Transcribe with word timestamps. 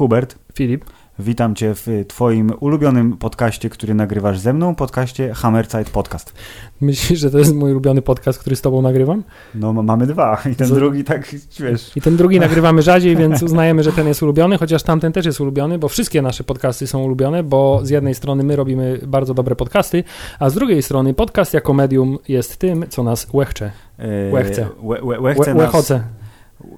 Hubert, 0.00 0.36
Filip. 0.54 0.84
Witam 1.20 1.54
Cię 1.54 1.74
w 1.74 1.86
Twoim 2.08 2.52
ulubionym 2.60 3.16
podcaście, 3.16 3.70
który 3.70 3.94
nagrywasz 3.94 4.38
ze 4.38 4.52
mną, 4.52 4.74
podcaście 4.74 5.34
Hammerzeit 5.34 5.90
Podcast. 5.90 6.32
Myślisz, 6.80 7.20
że 7.20 7.30
to 7.30 7.38
jest 7.38 7.54
mój 7.54 7.70
ulubiony 7.70 8.02
podcast, 8.02 8.38
który 8.38 8.56
z 8.56 8.60
tobą 8.60 8.82
nagrywam? 8.82 9.22
No 9.54 9.72
mamy 9.72 10.06
dwa 10.06 10.42
i 10.52 10.54
ten 10.56 10.68
Co? 10.68 10.74
drugi 10.74 11.04
tak, 11.04 11.34
wiesz... 11.60 11.96
I 11.96 12.00
ten 12.00 12.16
drugi 12.16 12.40
nagrywamy 12.40 12.82
rzadziej, 12.82 13.16
więc 13.16 13.42
uznajemy, 13.48 13.82
że 13.82 13.92
ten 13.92 14.06
jest 14.08 14.22
ulubiony, 14.22 14.58
chociaż 14.58 14.82
tamten 14.82 15.12
też 15.12 15.26
jest 15.26 15.40
ulubiony, 15.40 15.78
bo 15.78 15.88
wszystkie 15.88 16.22
nasze 16.22 16.44
podcasty 16.44 16.86
są 16.86 17.02
ulubione, 17.02 17.42
bo 17.42 17.80
z 17.82 17.90
jednej 17.90 18.14
strony 18.14 18.44
my 18.44 18.56
robimy 18.56 19.00
bardzo 19.06 19.34
dobre 19.34 19.56
podcasty, 19.56 20.04
a 20.38 20.50
z 20.50 20.54
drugiej 20.54 20.82
strony 20.82 21.14
podcast 21.14 21.54
jako 21.54 21.74
medium 21.74 22.18
jest 22.28 22.56
tym, 22.56 22.84
co 22.88 23.02
nas 23.02 23.26
łechcze. 23.32 23.70
e, 23.98 24.32
Łechce. 24.32 24.68
Łe, 24.82 25.02
łe, 25.02 25.20
łechce 25.20 25.40
Łe, 25.50 25.54
nas- 25.54 25.62
łechoce. 25.64 26.02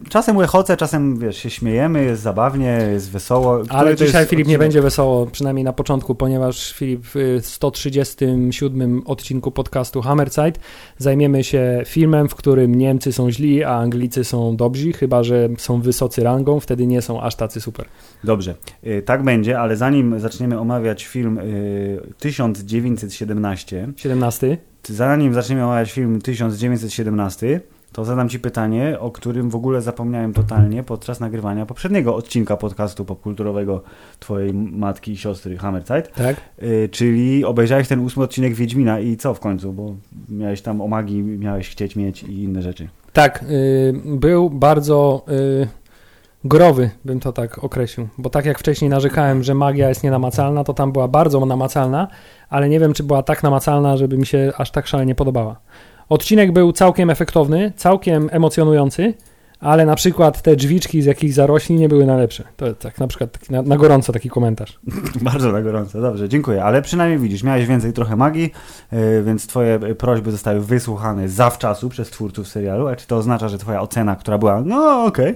Czasem 0.09 0.37
łechoce, 0.37 0.77
czasem 0.77 1.19
wiesz, 1.19 1.37
się 1.37 1.51
śmiejemy, 1.51 2.05
jest 2.05 2.23
zabawnie, 2.23 2.89
jest 2.93 3.11
wesoło. 3.11 3.55
Ale 3.55 3.65
Który 3.67 3.97
to 3.97 4.07
dzisiaj 4.07 4.21
jest 4.21 4.31
Filip 4.31 4.47
nie 4.47 4.59
będzie 4.59 4.83
wesoło, 4.83 5.27
przynajmniej 5.27 5.65
na 5.65 5.73
początku, 5.73 6.15
ponieważ 6.15 6.73
Filip 6.73 7.01
w 7.15 7.41
137 7.43 9.03
odcinku 9.07 9.51
podcastu 9.51 10.03
Hammerzeit 10.03 10.59
zajmiemy 10.99 11.45
się 11.45 11.83
filmem, 11.87 12.29
w 12.29 12.35
którym 12.35 12.75
Niemcy 12.75 13.13
są 13.13 13.31
źli, 13.31 13.65
a 13.65 13.71
Anglicy 13.71 14.25
są 14.25 14.57
dobrzy, 14.57 14.93
chyba 14.93 15.23
że 15.23 15.49
są 15.59 15.81
wysocy 15.81 16.23
rangą, 16.23 16.61
wtedy 16.61 16.87
nie 16.87 17.03
są 17.03 17.21
aż 17.21 17.35
tacy 17.35 17.61
super. 17.61 17.87
Dobrze, 18.25 18.55
e, 18.83 19.03
tak 19.03 19.23
będzie, 19.23 19.61
ale 19.61 19.77
zanim 19.77 20.21
zaczniemy 20.21 20.61
omawiać 20.61 21.05
film 21.05 21.39
e, 21.39 21.43
1917, 22.19 23.89
17. 23.97 24.59
zanim 24.89 25.35
zaczniemy 25.35 25.65
omawiać 25.65 25.93
film 25.93 26.21
1917, 26.21 27.61
to 27.93 28.05
zadam 28.05 28.29
Ci 28.29 28.41
pytanie, 28.41 29.01
o 29.01 29.11
którym 29.11 29.51
w 29.51 29.55
ogóle 29.57 29.83
zapomniałem 29.83 30.33
totalnie 30.33 30.83
podczas 30.83 31.21
nagrywania 31.21 31.67
poprzedniego 31.67 32.17
odcinka 32.17 32.57
podcastu 32.57 33.05
popkulturowego 33.05 33.83
Twojej 34.21 34.55
matki 34.55 35.13
i 35.13 35.17
siostry 35.17 35.57
Hammerzeit, 35.57 36.13
Tak? 36.13 36.37
y, 36.63 36.89
czyli 36.93 37.45
obejrzałeś 37.45 37.89
ten 37.89 38.01
ósmy 38.01 38.23
odcinek 38.23 38.55
Wiedźmina 38.55 39.01
i 39.01 39.17
co 39.17 39.35
w 39.35 39.41
końcu, 39.41 39.73
bo 39.73 39.95
miałeś 40.29 40.63
tam 40.63 40.81
o 40.81 40.89
magii, 40.89 41.23
miałeś 41.23 41.71
chcieć 41.71 41.97
mieć 41.97 42.23
i 42.23 42.43
inne 42.43 42.63
rzeczy. 42.63 42.89
Tak, 43.13 43.45
y, 43.51 43.95
był 44.05 44.51
bardzo 44.51 45.25
y, 45.63 45.69
growy, 46.45 46.91
bym 47.05 47.21
to 47.21 47.33
tak 47.33 47.65
określił. 47.65 48.09
Bo 48.19 48.31
tak 48.31 48.45
jak 48.45 48.59
wcześniej 48.59 48.91
narzekałem, 48.91 49.43
że 49.43 49.55
magia 49.55 49.89
jest 49.89 50.05
nienamacalna, 50.05 50.65
to 50.65 50.75
tam 50.75 50.93
była 50.93 51.09
bardzo 51.09 51.47
namacalna, 51.47 52.09
ale 52.49 52.69
nie 52.69 52.81
wiem, 52.81 52.93
czy 52.93 53.03
była 53.03 53.23
tak 53.23 53.43
namacalna, 53.43 53.97
żeby 53.97 54.19
mi 54.19 54.27
się 54.27 54.53
aż 54.57 54.71
tak 54.71 54.87
szalenie 54.87 55.15
podobała. 55.15 55.61
Odcinek 56.13 56.53
był 56.53 56.73
całkiem 56.73 57.11
efektowny, 57.11 57.73
całkiem 57.77 58.29
emocjonujący, 58.33 59.15
ale 59.61 59.87
na 59.87 59.95
przykład 59.95 60.43
te 60.43 60.57
drzwiczki 60.57 61.03
z 61.03 61.05
jakichś 61.05 61.35
zarośli 61.35 61.75
nie 61.75 61.89
były 61.89 62.07
najlepsze. 62.07 62.45
To 62.57 62.75
tak 62.75 62.99
na 62.99 63.07
przykład 63.07 63.33
taki 63.33 63.53
na, 63.53 63.63
na 63.63 63.77
gorąco 63.77 64.13
taki 64.13 64.31
komentarz. 64.31 64.79
Bardzo 65.23 65.53
na 65.53 65.63
gorąco, 65.63 66.01
dobrze, 66.01 66.29
dziękuję, 66.29 66.65
ale 66.65 66.83
przynajmniej 66.83 67.19
widzisz, 67.19 67.43
miałeś 67.43 67.67
więcej 67.67 67.93
trochę 67.93 68.17
magii, 68.17 68.53
y, 68.93 69.23
więc 69.27 69.47
Twoje 69.47 69.79
prośby 69.79 70.31
zostały 70.31 70.61
wysłuchane 70.61 71.29
zawczasu 71.29 71.89
przez 71.89 72.11
twórców 72.11 72.49
serialu, 72.49 72.89
a 72.89 72.97
czy 72.97 73.07
to 73.07 73.17
oznacza, 73.17 73.49
że 73.49 73.59
Twoja 73.59 73.81
ocena, 73.81 74.17
która 74.17 74.39
była, 74.39 74.63
no 74.65 75.05
okej, 75.05 75.35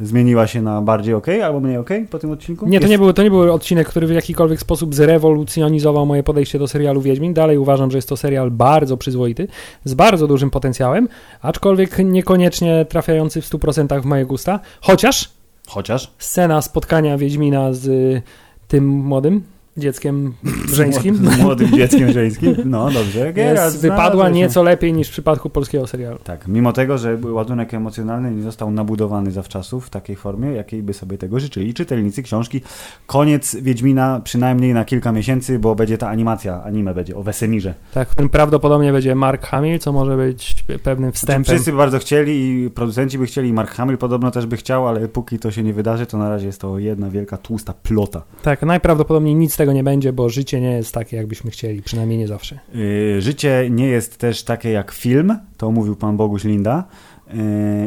zmieniła 0.00 0.46
się 0.46 0.62
na 0.62 0.82
bardziej 0.82 1.14
okej 1.14 1.42
albo 1.42 1.60
mniej 1.60 1.76
okej 1.76 2.06
po 2.06 2.18
tym 2.18 2.30
odcinku? 2.30 2.66
Nie, 2.66 2.78
to 2.78 2.82
Jest- 2.84 2.90
nie, 2.90 2.98
był, 2.98 3.12
to 3.12 3.22
nie 3.22 3.30
był 3.30 3.54
odcinek, 3.54 3.88
który 3.88 4.06
w 4.06 4.10
jakikolwiek 4.10 4.60
sposób 4.60 4.94
zrewolucjonizował 4.94 6.06
moje 6.06 6.22
podejście 6.22 6.58
do 6.58 6.68
serialu 6.68 7.00
Wiedźmin. 7.00 7.34
Dalej 7.34 7.58
uważam, 7.58 7.90
że 7.90 7.98
jest 7.98 8.08
to 8.08 8.16
serial 8.16 8.50
bardzo 8.50 8.96
przyzwoity, 8.96 9.48
z 9.84 9.94
bardzo 9.94 10.26
dużym 10.26 10.50
potencjałem, 10.50 11.08
aczkolwiek 11.42 11.98
niekoniecznie 11.98 12.86
trafiający 12.88 13.40
w 13.42 13.46
100% 13.50 14.02
w 14.02 14.04
moje 14.04 14.26
gusta. 14.26 14.60
Chociaż 14.80 15.30
Chociaż? 15.68 16.10
scena 16.18 16.62
spotkania 16.62 17.18
Wiedźmina 17.18 17.72
z 17.72 17.86
y, 17.86 18.22
tym 18.68 18.88
młodym 18.88 19.42
dzieckiem 19.76 20.34
żeńskim 20.74 21.28
młodym 21.40 21.70
dzieckiem 21.76 22.12
żeńskim. 22.12 22.56
No 22.64 22.90
dobrze. 22.90 23.32
Jest, 23.36 23.80
wypadła 23.80 24.28
nieco 24.28 24.62
lepiej 24.62 24.92
niż 24.92 25.08
w 25.08 25.10
przypadku 25.10 25.50
polskiego 25.50 25.86
serialu. 25.86 26.18
Tak, 26.24 26.48
mimo 26.48 26.72
tego, 26.72 26.98
że 26.98 27.18
ładunek 27.22 27.74
emocjonalny 27.74 28.30
nie 28.30 28.42
został 28.42 28.70
nabudowany 28.70 29.30
zawczasu 29.30 29.80
w 29.80 29.90
takiej 29.90 30.16
formie, 30.16 30.52
jakiej 30.52 30.82
by 30.82 30.94
sobie 30.94 31.18
tego 31.18 31.40
życzyli 31.40 31.74
czytelnicy 31.74 32.22
książki. 32.22 32.60
Koniec 33.06 33.56
Wiedźmina 33.56 34.20
przynajmniej 34.24 34.74
na 34.74 34.84
kilka 34.84 35.12
miesięcy, 35.12 35.58
bo 35.58 35.74
będzie 35.74 35.98
ta 35.98 36.08
animacja, 36.08 36.62
anime 36.64 36.94
będzie 36.94 37.16
o 37.16 37.22
Wesemirze. 37.22 37.74
Tak, 37.94 38.08
w 38.08 38.10
którym 38.10 38.28
prawdopodobnie 38.28 38.92
będzie 38.92 39.14
Mark 39.14 39.46
Hamill, 39.46 39.78
co 39.78 39.92
może 39.92 40.16
być 40.16 40.64
pewnym 40.82 41.10
Znaczy, 41.10 41.18
wstępem. 41.18 41.44
wszyscy 41.44 41.72
by 41.72 41.78
bardzo 41.78 41.98
chcieli 41.98 42.64
i 42.64 42.70
producenci 42.70 43.18
by 43.18 43.26
chcieli, 43.26 43.48
i 43.48 43.52
Mark 43.52 43.70
Hamill 43.70 43.98
podobno 43.98 44.30
też 44.30 44.46
by 44.46 44.56
chciał, 44.56 44.88
ale 44.88 45.08
póki 45.08 45.38
to 45.38 45.50
się 45.50 45.62
nie 45.62 45.72
wydarzy, 45.72 46.06
to 46.06 46.18
na 46.18 46.28
razie 46.28 46.46
jest 46.46 46.60
to 46.60 46.78
jedna 46.78 47.10
wielka, 47.10 47.36
tłusta 47.36 47.74
plota. 47.82 48.22
Tak, 48.42 48.62
najprawdopodobniej 48.62 49.34
nic 49.34 49.54
z 49.54 49.56
tego 49.66 49.74
nie 49.74 49.84
będzie, 49.84 50.12
bo 50.12 50.28
życie 50.28 50.60
nie 50.60 50.72
jest 50.72 50.94
takie, 50.94 51.16
jakbyśmy 51.16 51.50
chcieli, 51.50 51.82
przynajmniej 51.82 52.18
nie 52.18 52.28
zawsze. 52.28 52.58
Yy, 52.74 53.22
życie 53.22 53.68
nie 53.70 53.86
jest 53.86 54.18
też 54.18 54.42
takie 54.42 54.70
jak 54.70 54.92
film, 54.92 55.38
to 55.56 55.70
mówił 55.70 55.96
pan 55.96 56.16
Boguś 56.16 56.44
Linda. 56.44 56.84
Yy, 57.26 57.34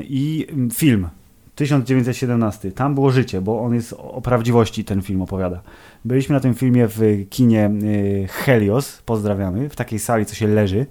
I 0.03 0.47
film 0.73 1.07
1917, 1.55 2.71
tam 2.71 2.95
było 2.95 3.11
życie, 3.11 3.41
bo 3.41 3.61
on 3.61 3.75
jest 3.75 3.93
o 3.93 4.21
prawdziwości, 4.21 4.83
ten 4.83 5.01
film 5.01 5.21
opowiada. 5.21 5.61
Byliśmy 6.05 6.33
na 6.33 6.39
tym 6.39 6.53
filmie 6.53 6.87
w 6.87 7.01
kinie 7.29 7.71
yy, 7.81 8.27
Helios, 8.27 9.01
pozdrawiamy, 9.05 9.69
w 9.69 9.75
takiej 9.75 9.99
sali, 9.99 10.25
co 10.25 10.35
się 10.35 10.47
leży. 10.47 10.85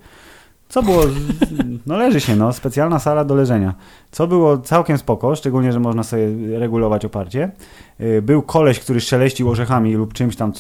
Co 0.69 0.83
było, 0.83 1.03
no 1.87 1.97
leży 1.97 2.21
się, 2.21 2.37
no, 2.37 2.53
specjalna 2.53 2.99
sala 2.99 3.25
do 3.25 3.35
leżenia. 3.35 3.75
Co 4.11 4.27
było 4.27 4.59
całkiem 4.59 4.99
spoko, 4.99 5.37
szczególnie, 5.37 5.73
że 5.73 5.81
można 5.81 6.03
sobie 6.03 6.29
regulować 6.59 7.05
oparcie. 7.05 7.51
Yy, 7.99 8.23
Był 8.23 8.43
koleś, 8.43 8.81
który 8.81 9.01
szeleścił 9.01 9.51
orzechami 9.51 9.95
lub 9.95 10.13
czymś 10.13 10.37
tam, 10.37 10.53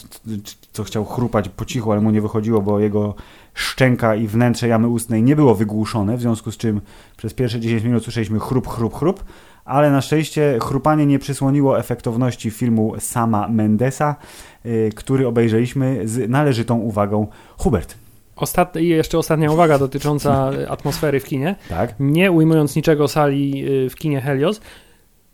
co, 0.72 0.84
chciał 0.84 1.04
chrupać 1.04 1.48
po 1.48 1.64
cichu, 1.64 1.92
ale 1.92 2.00
mu 2.00 2.10
nie 2.10 2.20
wychodziło, 2.20 2.62
bo 2.62 2.80
jego 2.80 3.14
szczęka 3.54 4.14
i 4.14 4.26
wnętrze 4.26 4.69
jamy 4.69 4.88
ustnej 4.88 5.22
nie 5.22 5.36
było 5.36 5.54
wygłuszone, 5.54 6.16
w 6.16 6.20
związku 6.20 6.52
z 6.52 6.56
czym 6.56 6.80
przez 7.16 7.34
pierwsze 7.34 7.60
10 7.60 7.82
minut 7.84 8.02
słyszeliśmy 8.02 8.38
chrup, 8.38 8.69
chrup, 8.69 8.94
chrup, 8.94 9.25
ale 9.64 9.90
na 9.90 10.00
szczęście 10.00 10.58
chrupanie 10.62 11.06
nie 11.06 11.19
przysłoniło 11.19 11.78
efektowności 11.78 12.50
filmu 12.50 12.94
Sama 12.98 13.48
Mendesa, 13.48 14.16
yy, 14.64 14.90
który 14.94 15.26
obejrzeliśmy 15.26 16.08
z 16.08 16.30
należytą 16.30 16.78
uwagą. 16.78 17.26
Hubert. 17.58 18.07
Ostat... 18.38 18.76
I 18.76 18.88
jeszcze 18.88 19.19
ostatnia 19.19 19.53
uwaga 19.53 19.78
dotycząca 19.78 20.50
atmosfery 20.69 21.21
w 21.21 21.25
kinie. 21.25 21.56
Tak? 21.69 21.94
Nie 22.00 22.32
ujmując 22.32 22.76
niczego 22.76 23.09
sali 23.09 23.69
y, 23.87 23.91
w 23.91 23.94
kinie 23.94 24.21
Helios, 24.21 24.60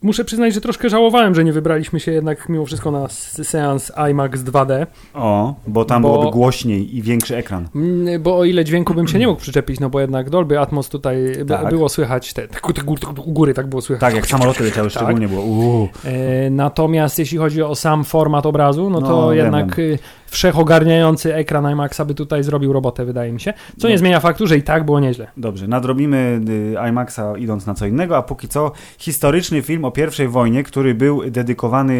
muszę 0.01 0.25
przyznać, 0.25 0.53
że 0.53 0.61
troszkę 0.61 0.89
żałowałem, 0.89 1.35
że 1.35 1.43
nie 1.43 1.53
wybraliśmy 1.53 1.99
się 1.99 2.11
jednak 2.11 2.49
mimo 2.49 2.65
wszystko 2.65 2.91
na 2.91 3.07
seans 3.43 3.91
IMAX 4.11 4.39
2D, 4.41 4.85
O, 5.13 5.55
bo 5.67 5.85
tam 5.85 6.01
Bo- 6.01 6.11
byłoby 6.11 6.31
głośniej 6.31 6.97
i 6.97 7.01
większy 7.01 7.37
ekran. 7.37 7.67
Mm, 7.75 8.21
bo 8.23 8.37
o 8.37 8.45
ile 8.45 8.65
dźwięku 8.65 8.93
bym 8.93 9.07
się 9.07 9.19
nie 9.19 9.27
mógł 9.27 9.41
przyczepić, 9.41 9.79
no 9.79 9.89
bo 9.89 9.99
jednak 9.99 10.29
Dolby 10.29 10.59
Atmos 10.59 10.89
tutaj 10.89 11.17
Tak. 11.47 11.69
było 11.69 11.89
słychać, 11.89 12.33
te, 12.33 12.47
te, 12.47 12.73
te, 12.73 12.81
gór- 12.81 13.19
u 13.25 13.31
góry 13.31 13.53
tak 13.53 13.67
było 13.67 13.81
słychać. 13.81 14.01
Tak, 14.01 14.15
jak 14.15 14.27
samoloty 14.27 14.63
leciały, 14.63 14.89
Tak. 14.89 14.95
szczególnie 15.03 15.27
było. 15.27 15.41
Uuu. 15.41 15.87
E, 16.05 16.49
Natomiast 16.49 17.19
jeśli 17.19 17.37
chodzi 17.37 17.61
o 17.61 17.75
sam 17.75 18.03
format 18.03 18.45
obrazu, 18.45 18.89
no 18.89 19.01
to 19.01 19.07
No, 19.07 19.29
wiem, 19.29 19.45
jednak 19.45 19.79
y, 19.79 19.99
wszechogarniający 20.27 21.35
ekran 21.35 21.71
IMAXa 21.71 22.01
by 22.05 22.13
tutaj 22.15 22.43
zrobił 22.43 22.73
robotę, 22.73 23.05
wydaje 23.05 23.31
mi 23.31 23.41
się. 23.41 23.53
Co 23.77 23.87
nie 23.87 23.93
No. 23.93 23.99
zmienia 23.99 24.19
faktu, 24.19 24.47
że 24.47 24.57
i 24.57 24.63
tak 24.63 24.85
było 24.85 24.99
nieźle. 24.99 25.27
Dobrze, 25.37 25.67
nadrobimy 25.67 26.41
y, 26.49 26.89
IMAXa 26.89 27.21
idąc 27.37 27.65
na 27.65 27.73
co 27.73 27.85
innego, 27.85 28.17
a 28.17 28.21
póki 28.21 28.47
co 28.47 28.71
historyczny 28.97 29.61
film 29.61 29.84
o 29.85 29.91
pierwszej 29.91 30.27
wojnie, 30.27 30.63
który 30.63 30.95
był 30.95 31.31
dedykowany 31.31 31.93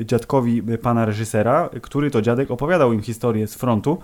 y, 0.00 0.04
dziadkowi 0.04 0.62
y, 0.70 0.78
pana 0.78 1.04
reżysera, 1.04 1.70
który 1.82 2.10
to 2.10 2.22
dziadek 2.22 2.50
opowiadał 2.50 2.92
im 2.92 3.02
historię 3.02 3.46
z 3.46 3.54
frontu. 3.54 3.98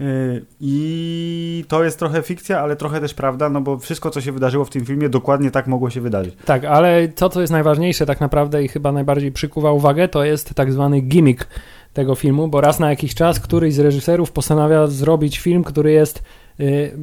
Y, 0.00 0.44
I 0.60 1.64
to 1.68 1.84
jest 1.84 1.98
trochę 1.98 2.22
fikcja, 2.22 2.60
ale 2.60 2.76
trochę 2.76 3.00
też 3.00 3.14
prawda, 3.14 3.48
no 3.48 3.60
bo 3.60 3.78
wszystko, 3.78 4.10
co 4.10 4.20
się 4.20 4.32
wydarzyło 4.32 4.64
w 4.64 4.70
tym 4.70 4.84
filmie, 4.84 5.08
dokładnie 5.08 5.50
tak 5.50 5.66
mogło 5.66 5.90
się 5.90 6.00
wydarzyć. 6.00 6.34
Tak, 6.44 6.64
ale 6.64 7.08
to, 7.08 7.28
co 7.28 7.40
jest 7.40 7.52
najważniejsze 7.52 8.06
tak 8.06 8.20
naprawdę 8.20 8.64
i 8.64 8.68
chyba 8.68 8.92
najbardziej 8.92 9.32
przykuwa 9.32 9.72
uwagę, 9.72 10.08
to 10.08 10.24
jest 10.24 10.54
tak 10.54 10.72
zwany 10.72 11.00
gimmick 11.00 11.48
tego 11.92 12.14
filmu, 12.14 12.48
bo 12.48 12.60
raz 12.60 12.80
na 12.80 12.90
jakiś 12.90 13.14
czas 13.14 13.40
któryś 13.40 13.74
z 13.74 13.78
reżyserów 13.78 14.32
postanawia 14.32 14.86
zrobić 14.86 15.38
film, 15.38 15.64
który 15.64 15.92
jest 15.92 16.22
y, 16.60 16.96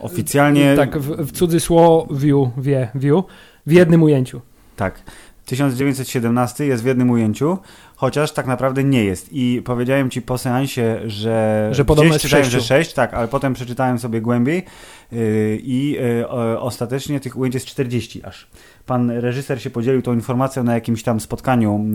Oficjalnie 0.00 0.76
tak 0.76 0.98
w, 0.98 1.26
w 1.26 1.32
cudzysłowiu, 1.32 2.50
wie, 2.58 2.88
view, 2.94 3.24
w 3.66 3.72
jednym 3.72 4.02
ujęciu. 4.02 4.40
Tak. 4.80 5.02
1917 5.44 6.66
jest 6.66 6.82
w 6.82 6.86
jednym 6.86 7.10
ujęciu, 7.10 7.58
chociaż 7.96 8.32
tak 8.32 8.46
naprawdę 8.46 8.84
nie 8.84 9.04
jest. 9.04 9.32
I 9.32 9.62
powiedziałem 9.64 10.10
ci 10.10 10.22
po 10.22 10.38
seansie, 10.38 11.00
że. 11.06 11.68
Że 11.72 11.84
podobno 11.84 12.12
jest 12.12 12.24
czytałem, 12.24 12.44
sześciu. 12.44 12.60
że 12.60 12.66
6, 12.66 12.92
tak, 12.92 13.14
ale 13.14 13.28
potem 13.28 13.54
przeczytałem 13.54 13.98
sobie 13.98 14.20
głębiej 14.20 14.64
yy, 15.12 15.58
i 15.62 15.90
yy, 15.90 16.60
ostatecznie 16.60 17.20
tych 17.20 17.36
ujęć 17.36 17.54
jest 17.54 17.66
40 17.66 18.22
aż. 18.24 18.46
Pan 18.86 19.10
reżyser 19.10 19.62
się 19.62 19.70
podzielił 19.70 20.02
tą 20.02 20.12
informacją 20.12 20.64
na 20.64 20.74
jakimś 20.74 21.02
tam 21.02 21.20
spotkaniu 21.20 21.86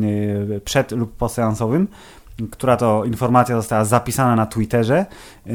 yy, 0.49 0.61
przed 0.65 0.91
lub 0.91 1.15
poseansowym. 1.17 1.88
Która 2.51 2.77
to 2.77 3.05
informacja 3.05 3.55
została 3.55 3.85
zapisana 3.85 4.35
na 4.35 4.45
Twitterze 4.45 5.05
yy, 5.45 5.53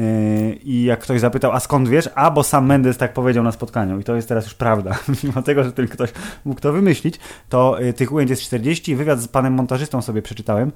i 0.53 0.83
jak 0.83 0.99
ktoś 0.99 1.19
zapytał, 1.19 1.51
a 1.51 1.59
skąd 1.59 1.89
wiesz? 1.89 2.09
A, 2.15 2.31
bo 2.31 2.43
sam 2.43 2.65
Mendes 2.65 2.97
tak 2.97 3.13
powiedział 3.13 3.43
na 3.43 3.51
spotkaniu 3.51 3.99
i 3.99 4.03
to 4.03 4.15
jest 4.15 4.27
teraz 4.27 4.43
już 4.45 4.53
prawda. 4.53 4.99
Mimo 5.23 5.41
tego, 5.41 5.63
że 5.63 5.71
tylko 5.71 5.93
ktoś 5.93 6.09
mógł 6.45 6.61
to 6.61 6.73
wymyślić, 6.73 7.19
to 7.49 7.79
yy, 7.79 7.93
tych 7.93 8.11
ujęć 8.11 8.29
jest 8.29 8.41
40. 8.41 8.95
Wywiad 8.95 9.19
z 9.19 9.27
panem 9.27 9.53
montażystą 9.53 10.01
sobie 10.01 10.21
przeczytałem. 10.21 10.71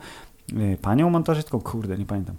Yy, 0.53 0.77
panią 0.81 1.09
montażystką? 1.09 1.61
Kurde, 1.61 1.97
nie 1.97 2.05
pamiętam. 2.05 2.35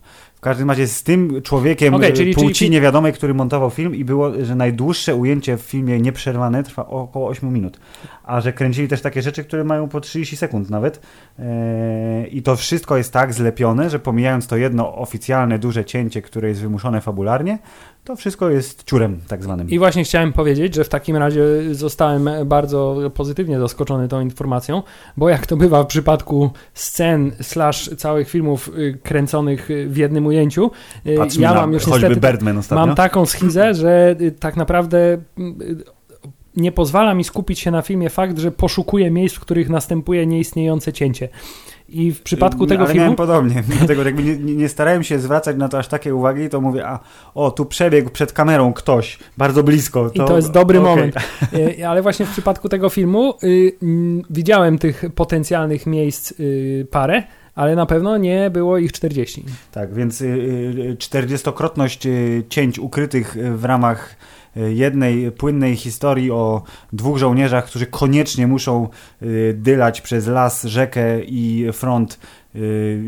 W 0.47 0.49
każdym 0.49 0.71
razie 0.71 0.87
z 0.87 1.03
tym 1.03 1.43
człowiekiem 1.43 1.95
okay, 1.95 2.13
czyli, 2.13 2.35
płci 2.35 2.55
czyli... 2.55 2.71
niewiadomej, 2.71 3.13
który 3.13 3.35
montował 3.35 3.71
film 3.71 3.95
i 3.95 4.05
było, 4.05 4.45
że 4.45 4.55
najdłuższe 4.55 5.15
ujęcie 5.15 5.57
w 5.57 5.61
filmie 5.61 6.01
nieprzerwane 6.01 6.63
trwa 6.63 6.87
około 6.87 7.29
8 7.29 7.53
minut. 7.53 7.81
A 8.25 8.41
że 8.41 8.53
kręcili 8.53 8.89
też 8.89 9.01
takie 9.01 9.23
rzeczy, 9.23 9.45
które 9.45 9.65
mają 9.65 9.89
po 9.89 10.01
30 10.01 10.37
sekund 10.37 10.71
nawet. 10.71 11.01
I 12.31 12.43
to 12.43 12.57
wszystko 12.57 12.97
jest 12.97 13.13
tak 13.13 13.35
zlepione, 13.35 13.91
że 13.91 13.99
pomijając 13.99 14.47
to 14.47 14.57
jedno 14.57 14.97
oficjalne, 14.97 15.59
duże 15.59 15.85
cięcie, 15.85 16.23
które 16.23 16.49
jest 16.49 16.61
wymuszone 16.61 17.01
fabularnie, 17.01 17.59
to 18.07 18.17
wszystko 18.17 18.51
jest 18.51 18.85
ciurem 18.85 19.21
tak 19.29 19.43
zwanym. 19.43 19.71
I 19.71 19.79
właśnie 19.79 20.05
chciałem 20.05 20.33
powiedzieć, 20.33 20.75
że 20.75 20.85
w 20.85 20.89
takim 20.89 21.17
razie 21.17 21.43
zostałem 21.73 22.29
bardzo 22.45 22.97
pozytywnie 23.15 23.61
zaskoczony 23.61 24.09
tą 24.09 24.21
informacją, 24.21 24.83
bo 25.17 25.29
jak 25.29 25.47
to 25.47 25.57
bywa 25.57 25.83
w 25.83 25.87
przypadku 25.87 26.51
scen 26.75 27.33
slash 27.41 27.91
całych 27.97 28.31
filmów 28.31 28.71
y, 28.79 28.99
kręconych 29.03 29.69
w 29.87 29.97
jednym 29.97 30.27
ujęciu, 30.27 30.71
y, 31.07 31.17
Patrzmy 31.17 31.43
ja 31.43 31.55
mam 31.55 31.73
już 31.73 31.87
niestety 31.87 32.21
Birdman 32.21 32.61
mam 32.71 32.95
taką 32.95 33.27
schizę, 33.27 33.75
że 33.75 34.17
y, 34.21 34.33
tak 34.33 34.57
naprawdę 34.57 35.19
nie 36.57 36.73
pozwala 36.73 37.15
mi 37.15 37.25
skupić 37.25 37.59
się 37.59 37.71
na 37.71 37.83
filmie 37.83 38.11
fakt, 38.11 38.39
że 38.39 38.51
poszukuję 38.51 39.11
miejsc, 39.11 39.37
w 39.37 39.41
których 39.41 39.69
następuje 39.69 40.27
nieistniejące 40.27 40.93
cięcie. 40.93 41.29
I 41.89 42.13
w 42.13 42.23
przypadku 42.23 42.67
tego 42.67 42.85
Ale 42.85 42.93
filmu... 42.93 43.03
miałem 43.03 43.17
podobnie, 43.17 43.63
dlatego 43.79 44.05
jakby 44.05 44.23
nie, 44.23 44.37
nie, 44.37 44.69
starałem 44.69 45.05
się 45.05 45.19
zwracać 45.19 45.57
na 45.57 45.69
to 45.69 45.79
aż 45.79 45.89
takie 45.89 46.15
uwagi, 46.15 46.49
to 46.49 46.61
mówię, 46.61 46.87
a 46.87 47.01
o, 47.35 47.51
tu 47.51 47.67
przebiegł 47.67 48.11
przed 48.11 48.33
kamerą 48.33 48.73
ktoś, 48.73 49.19
bardzo 49.39 49.63
blisko. 49.63 50.11
To, 50.11 50.25
I 50.25 50.27
to 50.27 50.37
jest 50.37 50.51
dobry 50.51 50.81
okay. 50.81 50.91
moment. 50.91 51.17
E, 51.79 51.89
ale 51.91 52.03
właśnie 52.03 52.27
w 52.27 52.31
przypadku 52.31 52.69
tego 52.69 52.89
filmu 52.89 53.35
y, 53.43 53.73
widziałem 54.31 54.79
tych 54.79 55.05
potencjalnych 55.15 55.87
miejsc 55.87 56.33
y, 56.41 56.87
parę, 56.91 57.23
ale 57.55 57.77
na 57.77 57.87
pewno 57.87 58.17
nie 58.17 58.51
było 58.51 58.79
ich 58.79 58.93
40. 58.93 59.45
Tak, 59.73 59.95
więc 59.95 60.21
y, 60.21 60.97
40-krotność 60.99 62.07
y, 62.07 62.11
y, 62.11 62.45
cięć 62.49 62.79
ukrytych 62.79 63.37
w 63.57 63.65
ramach 63.65 64.17
jednej 64.57 65.33
płynnej 65.33 65.77
historii 65.77 66.31
o 66.31 66.63
dwóch 66.93 67.19
żołnierzach, 67.19 67.67
którzy 67.67 67.87
koniecznie 67.87 68.47
muszą 68.47 68.89
y, 69.23 69.55
dylać 69.59 70.01
przez 70.01 70.27
las, 70.27 70.65
rzekę 70.65 71.25
i 71.25 71.67
front 71.73 72.19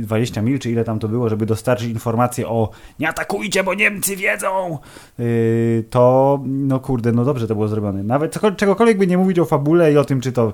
20 0.00 0.40
y, 0.40 0.44
mil, 0.44 0.58
czy 0.58 0.70
ile 0.70 0.84
tam 0.84 0.98
to 0.98 1.08
było, 1.08 1.28
żeby 1.28 1.46
dostarczyć 1.46 1.88
informację 1.88 2.48
o 2.48 2.70
nie 3.00 3.08
atakujcie, 3.08 3.64
bo 3.64 3.74
Niemcy 3.74 4.16
wiedzą, 4.16 4.78
y, 5.20 5.84
to 5.90 6.40
no 6.44 6.80
kurde, 6.80 7.12
no 7.12 7.24
dobrze 7.24 7.46
to 7.46 7.54
było 7.54 7.68
zrobione. 7.68 8.02
Nawet 8.02 8.38
czegokolwiek 8.56 8.98
by 8.98 9.06
nie 9.06 9.18
mówić 9.18 9.38
o 9.38 9.44
fabule 9.44 9.92
i 9.92 9.96
o 9.96 10.04
tym, 10.04 10.20
czy 10.20 10.32
to 10.32 10.52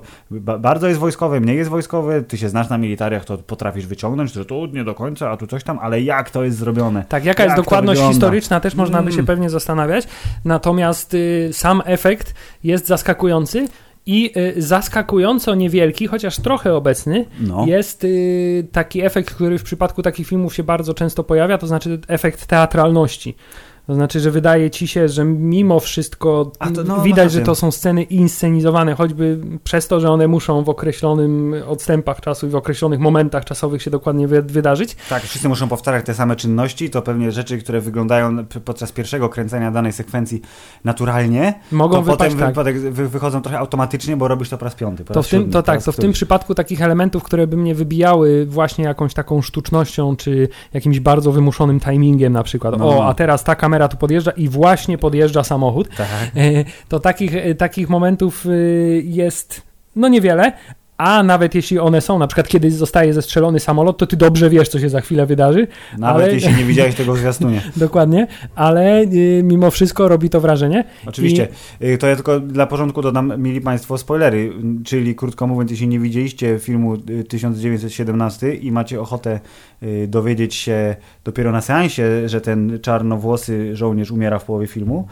bardzo 0.59 0.87
jest 0.87 0.99
wojskowe, 0.99 1.39
mniej 1.39 1.57
jest 1.57 1.69
wojskowe, 1.69 2.21
ty 2.21 2.37
się 2.37 2.49
znasz 2.49 2.69
na 2.69 2.77
militariach, 2.77 3.25
to 3.25 3.37
potrafisz 3.37 3.87
wyciągnąć, 3.87 4.33
że 4.33 4.45
tu 4.45 4.65
nie 4.65 4.83
do 4.83 4.95
końca, 4.95 5.31
a 5.31 5.37
tu 5.37 5.47
coś 5.47 5.63
tam, 5.63 5.79
ale 5.79 6.01
jak 6.01 6.29
to 6.29 6.43
jest 6.43 6.57
zrobione? 6.57 7.05
Tak, 7.09 7.25
jaka 7.25 7.43
jak 7.43 7.51
jest 7.51 7.63
dokładność 7.63 8.01
historyczna, 8.01 8.59
też 8.59 8.75
można 8.75 9.03
by 9.03 9.11
się 9.11 9.15
mm. 9.15 9.25
pewnie 9.25 9.49
zastanawiać, 9.49 10.07
natomiast 10.45 11.13
y, 11.13 11.49
sam 11.53 11.81
efekt 11.85 12.33
jest 12.63 12.87
zaskakujący, 12.87 13.67
i 14.05 14.31
y, 14.37 14.61
zaskakująco 14.61 15.55
niewielki, 15.55 16.07
chociaż 16.07 16.39
trochę 16.39 16.73
obecny, 16.73 17.25
no. 17.39 17.65
jest 17.65 18.03
y, 18.03 18.67
taki 18.71 19.01
efekt, 19.01 19.35
który 19.35 19.57
w 19.57 19.63
przypadku 19.63 20.01
takich 20.01 20.27
filmów 20.27 20.55
się 20.55 20.63
bardzo 20.63 20.93
często 20.93 21.23
pojawia, 21.23 21.57
to 21.57 21.67
znaczy 21.67 21.99
efekt 22.07 22.45
teatralności. 22.45 23.35
To 23.87 23.95
znaczy, 23.95 24.19
że 24.19 24.31
wydaje 24.31 24.69
ci 24.69 24.87
się, 24.87 25.09
że 25.09 25.25
mimo 25.25 25.79
wszystko 25.79 26.51
to, 26.75 26.83
no, 26.83 27.01
widać, 27.01 27.25
no, 27.25 27.29
że 27.29 27.41
to 27.41 27.55
są 27.55 27.71
sceny 27.71 28.03
inscenizowane, 28.03 28.95
choćby 28.95 29.39
przez 29.63 29.87
to, 29.87 29.99
że 29.99 30.11
one 30.11 30.27
muszą 30.27 30.63
w 30.63 30.69
określonym 30.69 31.55
odstępach 31.67 32.21
czasu 32.21 32.47
i 32.47 32.49
w 32.49 32.55
określonych 32.55 32.99
momentach 32.99 33.45
czasowych 33.45 33.81
się 33.81 33.91
dokładnie 33.91 34.27
wy 34.27 34.41
wydarzyć. 34.41 34.95
Tak, 35.09 35.23
wszyscy 35.23 35.49
muszą 35.49 35.67
powtarzać 35.67 36.05
te 36.05 36.13
same 36.13 36.35
czynności, 36.35 36.89
to 36.89 37.01
pewnie 37.01 37.31
rzeczy, 37.31 37.57
które 37.57 37.81
wyglądają 37.81 38.45
podczas 38.65 38.91
pierwszego 38.91 39.29
kręcenia 39.29 39.71
danej 39.71 39.93
sekwencji 39.93 40.41
naturalnie, 40.83 41.53
mogą 41.71 42.01
wypaść, 42.01 42.35
potem 42.35 42.53
tak. 42.65 42.79
wy 42.79 43.09
wychodzą 43.09 43.41
trochę 43.41 43.59
automatycznie, 43.59 44.17
bo 44.17 44.27
robisz 44.27 44.49
to 44.49 44.57
po 44.57 44.65
raz 44.65 44.75
piąty. 44.75 45.05
Po 45.05 45.13
to, 45.13 45.19
raz 45.19 45.27
w 45.27 45.29
tym, 45.29 45.39
siódmy, 45.39 45.53
to 45.53 45.63
tak, 45.63 45.83
to 45.83 45.91
w 45.91 45.95
tym 45.95 46.11
przypadku 46.11 46.55
takich 46.55 46.81
elementów, 46.81 47.23
które 47.23 47.47
by 47.47 47.57
mnie 47.57 47.75
wybijały 47.75 48.45
właśnie 48.45 48.85
jakąś 48.85 49.13
taką 49.13 49.41
sztucznością, 49.41 50.15
czy 50.15 50.49
jakimś 50.73 50.99
bardzo 50.99 51.31
wymuszonym 51.31 51.79
timingiem 51.79 52.33
na 52.33 52.43
przykład. 52.43 52.79
No. 52.79 52.89
O, 52.89 53.07
a 53.07 53.13
teraz 53.13 53.43
ta 53.43 53.55
kamera 53.55 53.74
tu 53.87 53.97
podjeżdża 53.97 54.31
i 54.31 54.49
właśnie 54.49 54.97
podjeżdża 54.97 55.43
samochód. 55.43 55.89
Tak. 55.97 56.07
E, 56.35 56.65
to 56.89 56.99
takich, 56.99 57.35
e, 57.35 57.55
takich 57.55 57.89
momentów 57.89 58.45
e, 58.45 58.49
jest 59.01 59.61
no 59.95 60.07
niewiele, 60.07 60.51
a 60.97 61.23
nawet 61.23 61.55
jeśli 61.55 61.79
one 61.79 62.01
są, 62.01 62.19
na 62.19 62.27
przykład 62.27 62.47
kiedy 62.47 62.71
zostaje 62.71 63.13
zestrzelony 63.13 63.59
samolot, 63.59 63.97
to 63.97 64.07
ty 64.07 64.17
dobrze 64.17 64.49
wiesz, 64.49 64.69
co 64.69 64.79
się 64.79 64.89
za 64.89 65.01
chwilę 65.01 65.25
wydarzy. 65.25 65.67
Nawet 65.97 66.23
ale... 66.23 66.33
jeśli 66.33 66.53
nie 66.53 66.63
widziałeś 66.63 66.95
tego 66.95 67.13
w 67.13 67.17
zwiastunie. 67.17 67.61
Dokładnie, 67.77 68.27
ale 68.55 69.01
y, 69.01 69.41
mimo 69.43 69.71
wszystko 69.71 70.07
robi 70.07 70.29
to 70.29 70.41
wrażenie. 70.41 70.83
Oczywiście. 71.05 71.47
I... 71.81 71.85
Y, 71.85 71.97
to 71.97 72.07
ja 72.07 72.15
tylko 72.15 72.39
dla 72.39 72.67
porządku 72.67 73.01
dodam, 73.01 73.41
mieli 73.41 73.61
Państwo 73.61 73.97
spoilery, 73.97 74.53
czyli 74.85 75.15
krótko 75.15 75.47
mówiąc, 75.47 75.71
jeśli 75.71 75.87
nie 75.87 75.99
widzieliście 75.99 76.59
filmu 76.59 76.97
1917 77.27 78.47
y, 78.47 78.55
i 78.55 78.71
macie 78.71 79.01
ochotę 79.01 79.39
y, 79.83 80.07
dowiedzieć 80.07 80.55
się 80.55 80.95
dopiero 81.23 81.51
na 81.51 81.61
seansie, 81.61 82.29
że 82.29 82.41
ten 82.41 82.79
czarnowłosy 82.81 83.75
żołnierz 83.75 84.11
umiera 84.11 84.39
w 84.39 84.45
połowie 84.45 84.67
filmu, 84.67 85.07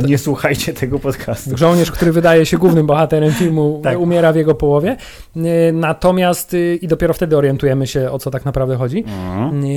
to 0.00 0.06
nie 0.06 0.18
słuchajcie 0.18 0.72
tego 0.72 0.98
podcastu. 0.98 1.56
Żołnierz, 1.56 1.90
który 1.90 2.12
wydaje 2.12 2.46
się 2.46 2.58
głównym 2.58 2.86
bohaterem 2.86 3.32
filmu, 3.32 3.80
tak. 3.82 3.98
umiera 3.98 4.32
w 4.32 4.36
jego 4.36 4.54
połowie. 4.54 4.96
E, 5.36 5.72
natomiast 5.72 6.54
y, 6.54 6.78
i 6.82 6.88
dopiero 6.88 7.14
wtedy 7.14 7.36
orientujemy 7.36 7.86
się, 7.86 8.10
o 8.10 8.18
co 8.18 8.30
tak 8.30 8.44
naprawdę 8.44 8.76
chodzi. 8.76 8.98
Mhm. 8.98 9.64
E, 9.64 9.68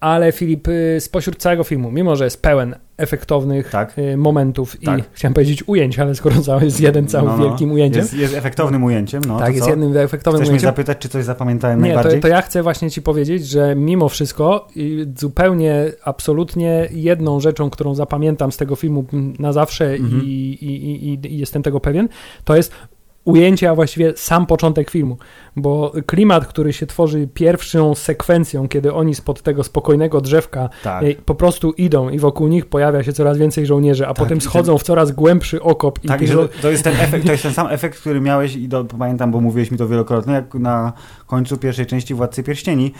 ale 0.00 0.32
Filip, 0.32 0.68
y, 0.68 0.96
spośród 1.00 1.36
całego 1.36 1.64
filmu, 1.64 1.90
mimo 1.90 2.16
że 2.16 2.24
jest 2.24 2.42
pełen 2.42 2.74
efektownych 2.96 3.70
tak. 3.70 3.98
Y, 3.98 4.16
momentów 4.16 4.76
tak. 4.84 4.98
i 4.98 5.02
chciałem 5.12 5.34
powiedzieć 5.34 5.68
ujęć, 5.68 5.98
ale 5.98 6.14
skoro 6.14 6.40
cały 6.40 6.64
jest 6.64 6.80
jeden 6.80 7.06
cały 7.06 7.28
no, 7.28 7.36
no. 7.36 7.48
wielkim 7.48 7.72
ujęciem. 7.72 8.02
Jest, 8.02 8.14
jest 8.14 8.34
efektownym 8.34 8.84
ujęciem, 8.84 9.22
no. 9.28 9.38
Tak, 9.38 9.54
jest 9.54 9.68
jednym 9.68 9.96
efektownym 9.96 10.42
Chcesz 10.42 10.48
ujęciem. 10.48 10.66
mnie 10.66 10.72
zapytać, 10.72 10.98
czy 10.98 11.08
coś 11.08 11.24
zapamiętałem 11.24 11.82
Nie, 11.82 11.86
najbardziej? 11.86 12.20
To, 12.20 12.22
to 12.22 12.28
ja 12.28 12.42
chcę 12.42 12.62
właśnie 12.62 12.90
ci 12.90 13.02
powiedzieć, 13.02 13.46
że 13.46 13.74
mimo 13.76 14.08
wszystko 14.08 14.68
zupełnie, 15.16 15.84
absolutnie 16.04 16.88
jedną 16.90 17.40
rzeczą, 17.40 17.70
którą 17.70 17.94
zapamiętam 17.94 18.52
z 18.52 18.56
tego 18.56 18.76
filmu 18.76 19.04
na 19.38 19.52
zawsze 19.52 19.94
mhm. 19.94 20.22
i, 20.24 20.28
i, 20.60 21.12
i, 21.12 21.34
i 21.34 21.38
jestem 21.38 21.62
tego 21.62 21.80
pewien, 21.80 22.08
to 22.44 22.56
jest 22.56 22.72
ujęcie, 23.26 23.70
a 23.70 23.74
właściwie 23.74 24.12
sam 24.16 24.46
początek 24.46 24.90
filmu, 24.90 25.18
bo 25.56 25.92
klimat, 26.06 26.46
który 26.46 26.72
się 26.72 26.86
tworzy 26.86 27.28
pierwszą 27.34 27.94
sekwencją, 27.94 28.68
kiedy 28.68 28.92
oni 28.92 29.14
spod 29.14 29.42
tego 29.42 29.64
spokojnego 29.64 30.20
drzewka 30.20 30.68
tak. 30.82 31.04
E, 31.04 31.14
po 31.14 31.34
prostu 31.34 31.72
idą 31.72 32.08
i 32.08 32.18
wokół 32.18 32.48
nich 32.48 32.66
pojawia 32.66 33.02
się 33.02 33.12
coraz 33.12 33.38
więcej 33.38 33.66
żołnierzy, 33.66 34.04
a 34.04 34.08
tak, 34.08 34.16
potem 34.16 34.40
schodzą 34.40 34.72
ten... 34.72 34.78
w 34.78 34.82
coraz 34.82 35.12
głębszy 35.12 35.62
okop. 35.62 35.98
Tak, 35.98 36.22
i 36.22 36.26
żo... 36.26 36.48
to 36.62 36.70
jest 36.70 36.84
ten 36.84 36.94
efekt, 37.00 37.26
to 37.26 37.32
jest 37.32 37.42
ten 37.42 37.52
sam 37.52 37.66
efekt, 37.70 38.00
który 38.00 38.20
miałeś 38.20 38.56
i 38.56 38.68
do, 38.68 38.84
pamiętam, 38.84 39.30
bo 39.30 39.40
mówiłeś 39.40 39.70
mi 39.70 39.78
to 39.78 39.88
wielokrotnie, 39.88 40.32
jak 40.32 40.54
na 40.54 40.92
końcu 41.26 41.56
pierwszej 41.56 41.86
części 41.86 42.14
Władcy 42.14 42.42
Pierścieni, 42.42 42.92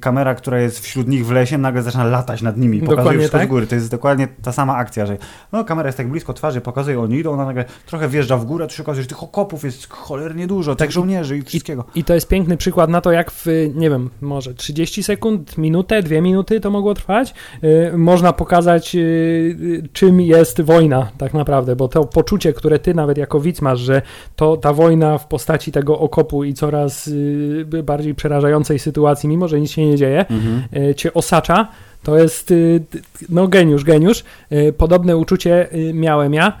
kamera, 0.00 0.34
która 0.34 0.60
jest 0.60 0.80
wśród 0.80 1.08
nich 1.08 1.26
w 1.26 1.30
lesie, 1.30 1.58
nagle 1.58 1.82
zaczyna 1.82 2.04
latać 2.04 2.42
nad 2.42 2.56
nimi, 2.56 2.82
pokazuje 2.82 3.18
wszystko 3.18 3.38
tak? 3.38 3.46
z 3.46 3.50
góry. 3.50 3.66
To 3.66 3.74
jest 3.74 3.90
dokładnie 3.90 4.28
ta 4.42 4.52
sama 4.52 4.76
akcja, 4.76 5.06
że 5.06 5.16
no, 5.52 5.64
kamera 5.64 5.88
jest 5.88 5.98
tak 5.98 6.08
blisko 6.08 6.32
twarzy, 6.32 6.60
pokazuje, 6.60 7.00
oni 7.00 7.16
idą, 7.16 7.32
ona 7.32 7.44
nagle 7.44 7.64
trochę 7.86 8.08
wjeżdża 8.08 8.36
w 8.36 8.44
górę, 8.44 8.66
to 8.66 8.72
się 8.72 8.82
okazuje, 8.82 9.02
że 9.02 9.08
tych 9.08 9.22
okopów 9.22 9.64
jest 9.66 9.90
cholernie 9.90 10.46
dużo, 10.46 10.76
tak, 10.76 10.88
tych 10.88 10.94
żołnierzy 10.94 11.38
i 11.38 11.42
wszystkiego. 11.42 11.84
I, 11.94 12.00
I, 12.00 12.04
to 12.04 12.14
jest 12.14 12.28
piękny 12.28 12.56
przykład 12.56 12.90
na 12.90 13.00
to, 13.00 13.12
jak 13.12 13.30
w, 13.30 13.46
nie 13.74 13.90
wiem, 13.90 14.10
może 14.20 14.54
30 14.54 15.02
sekund, 15.02 15.58
minutę, 15.58 16.02
dwie 16.02 16.20
minuty 16.20 16.60
to 16.60 16.70
mogło 16.70 16.94
trwać, 16.94 17.34
yy, 17.62 17.98
można 17.98 18.32
pokazać, 18.32 18.94
yy, 18.94 19.88
czym 19.92 20.20
jest 20.20 20.60
wojna 20.60 21.10
tak 21.18 21.34
naprawdę, 21.34 21.76
bo 21.76 21.88
to 21.88 22.04
poczucie, 22.04 22.52
które 22.52 22.78
ty 22.78 22.94
nawet 22.94 23.18
jako 23.18 23.40
widz 23.40 23.62
masz, 23.62 23.80
że 23.80 24.02
to 24.36 24.56
ta 24.56 24.72
wojna 24.72 25.18
w 25.18 25.26
postaci 25.28 25.72
tego 25.72 25.98
okopu 25.98 26.44
i 26.44 26.54
coraz 26.54 27.06
yy, 27.06 27.82
bardziej 27.82 28.14
przerażającej 28.14 28.78
sytuacji, 28.78 29.28
mimo 29.28 29.48
że 29.48 29.60
nic 29.60 29.70
się 29.70 29.86
nie 29.86 29.96
dzieje, 29.96 30.26
mhm. 30.30 30.62
Y, 30.90 30.94
cię 30.94 31.14
osacza, 31.14 31.68
to 32.06 32.18
jest 32.18 32.50
y, 32.50 32.84
no 33.28 33.48
geniusz, 33.48 33.84
geniusz. 33.84 34.24
Y, 34.52 34.72
podobne 34.72 35.16
uczucie 35.16 35.68
miałem 35.94 36.34
ja 36.34 36.48
y, 36.48 36.52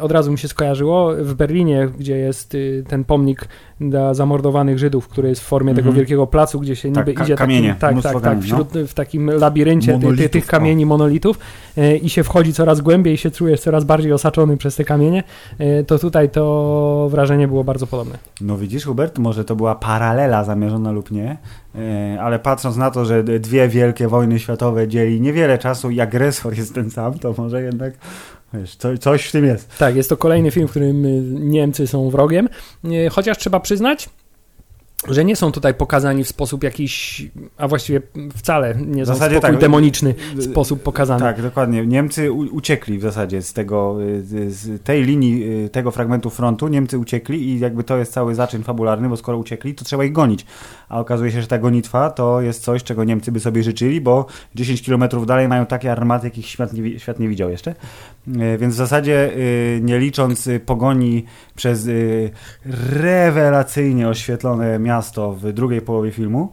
od 0.00 0.12
razu 0.12 0.32
mi 0.32 0.38
się 0.38 0.48
skojarzyło. 0.48 1.10
W 1.18 1.34
Berlinie, 1.34 1.88
gdzie 1.98 2.16
jest 2.16 2.54
y, 2.54 2.84
ten 2.88 3.04
pomnik 3.04 3.48
dla 3.80 4.14
zamordowanych 4.14 4.78
Żydów, 4.78 5.08
który 5.08 5.28
jest 5.28 5.40
w 5.40 5.44
formie 5.44 5.70
tego 5.74 5.88
Mhm. 5.88 5.96
wielkiego 5.96 6.26
placu, 6.26 6.60
gdzie 6.60 6.76
się 6.76 6.92
Tak, 6.92 7.06
niby 7.06 7.22
idzie 7.22 7.36
kamienie, 7.36 7.76
takim, 7.78 8.02
tak, 8.02 8.12
tak, 8.12 8.22
tak, 8.22 8.32
kamieni, 8.32 8.42
wśród, 8.42 8.68
w 8.88 8.94
takim 8.94 9.30
labiryncie 9.30 9.98
ty, 9.98 10.16
ty, 10.16 10.28
tych 10.28 10.46
kamieni, 10.46 10.86
monolitów 10.86 11.38
y, 11.78 11.96
i 11.96 12.08
się 12.10 12.24
wchodzi 12.24 12.52
coraz 12.52 12.80
głębiej 12.80 13.14
i 13.14 13.16
się 13.16 13.30
czujesz 13.30 13.60
coraz 13.60 13.84
bardziej 13.84 14.12
osaczony 14.12 14.56
przez 14.56 14.76
te 14.76 14.84
kamienie, 14.84 15.22
y, 15.60 15.84
to 15.84 15.98
tutaj 15.98 16.30
to 16.30 17.08
wrażenie 17.10 17.48
było 17.48 17.64
bardzo 17.64 17.86
podobne. 17.86 18.18
No 18.40 18.58
widzisz, 18.58 18.84
Hubert, 18.84 19.18
może 19.18 19.44
to 19.44 19.56
była 19.56 19.74
paralela 19.74 20.44
zamierzona 20.44 20.92
lub 20.92 21.10
nie, 21.10 21.36
ale 22.20 22.38
patrząc 22.38 22.76
na 22.76 22.90
to, 22.90 23.04
że 23.04 23.24
dwie 23.24 23.68
wielkie 23.68 24.08
wojny 24.08 24.38
światowe 24.38 24.88
dzieli 24.88 25.20
niewiele 25.20 25.58
czasu 25.58 25.90
i 25.90 26.00
agresor 26.00 26.56
jest 26.56 26.74
ten 26.74 26.90
sam, 26.90 27.18
to 27.18 27.34
może 27.38 27.62
jednak 27.62 27.94
wiesz, 28.54 28.76
co, 28.76 28.98
coś 28.98 29.26
w 29.26 29.32
tym 29.32 29.44
jest. 29.44 29.78
Tak, 29.78 29.96
jest 29.96 30.08
to 30.08 30.16
kolejny 30.16 30.50
film, 30.50 30.66
w 30.68 30.70
którym 30.70 31.04
y, 31.04 31.22
Niemcy 31.40 31.86
są 31.86 32.10
wrogiem, 32.10 32.48
Y, 32.84 33.10
chociaż 33.10 33.38
trzeba 33.38 33.60
przyznać, 33.60 34.08
że 35.08 35.24
nie 35.24 35.36
są 35.36 35.52
tutaj 35.52 35.74
pokazani 35.74 36.24
w 36.24 36.28
sposób 36.28 36.62
jakiś, 36.64 37.22
a 37.56 37.68
właściwie 37.68 38.02
wcale 38.36 38.74
nie 38.74 39.04
W 39.04 39.06
są 39.06 39.12
w 39.14 39.16
zasadzie 39.16 39.40
tak, 39.40 39.58
demoniczny 39.58 40.14
sposób 40.40 40.82
pokazany. 40.82 41.20
Tak, 41.20 41.42
dokładnie. 41.42 41.86
Niemcy 41.86 42.32
uciekli 42.32 42.98
w 42.98 43.02
zasadzie 43.02 43.42
z 43.42 43.52
tego, 43.52 43.96
y, 44.02 44.50
z 44.50 44.82
tej 44.84 45.04
linii, 45.04 45.64
y, 45.64 45.68
tego 45.68 45.90
fragmentu 45.90 46.30
frontu. 46.30 46.68
Niemcy 46.68 46.98
uciekli 46.98 47.48
i 47.48 47.58
jakby 47.58 47.84
to 47.84 47.96
jest 47.96 48.12
cały 48.12 48.34
zaczyn 48.34 48.62
fabularny, 48.62 49.08
bo 49.08 49.16
skoro 49.16 49.38
uciekli, 49.38 49.74
to 49.74 49.84
trzeba 49.84 50.04
ich 50.04 50.12
gonić. 50.12 50.46
A 50.88 51.00
okazuje 51.00 51.30
się, 51.32 51.40
że 51.42 51.46
ta 51.48 51.58
gonitwa 51.58 52.10
to 52.10 52.40
jest 52.40 52.62
coś, 52.62 52.82
czego 52.84 53.04
Niemcy 53.04 53.32
by 53.32 53.40
sobie 53.40 53.62
życzyli, 53.62 54.00
bo 54.00 54.26
10 54.54 54.82
kilometrów 54.82 55.26
dalej 55.26 55.48
mają 55.48 55.66
takie 55.66 55.92
armaty, 55.92 56.26
jakich 56.26 56.46
świat 56.46 56.72
nie, 56.72 56.82
wi- 56.82 57.00
świat 57.00 57.20
nie 57.20 57.28
widział 57.28 57.50
jeszcze. 57.50 57.74
Y, 58.36 58.58
Więc 58.58 58.74
w 58.74 58.76
zasadzie 58.76 59.32
y, 59.36 59.80
nie 59.82 59.98
licząc 59.98 60.46
y, 60.46 60.60
pogoni 60.60 61.24
przez 61.54 61.88
rewelacyjnie 62.92 64.08
oświetlone 64.08 64.78
miasto 64.78 65.32
w 65.32 65.52
drugiej 65.52 65.80
połowie 65.80 66.10
filmu, 66.10 66.52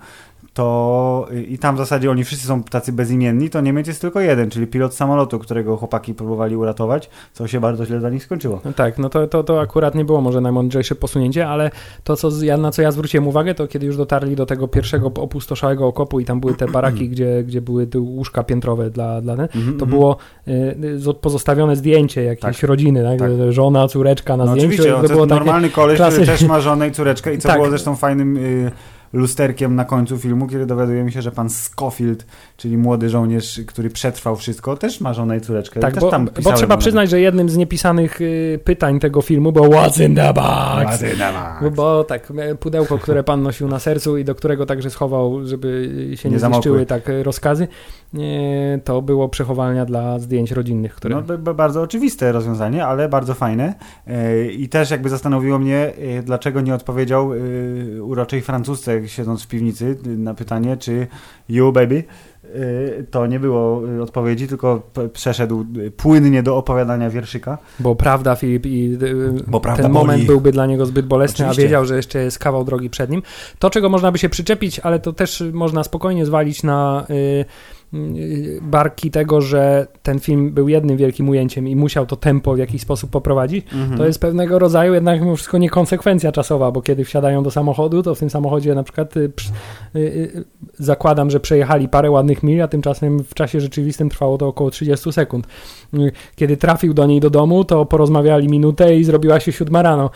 to 0.56 1.28
y, 1.32 1.44
i 1.44 1.58
tam 1.58 1.76
w 1.76 1.78
zasadzie 1.78 2.12
oni 2.12 2.24
wszyscy 2.24 2.48
są 2.48 2.64
tacy 2.64 2.94
bezimienni, 2.94 3.50
to 3.50 3.62
Niemiec 3.62 3.88
jest 3.88 4.02
tylko 4.02 4.20
jeden, 4.20 4.50
czyli 4.50 4.68
pilot 4.68 4.94
samolotu, 4.96 5.40
którego 5.40 5.78
chłopaki 5.78 6.14
próbowali 6.14 6.56
uratować, 6.56 7.10
co 7.34 7.48
się 7.48 7.60
bardzo 7.60 7.86
źle 7.86 8.00
dla 8.00 8.10
nich 8.10 8.24
skończyło. 8.24 8.62
No 8.66 8.74
tak, 8.74 8.98
no 8.98 9.10
to, 9.10 9.28
to, 9.28 9.44
to 9.44 9.62
akurat 9.62 9.96
nie 9.96 10.06
było 10.06 10.22
może 10.22 10.42
najmądrzejsze 10.42 10.96
posunięcie, 10.96 11.48
ale 11.48 11.72
to, 12.04 12.16
co 12.16 12.30
ja, 12.44 12.58
na 12.58 12.72
co 12.72 12.82
ja 12.82 12.92
zwróciłem 12.92 13.28
uwagę, 13.28 13.56
to 13.56 13.68
kiedy 13.68 13.86
już 13.86 13.98
dotarli 13.98 14.36
do 14.36 14.46
tego 14.46 14.68
pierwszego 14.68 15.08
opustoszałego 15.08 15.88
okopu 15.88 16.20
i 16.20 16.26
tam 16.26 16.40
były 16.40 16.54
te 16.54 16.68
baraki, 16.68 17.10
gdzie, 17.10 17.44
gdzie 17.44 17.62
były 17.62 17.88
łóżka 17.98 18.44
piętrowe 18.44 18.90
dla, 18.90 19.22
dla 19.22 19.36
ten, 19.36 19.46
Mhm, 19.46 19.66
to 19.66 19.72
mhm. 19.86 19.90
było 19.90 20.18
y, 20.48 21.00
z- 21.00 21.18
pozostawione 21.18 21.76
zdjęcie 21.76 22.24
jakiejś 22.24 22.60
Tak. 22.60 22.70
rodziny, 22.70 23.04
tak? 23.04 23.20
Tak. 23.20 23.30
Żona, 23.50 23.88
córeczka 23.88 24.38
na 24.38 24.46
No 24.46 24.52
zdjęciu. 24.52 24.68
oczywiście, 24.68 24.92
to 24.92 25.02
to 25.02 25.08
było 25.08 25.20
jest 25.20 25.30
takie, 25.30 25.40
normalny 25.46 25.70
koleś, 25.70 25.98
klasy- 26.00 26.12
który 26.22 26.26
też 26.38 26.44
ma 26.44 26.60
żonę 26.60 26.88
i 26.88 26.92
córeczkę 26.92 27.34
i 27.34 27.38
co 27.38 27.48
Tak. 27.50 27.58
było 27.58 27.70
zresztą 27.70 27.96
fajnym 27.96 28.38
y, 28.38 28.72
lusterkiem 29.16 29.76
na 29.76 29.86
końcu 29.86 30.18
filmu, 30.18 30.48
kiedy 30.48 30.66
dowiadujemy 30.66 31.12
się, 31.12 31.22
że 31.22 31.32
pan 31.32 31.50
Scofield, 31.50 32.26
czyli 32.58 32.78
młody 32.78 33.10
żołnierz, 33.10 33.62
który 33.68 33.90
przetrwał 33.90 34.36
wszystko, 34.36 34.78
też 34.78 35.02
ma 35.02 35.14
żonę 35.14 35.38
i 35.38 35.42
córeczkę. 35.42 35.80
Tak, 35.80 36.00
bo, 36.00 36.12
bo 36.44 36.54
trzeba 36.54 36.78
przyznać, 36.78 37.10
że 37.10 37.20
jednym 37.20 37.50
z 37.50 37.58
niepisanych 37.58 38.22
y, 38.22 38.60
pytań 38.64 39.00
tego 39.00 39.22
filmu 39.22 39.52
było 39.52 39.68
What's 39.68 40.06
in 40.06 40.16
the 40.16 40.34
box? 40.34 41.02
Ładny 41.02 41.18
na 41.18 41.60
Bo, 41.62 41.72
bo 41.72 42.04
tak, 42.04 42.34
e, 42.38 42.56
pudełko, 42.56 42.98
które 42.98 43.24
pan 43.24 43.44
nosił 43.44 43.68
na 43.68 43.80
sercu 43.80 44.18
i 44.18 44.24
do 44.24 44.36
którego 44.36 44.66
także 44.66 44.90
schował, 44.90 45.48
żeby 45.48 45.92
się 46.16 46.30
nie, 46.30 46.34
Nie 46.34 46.40
zniszczyły 46.40 46.86
tak 46.86 47.10
e, 47.10 47.24
rozkazy, 47.24 47.68
to 48.84 49.02
było 49.02 49.30
przechowalnia 49.30 49.86
dla 49.86 50.20
zdjęć 50.20 50.52
rodzinnych, 50.52 50.96
które... 50.96 51.24
No, 51.28 51.38
bardzo 51.38 51.82
oczywiste 51.82 52.32
rozwiązanie, 52.32 52.86
ale 52.86 53.10
bardzo 53.10 53.34
fajne. 53.34 53.74
E, 54.08 54.46
I 54.48 54.70
też 54.70 54.92
jakby 54.92 55.10
zastanowiło 55.10 55.60
mnie, 55.60 55.94
dlaczego 56.24 56.62
nie 56.62 56.76
odpowiedział 56.76 57.32
uroczej 58.02 58.42
Francuzce, 58.42 59.08
siedząc 59.08 59.44
w 59.44 59.48
piwnicy, 59.48 59.98
y, 60.08 60.18
na 60.18 60.34
pytanie, 60.34 60.78
czy 60.78 61.08
you 61.50 61.72
baby. 61.72 62.04
E, 63.00 63.04
To 63.04 63.28
nie 63.28 63.40
było 63.40 63.82
e, 63.98 64.02
odpowiedzi, 64.02 64.48
tylko 64.48 64.82
przeszedł 65.14 65.66
płynnie 65.98 66.44
do 66.44 66.58
opowiadania 66.58 67.10
wierszyka. 67.10 67.58
Bo 67.80 67.96
prawda, 67.96 68.36
Filip, 68.36 68.66
i 68.66 68.98
y, 69.04 69.44
Bo 69.48 69.60
prawda 69.60 69.84
ten 69.84 69.92
boli. 69.94 70.06
moment 70.08 70.26
byłby 70.26 70.52
dla 70.52 70.66
niego 70.66 70.86
zbyt 70.86 71.06
bolesny, 71.06 71.46
Oczywiście. 71.46 71.62
a 71.62 71.66
wiedział, 71.66 71.86
że 71.86 71.96
jeszcze 71.96 72.20
jest 72.20 72.40
kawał 72.40 72.64
drogi 72.64 72.90
przed 72.90 73.10
nim. 73.10 73.22
To, 73.60 73.70
czego 73.70 73.90
można 73.90 74.12
by 74.12 74.18
się 74.18 74.30
przyczepić, 74.30 74.80
ale 74.80 75.00
to 75.00 75.14
też 75.14 75.44
można 75.54 75.84
spokojnie 75.84 76.26
zwalić 76.26 76.64
na 76.64 77.06
y, 77.10 77.14
y, 77.14 77.46
barki 78.62 79.12
tego, 79.12 79.42
że 79.42 79.88
ten 80.04 80.20
film 80.20 80.52
był 80.52 80.68
jednym 80.68 80.98
wielkim 80.98 81.30
ujęciem 81.30 81.68
i 81.68 81.76
musiał 81.76 82.06
to 82.06 82.16
tempo 82.16 82.54
w 82.54 82.58
jakiś 82.58 82.82
sposób 82.82 83.10
poprowadzić. 83.10 83.66
Mhm. 83.74 83.98
To 83.98 84.06
jest 84.06 84.20
pewnego 84.20 84.60
rodzaju 84.60 84.94
jednak 84.94 85.22
mimo 85.22 85.36
wszystko 85.36 85.58
niekonsekwencja 85.58 86.32
czasowa, 86.32 86.72
bo 86.72 86.82
kiedy 86.82 87.06
wsiadają 87.06 87.44
do 87.44 87.52
samochodu, 87.52 88.04
to 88.04 88.16
w 88.16 88.20
tym 88.20 88.30
samochodzie 88.30 88.76
na 88.76 88.84
przykład 88.84 89.18
y, 89.18 89.20
y, 89.96 90.00
y, 90.00 90.46
zakładam, 90.74 91.30
że 91.32 91.40
przejechali 91.40 91.90
parę 91.90 92.12
ładnych 92.12 92.44
mil, 92.44 92.62
a 92.62 92.68
tymczasem 92.68 93.24
w 93.24 93.34
czasie 93.34 93.62
rzeczywistym 93.62 94.10
trwało 94.10 94.38
to 94.38 94.48
około 94.48 94.72
30 94.72 95.12
sekund. 95.12 95.48
Y, 95.94 96.12
Kiedy 96.36 96.58
trafił 96.58 96.94
do 96.94 97.06
niej 97.06 97.20
do 97.20 97.30
domu, 97.30 97.64
to 97.64 97.86
porozmawiali 97.86 98.48
minutę 98.50 98.96
i 98.96 99.04
zrobiła 99.04 99.40
się 99.40 99.52
siódma 99.52 99.82
rano. 99.82 100.10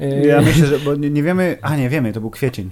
Y, 0.00 0.26
Ja 0.26 0.40
myślę, 0.40 0.66
że 0.66 0.78
bo 0.78 0.94
nie, 0.94 1.10
nie 1.10 1.22
wiemy, 1.22 1.58
a 1.62 1.76
nie 1.76 1.88
wiemy, 1.88 2.12
to 2.12 2.20
był 2.20 2.30
kwiecień. 2.30 2.70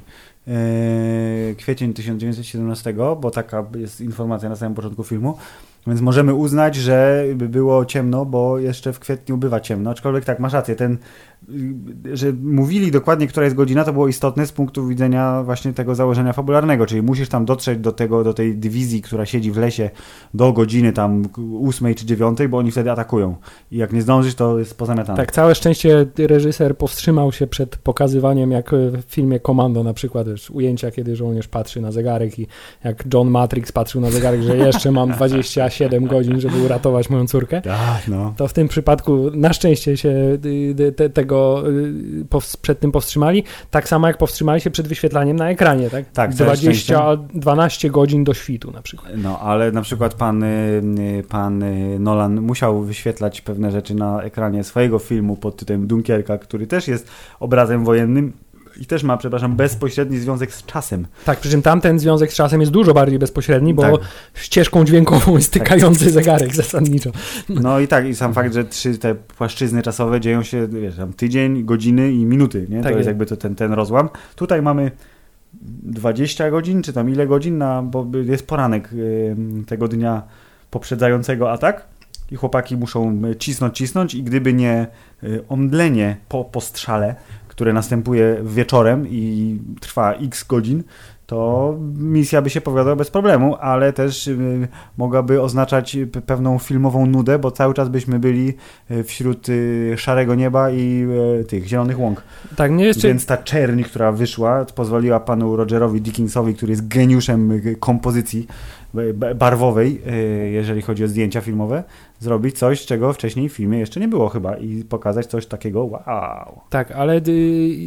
Eee, 0.48 1.56
kwiecień 1.56 1.94
1917, 1.94 2.94
bo 3.20 3.30
taka 3.30 3.64
jest 3.76 4.00
informacja 4.00 4.48
na 4.48 4.56
samym 4.56 4.74
początku 4.74 5.04
filmu, 5.04 5.38
więc 5.86 6.00
możemy 6.00 6.34
uznać, 6.34 6.76
że 6.76 7.24
by 7.34 7.48
było 7.48 7.84
ciemno, 7.84 8.24
bo 8.24 8.58
jeszcze 8.58 8.92
w 8.92 8.98
kwietniu 8.98 9.36
bywa 9.36 9.60
ciemno, 9.60 9.90
aczkolwiek 9.90 10.24
tak, 10.24 10.38
masz 10.38 10.52
rację, 10.52 10.76
ten, 10.76 10.98
że 12.12 12.32
mówili 12.42 12.90
dokładnie, 12.90 13.26
która 13.26 13.44
jest 13.44 13.56
godzina, 13.56 13.84
to 13.84 13.92
było 13.92 14.08
istotne 14.08 14.46
z 14.46 14.52
punktu 14.52 14.86
widzenia 14.86 15.42
właśnie 15.42 15.72
tego 15.72 15.94
założenia 15.94 16.32
fabularnego, 16.32 16.86
czyli 16.86 17.02
musisz 17.02 17.28
tam 17.28 17.44
dotrzeć 17.44 17.78
do 17.78 17.92
tego, 17.92 18.24
do 18.24 18.34
tej 18.34 18.56
dywizji, 18.56 19.02
która 19.02 19.26
siedzi 19.26 19.52
w 19.52 19.56
lesie 19.56 19.90
do 20.34 20.52
godziny 20.52 20.92
tam 20.92 21.22
ósmej 21.38 21.94
czy 21.94 22.06
dziewiątej, 22.06 22.48
bo 22.48 22.58
oni 22.58 22.70
wtedy 22.70 22.90
atakują 22.90 23.36
i 23.72 23.76
jak 23.76 23.92
nie 23.92 24.02
zdążysz, 24.02 24.34
to 24.34 24.58
jest 24.58 24.78
pozamiatane. 24.78 25.16
Tak, 25.16 25.32
całe 25.32 25.54
szczęście 25.54 26.06
reżyser 26.18 26.76
powstrzymał 26.76 27.32
się 27.32 27.46
przed 27.46 27.76
pokazywaniem, 27.76 28.50
jak 28.50 28.70
w 28.72 29.02
filmie 29.06 29.40
Komando 29.40 29.84
na 29.84 29.94
przykład, 29.94 30.26
ujęcia, 30.52 30.90
kiedy 30.90 31.16
żołnierz 31.16 31.48
patrzy 31.48 31.80
na 31.80 31.92
zegarek 31.92 32.38
i 32.38 32.46
jak 32.84 33.04
John 33.14 33.30
Matrix 33.30 33.72
patrzył 33.72 34.00
na 34.00 34.10
zegarek, 34.10 34.42
że 34.42 34.56
jeszcze 34.56 34.92
mam 34.92 35.12
27 35.12 36.06
godzin, 36.06 36.40
żeby 36.40 36.62
uratować 36.64 37.10
moją 37.10 37.26
córkę. 37.26 37.62
Tak, 37.62 38.08
no. 38.08 38.34
To 38.36 38.48
w 38.48 38.52
tym 38.52 38.68
przypadku 38.68 39.30
na 39.34 39.52
szczęście 39.52 39.96
się 39.96 40.08
y, 40.08 40.74
y, 40.80 40.92
te, 40.92 41.10
tego 41.28 41.68
y, 41.68 42.58
przed 42.62 42.80
tym 42.80 42.92
powstrzymali. 42.92 43.44
Tak 43.70 43.88
samo 43.88 44.06
jak 44.06 44.18
powstrzymali 44.18 44.60
się 44.60 44.70
przed 44.70 44.88
wyświetlaniem 44.88 45.36
na 45.36 45.50
ekranie, 45.50 45.90
tak? 45.90 46.10
Tak, 46.10 46.34
całe 46.34 46.56
20, 46.56 47.16
12 47.16 47.90
godzin 47.90 48.24
do 48.24 48.34
świtu 48.34 48.70
na 48.70 48.82
przykład. 48.82 49.12
No, 49.16 49.40
ale 49.40 49.72
na 49.72 49.82
przykład 49.82 50.14
pan, 50.14 50.42
y, 50.42 51.24
pan 51.28 51.62
y, 51.62 51.98
Nolan 51.98 52.40
musiał 52.40 52.82
wyświetlać 52.82 53.40
pewne 53.40 53.70
rzeczy 53.70 53.94
na 53.94 54.22
ekranie 54.22 54.64
swojego 54.64 54.98
filmu 54.98 55.36
pod 55.36 55.56
tytułem 55.56 55.86
Dunkierka, 55.86 56.38
który 56.38 56.66
też 56.66 56.88
jest 56.88 57.10
obrazem 57.40 57.84
wojennym 57.84 58.32
i 58.76 58.86
też 58.86 59.02
ma, 59.02 59.16
przepraszam, 59.16 59.56
bezpośredni 59.56 60.18
związek 60.18 60.54
z 60.54 60.66
czasem. 60.66 61.06
Tak, 61.24 61.40
przy 61.40 61.50
czym 61.50 61.62
tamten 61.62 61.98
związek 61.98 62.32
z 62.32 62.34
czasem 62.34 62.60
jest 62.60 62.72
dużo 62.72 62.94
bardziej 62.94 63.18
bezpośredni, 63.18 63.74
bo 63.74 63.82
Tak. 63.82 64.00
ścieżką 64.34 64.84
dźwiękową 64.84 65.36
jest 65.36 65.52
tykający 65.52 66.10
zegarek 66.10 66.54
zasadniczo. 66.54 67.10
No 67.48 67.80
i 67.80 67.88
tak, 67.88 68.06
i 68.06 68.14
sam 68.14 68.34
fakt, 68.34 68.54
że 68.54 68.64
trzy 68.64 68.98
te 68.98 69.14
płaszczyzny 69.14 69.82
czasowe 69.82 70.20
dzieją 70.20 70.42
się, 70.42 70.68
wiesz, 70.68 70.96
tam 70.96 71.12
tydzień, 71.12 71.64
godziny 71.64 72.12
i 72.12 72.24
minuty, 72.24 72.66
nie? 72.68 72.82
Tak 72.82 72.92
to 72.92 72.98
jest 72.98 73.06
jakby 73.06 73.26
to 73.26 73.36
ten, 73.36 73.54
ten 73.54 73.72
rozłam. 73.72 74.08
Tutaj 74.36 74.62
mamy 74.62 74.90
20 75.82 76.50
godzin, 76.50 76.82
czy 76.82 76.92
tam 76.92 77.10
ile 77.10 77.26
godzin, 77.26 77.58
na, 77.58 77.82
bo 77.82 78.06
jest 78.24 78.46
poranek 78.46 78.90
tego 79.66 79.88
dnia 79.88 80.22
poprzedzającego 80.70 81.52
atak 81.52 81.84
i 82.30 82.36
chłopaki 82.36 82.76
muszą 82.76 83.22
cisnąć, 83.38 83.76
cisnąć 83.76 84.14
i 84.14 84.22
gdyby 84.22 84.52
nie 84.52 84.86
y, 85.24 85.44
omdlenie 85.48 86.16
po 86.28 86.44
postrzale, 86.44 87.14
które 87.58 87.72
następuje 87.72 88.36
wieczorem 88.42 89.06
i 89.08 89.58
trwa 89.80 90.14
x 90.14 90.44
godzin, 90.44 90.82
to 91.26 91.74
misja 91.96 92.42
by 92.42 92.50
się 92.50 92.60
powiodła 92.60 92.96
bez 92.96 93.10
problemu, 93.10 93.56
ale 93.56 93.92
też 93.92 94.26
y, 94.26 94.68
mogłaby 94.96 95.42
oznaczać 95.42 95.96
pewną 96.26 96.58
filmową 96.58 97.06
nudę, 97.06 97.38
bo 97.38 97.50
cały 97.50 97.74
czas 97.74 97.88
byśmy 97.88 98.18
byli 98.18 98.54
y, 98.90 99.04
wśród 99.04 99.48
y, 99.48 99.94
szarego 99.96 100.34
nieba 100.34 100.70
i 100.70 101.06
tych 101.48 101.66
zielonych 101.66 102.00
łąk. 102.00 102.22
Tak, 102.56 102.70
mnie 102.70 102.84
jeszcze... 102.84 103.08
Więc 103.08 103.26
ta 103.26 103.36
czerń, 103.36 103.82
która 103.82 104.12
wyszła, 104.12 104.64
pozwoliła 104.64 105.20
panu 105.20 105.56
Rogerowi 105.56 106.00
Dickinsowi, 106.00 106.54
który 106.54 106.70
jest 106.70 106.88
geniuszem 106.88 107.60
kompozycji 107.80 108.46
barwowej, 109.36 110.02
jeżeli 110.52 110.82
chodzi 110.82 111.04
o 111.04 111.08
zdjęcia 111.08 111.40
filmowe, 111.40 111.84
zrobić 112.18 112.58
coś, 112.58 112.86
czego 112.86 113.12
wcześniej 113.12 113.48
w 113.48 113.52
filmie 113.52 113.78
jeszcze 113.78 114.00
nie 114.00 114.08
było 114.08 114.28
chyba 114.28 114.56
i 114.56 114.84
pokazać 114.84 115.26
coś 115.26 115.46
takiego 115.46 115.84
wow. 115.84 116.60
Tak, 116.70 116.90
ale 116.90 117.20
y, 117.28 117.30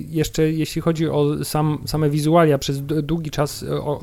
jeszcze 0.10 0.52
jeśli 0.52 0.82
chodzi 0.82 1.10
o 1.10 1.46
sam, 1.46 1.84
same 1.86 2.10
wizualia, 2.10 2.58
przez 2.58 2.82
długi 2.82 3.32
czas 3.32 3.64
y, 3.64 3.82
o, 3.82 4.02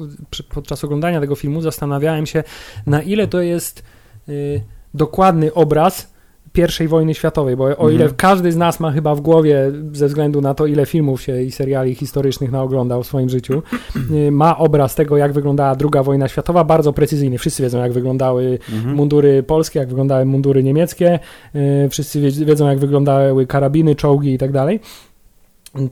podczas 0.49 0.85
oglądania 0.85 1.21
tego 1.21 1.35
filmu 1.35 1.61
zastanawiałem 1.61 2.27
się, 2.27 2.45
na 2.87 3.03
ile 3.03 3.27
to 3.27 3.41
jest 3.41 3.83
y, 4.29 4.63
dokładny 4.95 5.55
obraz 5.55 6.18
pierwszej 6.53 6.89
wojny 6.89 7.15
światowej, 7.15 7.57
bo 7.57 7.65
o 7.65 7.69
Mhm. 7.71 7.93
ile 7.95 8.09
każdy 8.17 8.53
z 8.53 8.57
nas 8.57 8.81
ma 8.81 8.91
chyba 8.93 9.15
w 9.15 9.21
głowie, 9.21 9.73
ze 9.93 10.07
względu 10.07 10.41
na 10.41 10.55
to, 10.55 10.67
ile 10.67 10.87
filmów 10.87 11.23
się 11.23 11.43
i 11.43 11.51
seriali 11.51 11.95
historycznych 11.95 12.53
naoglądał 12.53 13.03
w 13.03 13.07
swoim 13.07 13.29
życiu, 13.29 13.63
y, 14.29 14.31
ma 14.31 14.59
obraz 14.59 14.95
tego, 14.95 15.17
jak 15.17 15.33
wyglądała 15.33 15.75
druga 15.77 16.03
wojna 16.03 16.29
światowa, 16.29 16.65
bardzo 16.65 16.93
precyzyjny. 16.93 17.39
Wszyscy 17.39 17.63
wiedzą, 17.63 17.79
jak 17.79 17.93
wyglądały 17.93 18.59
Mhm. 18.75 18.95
mundury 18.97 19.43
polskie, 19.43 19.79
jak 19.79 19.89
wyglądały 19.89 20.25
mundury 20.25 20.63
niemieckie, 20.63 21.19
y, 21.55 21.89
wszyscy 21.91 22.21
wie- 22.21 22.45
wiedzą, 22.47 22.69
jak 22.69 22.79
wyglądały 22.79 23.47
karabiny, 23.47 23.95
czołgi 23.97 24.33
i 24.35 24.39
tak 24.39 24.53
dalej. 24.53 24.81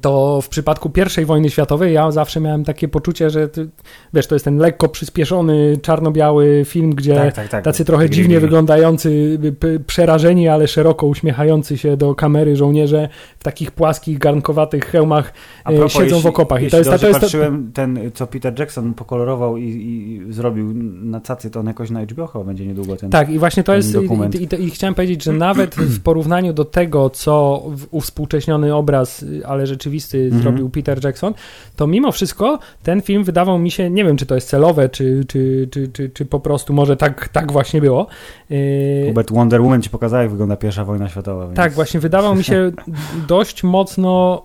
To 0.00 0.40
w 0.42 0.48
przypadku 0.48 0.90
pierwszej 0.90 1.24
wojny 1.24 1.50
światowej 1.50 1.94
ja 1.94 2.10
zawsze 2.10 2.40
miałem 2.40 2.64
takie 2.64 2.88
poczucie, 2.88 3.30
że 3.30 3.48
ty, 3.48 3.68
wiesz, 4.14 4.26
to 4.26 4.34
jest 4.34 4.44
ten 4.44 4.58
lekko 4.58 4.88
przyspieszony, 4.88 5.78
czarno-biały 5.82 6.62
film, 6.66 6.90
gdzie 6.90 7.14
Tak, 7.14 7.34
tak, 7.34 7.48
tak. 7.48 7.64
tacy 7.64 7.84
trochę 7.84 8.10
dziwnie 8.10 8.40
wyglądający, 8.40 9.38
p- 9.60 9.80
przerażeni, 9.86 10.48
ale 10.48 10.68
szeroko 10.68 11.06
uśmiechający 11.06 11.78
się 11.78 11.96
do 11.96 12.14
kamery 12.14 12.56
żołnierze 12.56 13.08
w 13.38 13.44
takich 13.44 13.70
płaskich, 13.70 14.18
garnkowatych 14.18 14.84
hełmach 14.84 15.32
e, 15.64 15.72
propos, 15.76 15.92
siedzą 15.92 16.04
jeśli, 16.04 16.22
w 16.22 16.26
okopach. 16.26 16.62
I 16.62 16.70
to 16.70 16.78
jest, 16.78 16.90
to 17.00 17.08
jest 17.08 17.20
patrzyłem, 17.20 17.70
ten, 17.74 18.10
co 18.14 18.26
Peter 18.26 18.58
Jackson 18.58 18.94
pokolorował 18.94 19.56
i, 19.56 19.64
i 19.64 20.32
zrobił 20.32 20.72
na 21.02 21.20
cacy, 21.20 21.50
to 21.50 21.60
on 21.60 21.66
jakoś 21.66 21.90
na 21.90 22.02
HBO 22.04 22.26
chyba 22.26 22.44
będzie 22.44 22.66
niedługo 22.66 22.96
ten. 22.96 23.10
Tak, 23.10 23.30
i 23.30 23.38
właśnie 23.38 23.62
to 23.62 23.74
jest. 23.74 23.94
I, 23.94 24.38
i, 24.38 24.64
i, 24.64 24.70
chciałem 24.70 24.94
powiedzieć, 24.94 25.22
że 25.24 25.32
nawet 25.32 25.74
w 25.74 26.02
porównaniu 26.02 26.52
do 26.52 26.64
tego, 26.64 27.10
co 27.10 27.62
uwspółcześniony 27.90 28.74
obraz, 28.74 29.22
y, 29.22 29.46
ale 29.46 29.65
rzeczywisty 29.66 30.24
Mhm. 30.24 30.42
zrobił 30.42 30.70
Peter 30.70 31.04
Jackson, 31.04 31.34
to 31.76 31.86
mimo 31.86 32.12
wszystko 32.12 32.58
ten 32.82 33.02
film 33.02 33.24
wydawał 33.24 33.58
mi 33.58 33.70
się, 33.70 33.90
nie 33.90 34.04
wiem, 34.04 34.16
czy 34.16 34.26
to 34.26 34.34
jest 34.34 34.48
celowe, 34.48 34.88
czy, 34.88 35.24
czy, 35.28 35.68
czy, 35.70 35.88
czy, 35.88 36.10
czy 36.10 36.24
po 36.24 36.40
prostu 36.40 36.72
może 36.72 36.96
tak, 36.96 37.28
tak 37.28 37.52
właśnie 37.52 37.80
było. 37.80 38.06
Yy, 38.50 39.04
Hubert 39.08 39.32
Wonder 39.32 39.62
Woman 39.62 39.82
ci 39.82 39.90
pokazała, 39.90 40.22
jak 40.22 40.30
wygląda 40.30 40.56
pierwsza 40.56 40.84
wojna 40.84 41.08
światowa. 41.08 41.44
Więc... 41.44 41.56
Tak, 41.56 41.72
właśnie 41.72 42.00
wydawał 42.00 42.34
mi 42.34 42.44
się 42.44 42.72
dość 43.28 43.62
mocno 43.62 44.42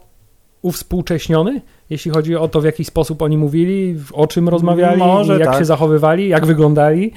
uwspółcześniony, 0.61 1.61
jeśli 1.89 2.11
chodzi 2.11 2.35
o 2.35 2.47
to, 2.47 2.61
w 2.61 2.65
jaki 2.65 2.85
sposób 2.85 3.21
oni 3.21 3.37
mówili, 3.37 3.95
o 4.13 4.27
czym 4.27 4.49
rozmawiali, 4.49 4.99
Może 4.99 5.39
jak 5.39 5.49
tak. 5.49 5.59
się 5.59 5.65
zachowywali, 5.65 6.27
jak 6.29 6.45
wyglądali. 6.45 7.11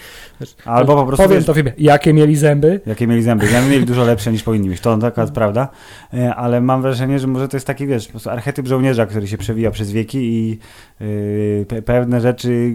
Albo 0.65 0.95
po 0.97 1.07
prostu. 1.07 1.23
Powiem 1.25 1.39
wiesz, 1.39 1.47
to 1.47 1.55
wiem, 1.55 1.71
jakie 1.79 2.13
mieli 2.13 2.37
zęby. 2.37 2.81
Jakie 2.87 3.07
mieli 3.07 3.23
zęby. 3.23 3.47
Ja 3.53 3.69
mieli 3.69 3.87
dużo 3.87 4.05
lepsze 4.05 4.33
niż 4.33 4.43
powinni 4.43 4.69
mieć. 4.69 4.81
To 4.81 4.99
taka 4.99 5.27
prawda. 5.27 5.69
E, 6.15 6.35
Ale 6.35 6.61
mam 6.61 6.83
wrażenie, 6.83 7.19
że 7.19 7.27
może 7.27 7.49
to 7.49 7.57
jest 7.57 7.67
taki, 7.67 7.87
wiesz, 7.87 8.09
po 8.09 8.31
archetyp 8.33 8.67
żołnierza, 8.67 9.07
który 9.07 9.29
się 9.29 9.39
przewija 9.39 9.71
przez 9.71 9.93
wieki 9.93 10.19
i 10.19 10.59
yy, 11.01 11.67
pe- 11.69 11.83
pewne 11.83 12.21
rzeczy 12.21 12.75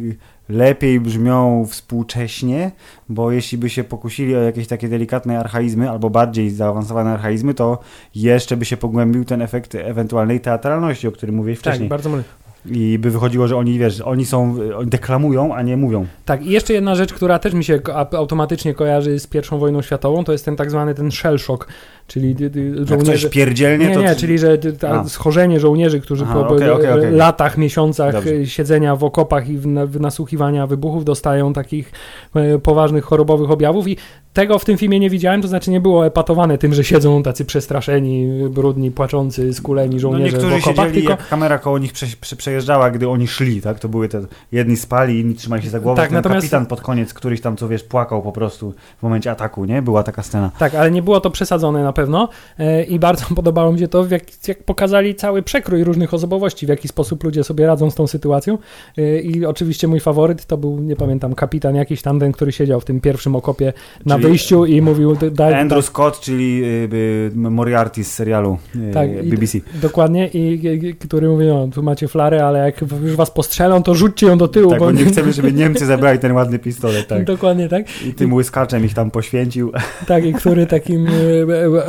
lepiej 0.49 0.99
brzmią 0.99 1.65
współcześnie, 1.69 2.71
bo 3.09 3.31
jeśli 3.31 3.57
by 3.57 3.69
się 3.69 3.83
pokusili 3.83 4.35
o 4.35 4.39
jakieś 4.41 4.67
takie 4.67 4.89
delikatne 4.89 5.39
archaizmy 5.39 5.89
albo 5.89 6.09
bardziej 6.09 6.49
zaawansowane 6.49 7.11
archaizmy, 7.11 7.53
to 7.53 7.79
jeszcze 8.15 8.57
by 8.57 8.65
się 8.65 8.77
pogłębił 8.77 9.25
ten 9.25 9.41
efekt 9.41 9.75
ewentualnej 9.75 10.39
teatralności, 10.39 11.07
o 11.07 11.11
którym 11.11 11.35
mówiłeś 11.35 11.59
Tak, 11.59 11.73
wcześniej. 11.73 11.89
bardzo 11.89 12.09
mocno. 12.09 12.23
I 12.65 12.99
by 12.99 13.11
wychodziło, 13.11 13.47
że 13.47 13.57
oni, 13.57 13.79
wiesz, 13.79 14.01
oni 14.01 14.25
są, 14.25 14.55
deklamują, 14.85 15.55
a 15.55 15.61
nie 15.61 15.77
mówią. 15.77 16.05
Tak, 16.25 16.45
i 16.45 16.49
jeszcze 16.51 16.73
jedna 16.73 16.95
rzecz, 16.95 17.13
która 17.13 17.39
też 17.39 17.53
mi 17.53 17.63
się 17.63 17.79
automatycznie 18.11 18.73
kojarzy 18.73 19.19
z 19.19 19.27
pierwszą 19.27 19.59
wojną 19.59 19.81
światową, 19.81 20.23
to 20.23 20.31
jest 20.31 20.45
ten 20.45 20.55
tak 20.55 20.71
zwany 20.71 20.95
ten 20.95 21.11
shell 21.11 21.39
shock, 21.39 21.67
czyli 22.09 22.35
dy, 22.35 22.51
Jak 22.79 22.87
coś 22.87 22.89
żołnierze... 22.99 23.29
pierdzielnie, 23.29 23.87
Nie, 23.87 23.93
to... 23.93 24.01
nie, 24.01 24.15
czyli 24.15 24.39
że 24.39 24.57
ta, 24.57 24.89
A. 24.89 25.03
schorzenie 25.03 25.59
żołnierzy, 25.59 25.99
którzy 25.99 26.23
Aha, 26.23 26.33
po 26.33 26.55
okej, 26.55 26.69
okej, 26.69 26.91
okej. 26.91 27.11
latach, 27.11 27.57
miesiącach 27.57 28.13
Dobrze. 28.13 28.31
e, 28.35 28.45
siedzenia 28.45 28.95
w 28.95 29.03
okopach 29.03 29.49
i 29.49 29.57
w, 29.57 29.67
na, 29.67 29.85
w 29.85 29.99
nasłuchiwania 30.01 30.67
wybuchów 30.67 31.05
dostają 31.05 31.53
takich 31.53 31.91
e, 32.35 32.59
poważnych 32.59 33.03
chorobowych 33.03 33.51
objawów 33.51 33.87
i 33.87 33.97
tego 34.33 34.59
w 34.59 34.65
tym 34.65 34.77
filmie 34.77 34.99
nie 34.99 35.09
widziałem, 35.09 35.41
to 35.41 35.47
znaczy 35.47 35.71
nie 35.71 35.81
było 35.81 36.05
epatowane 36.05 36.57
tym, 36.57 36.73
że 36.73 36.83
siedzą 36.83 37.23
tacy 37.23 37.45
przestraszeni, 37.45 38.27
brudni, 38.49 38.91
płaczący, 38.91 39.53
skuleni 39.53 39.95
No 39.95 39.99
żołnierze 39.99 40.29
w 40.29 40.33
niektórzy 40.33 40.55
okopach, 40.55 40.87
siedzieli, 40.87 41.07
tylko 41.07 41.23
kamera 41.29 41.57
koło 41.57 41.77
nich 41.77 41.93
prze, 41.93 42.05
prze, 42.21 42.35
przejeżdżała, 42.35 42.91
gdy 42.91 43.09
oni 43.09 43.27
szli, 43.27 43.61
tak? 43.61 43.79
To 43.79 43.89
były 43.89 44.09
te, 44.09 44.21
jedni 44.51 44.77
spali, 44.77 45.19
inni 45.19 45.35
trzymali 45.35 45.63
się 45.63 45.69
za 45.69 45.79
głowę. 45.79 46.01
Tak, 46.01 46.11
natomiast- 46.11 46.41
kapitan 46.41 46.65
pod 46.65 46.81
koniec, 46.81 47.13
któryś 47.13 47.41
tam, 47.41 47.57
co 47.57 47.67
wiesz, 47.67 47.83
płakał 47.83 48.21
po 48.21 48.31
prostu 48.31 48.73
w 48.99 49.03
momencie 49.03 49.31
ataku, 49.31 49.65
nie? 49.65 49.81
Była 49.81 50.03
taka 50.03 50.23
scena. 50.23 50.51
Tak, 50.59 50.75
ale 50.75 50.91
nie 50.91 51.01
było 51.01 51.19
to 51.19 51.29
przesadzone 51.29 51.83
na 51.83 51.93
pewno 51.99 52.29
e, 52.59 52.83
i 52.83 52.99
bardzo 52.99 53.25
podobało 53.39 53.71
mi 53.73 53.79
się 53.79 53.87
to, 53.87 54.05
jak, 54.09 54.23
jak 54.47 54.63
pokazali 54.63 55.15
cały 55.15 55.43
przekrój 55.43 55.83
różnych 55.83 56.13
osobowości, 56.13 56.65
w 56.65 56.69
jaki 56.69 56.87
sposób 56.87 57.23
ludzie 57.23 57.43
sobie 57.43 57.67
radzą 57.67 57.89
z 57.91 57.95
tą 57.95 58.07
sytuacją 58.07 58.57
E, 58.97 59.19
i 59.19 59.45
oczywiście 59.45 59.87
mój 59.87 59.99
faworyt 59.99 60.45
to 60.45 60.57
był, 60.57 60.79
nie 60.79 60.95
pamiętam, 60.95 61.33
kapitan 61.35 61.75
jakiś 61.75 62.01
tam, 62.01 62.19
ten, 62.19 62.31
który 62.31 62.51
siedział 62.51 62.79
w 62.79 62.85
tym 62.85 63.01
pierwszym 63.01 63.35
okopie 63.35 63.73
na 64.05 64.15
Czyli 64.15 64.27
wyjściu 64.27 64.65
i 64.65 64.81
mówił, 64.81 65.15
d- 65.15 65.31
daj, 65.31 65.53
Andrew 65.53 65.85
Scott, 65.85 66.19
czyli 66.19 66.63
y, 66.63 66.89
y, 66.95 67.31
Moriarty 67.35 68.03
z 68.03 68.12
serialu 68.13 68.57
y, 68.75 68.93
Tak, 68.93 69.09
i- 69.25 69.29
BBC. 69.29 69.57
Dokładnie, 69.81 70.27
i, 70.27 70.65
i 70.65 70.95
który 70.95 71.29
mówi, 71.29 71.45
no 71.47 71.67
tu 71.67 71.83
macie 71.83 72.07
flarę, 72.07 72.45
ale 72.45 72.59
jak 72.59 72.81
już 72.81 73.15
was 73.15 73.31
postrzelą, 73.31 73.83
to 73.83 73.95
rzućcie 73.95 74.27
ją 74.27 74.38
do 74.38 74.47
tyłu. 74.47 74.69
Tak, 74.71 74.79
bo 74.79 74.91
nie 74.91 75.05
chcemy, 75.05 75.33
żeby 75.33 75.53
Niemcy 75.53 75.85
zabrali 75.93 76.19
ten 76.19 76.31
ładny 76.31 76.59
pistolet, 76.59 77.07
tak. 77.07 77.23
Dokładnie 77.23 77.69
tak. 77.69 77.85
I 78.05 78.13
tym 78.13 78.33
łyskaczem 78.33 78.85
ich 78.85 78.93
tam 78.93 79.12
poświęcił. 79.12 79.71
Tak, 80.07 80.25
i 80.25 80.33
który 80.33 80.65
takim 80.65 81.07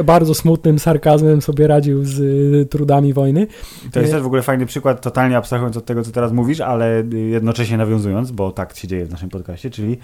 bardzo 0.05 0.35
smutnym 0.35 0.79
sarkazmem 0.79 1.43
sobie 1.43 1.67
radził 1.67 2.05
z 2.05 2.21
e, 2.21 2.65
trudami 2.65 3.13
wojny. 3.13 3.47
To 3.93 4.01
jest 4.01 4.13
Nie. 4.13 4.17
też 4.17 4.23
w 4.23 4.27
ogóle 4.27 4.43
fajny 4.43 4.67
przykład, 4.67 5.01
totalnie 5.01 5.37
abstrahując 5.37 5.77
od 5.77 5.85
tego, 5.85 6.03
co 6.03 6.11
teraz 6.11 6.33
mówisz, 6.33 6.61
ale 6.61 7.01
y, 7.01 7.19
jednocześnie 7.19 7.77
nawiązując, 7.77 8.31
bo 8.31 8.53
tak 8.53 8.77
się 8.77 8.89
dzieje 8.89 9.07
w 9.07 9.11
naszym 9.11 9.29
podcaście, 9.29 9.71
czyli 9.71 9.99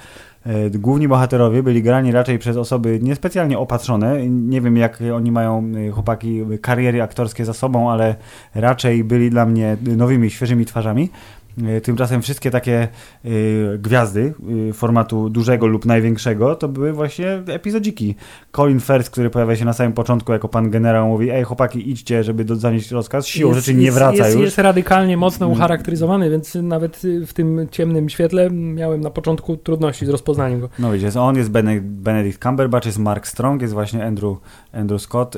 e, 0.47 0.71
główni 0.71 1.09
bohaterowie 1.09 1.63
byli 1.63 1.83
grani 1.83 2.13
raczej 2.13 2.39
przez 2.39 2.57
osoby 2.57 2.99
niespecjalnie 3.03 3.59
opatrzone. 3.59 4.29
Nie 4.29 4.61
wiem, 4.61 4.77
jak 4.77 5.03
oni 5.15 5.33
mają, 5.33 5.73
y, 5.89 5.91
chłopaki, 5.91 6.43
y, 6.53 6.59
kariery 6.59 7.03
aktorskie 7.03 7.45
za 7.45 7.53
sobą, 7.53 7.91
ale 7.91 8.15
raczej 8.55 9.05
byli 9.05 9.31
dla 9.31 9.47
mnie 9.47 9.77
y, 9.89 9.97
nowymi, 9.97 10.31
świeżymi 10.31 10.67
twarzami. 10.67 11.11
Y, 11.77 11.81
Tymczasem 11.81 12.23
wszystkie 12.23 12.51
takie 12.51 12.89
y, 13.25 13.79
gwiazdy 13.79 14.35
y, 14.69 14.73
formatu 14.73 15.31
dużego 15.31 15.67
lub 15.67 15.87
największego 15.87 16.55
to 16.55 16.69
były 16.69 16.93
właśnie 16.93 17.43
epizodziki. 17.47 18.15
Colin 18.53 18.81
Firth, 18.81 19.11
który 19.11 19.31
pojawia 19.31 19.57
się 19.57 19.65
na 19.65 19.73
samym 19.73 19.93
początku 19.93 20.33
jako 20.33 20.49
pan 20.49 20.71
generał, 20.71 21.09
mówi: 21.09 21.31
Ej, 21.31 21.45
chłopaki, 21.45 21.91
idźcie, 21.91 22.25
żeby 22.25 22.57
zanieść 22.57 22.91
rozkaz. 22.91 23.27
Siłą 23.27 23.51
Jest- 23.55 23.67
rzeczy 23.67 23.79
nie 23.79 23.85
jest, 23.85 23.97
wraca 23.99 24.17
jest, 24.17 24.35
już. 24.35 24.45
Jest 24.45 24.59
radykalnie 24.59 25.17
mocno 25.17 25.47
Mm. 25.47 25.59
ucharakteryzowany, 25.59 26.31
więc 26.31 26.55
nawet 26.55 27.03
w 27.27 27.33
tym 27.33 27.67
ciemnym 27.71 28.09
świetle 28.09 28.51
miałem 28.51 29.01
na 29.01 29.11
początku 29.11 29.57
trudności 29.57 30.07
z 30.07 30.09
rozpoznaniem 30.09 30.61
go. 30.61 30.69
No 30.79 30.95
jest 30.95 31.17
on, 31.17 31.37
jest 31.37 31.51
Bene- 31.51 31.81
Benedict 31.81 32.43
Cumberbatch, 32.43 32.87
jest 32.87 32.99
Mark 32.99 33.27
Strong, 33.27 33.63
jest 33.63 33.75
właśnie 33.75 34.05
Andrew, 34.05 34.37
Andrew 34.77 35.03
Scott 35.03 35.37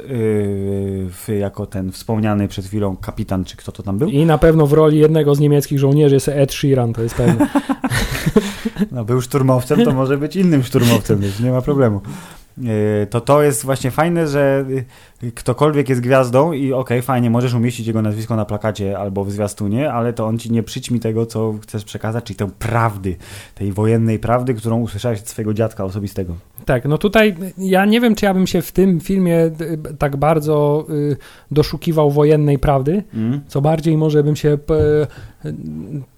yy, 1.29 1.39
jako 1.39 1.67
ten 1.67 1.93
wspomniany 1.93 2.49
przed 2.49 2.67
chwilą 2.67 2.97
kapitan, 2.97 3.45
czy 3.45 3.57
kto 3.57 3.73
to 3.73 3.83
tam 3.83 3.99
był. 3.99 4.09
I 4.09 4.27
na 4.27 4.39
pewno 4.39 4.67
w 4.67 4.73
roli 4.73 4.99
jednego 4.99 5.35
z 5.35 5.41
niemieckich 5.41 5.79
żołnierzy 5.79 6.15
jest 6.15 6.29
Ed 6.29 6.53
Sheeran, 6.53 6.93
to 6.93 7.03
jest 7.03 7.15
pewne. 7.15 7.49
No, 8.93 9.05
był 9.05 9.21
szturmowcem, 9.21 9.85
to 9.85 9.93
może 9.93 10.19
być 10.19 10.37
innym 10.37 10.63
szturmowcem, 10.63 11.21
więc 11.21 11.41
nie 11.41 11.51
ma 11.51 11.63
problemu. 11.63 12.01
Yy, 12.59 13.07
To 13.11 13.21
to 13.21 13.43
jest 13.43 13.65
właśnie 13.65 13.91
fajne, 13.91 14.27
że 14.27 14.65
yy, 15.23 15.33
ktokolwiek 15.33 15.89
jest 15.89 16.01
gwiazdą 16.01 16.53
i 16.53 16.73
okej, 16.73 17.03
fajnie, 17.03 17.31
możesz 17.31 17.55
umieścić 17.55 17.87
jego 17.87 18.03
nazwisko 18.03 18.37
na 18.37 18.45
plakacie 18.45 18.99
albo 18.99 19.25
w 19.25 19.33
zwiastunie, 19.33 19.93
ale 19.93 20.13
to 20.13 20.27
on 20.27 20.39
ci 20.39 20.53
nie 20.53 20.63
przyćmi 20.63 21.01
tego, 21.01 21.27
co 21.27 21.55
chcesz 21.63 21.85
przekazać, 21.85 22.25
czyli 22.25 22.37
tę 22.37 22.51
prawdy, 22.59 23.17
tej 23.55 23.73
wojennej 23.73 24.19
prawdy, 24.19 24.55
którą 24.55 24.81
usłyszałeś 24.81 25.21
od 25.21 25.29
swojego 25.29 25.55
dziadka 25.55 25.85
osobistego. 25.85 26.35
Tak, 26.69 26.85
no 26.85 26.99
tutaj 26.99 27.35
ja 27.59 27.85
nie 27.85 28.01
wiem, 28.01 28.15
czy 28.15 28.25
ja 28.25 28.35
bym 28.35 28.47
się 28.47 28.63
w 28.63 28.73
tym 28.73 29.01
filmie 29.01 29.37
y, 29.45 29.53
tak 29.99 30.17
bardzo 30.17 30.87
y, 30.91 31.17
doszukiwał 31.51 32.11
wojennej 32.11 32.59
prawdy, 32.59 33.03
Mm? 33.15 33.41
co 33.47 33.61
bardziej 33.61 33.97
może 33.97 34.23
bym 34.23 34.37
się 34.37 34.49
y, 35.45 35.57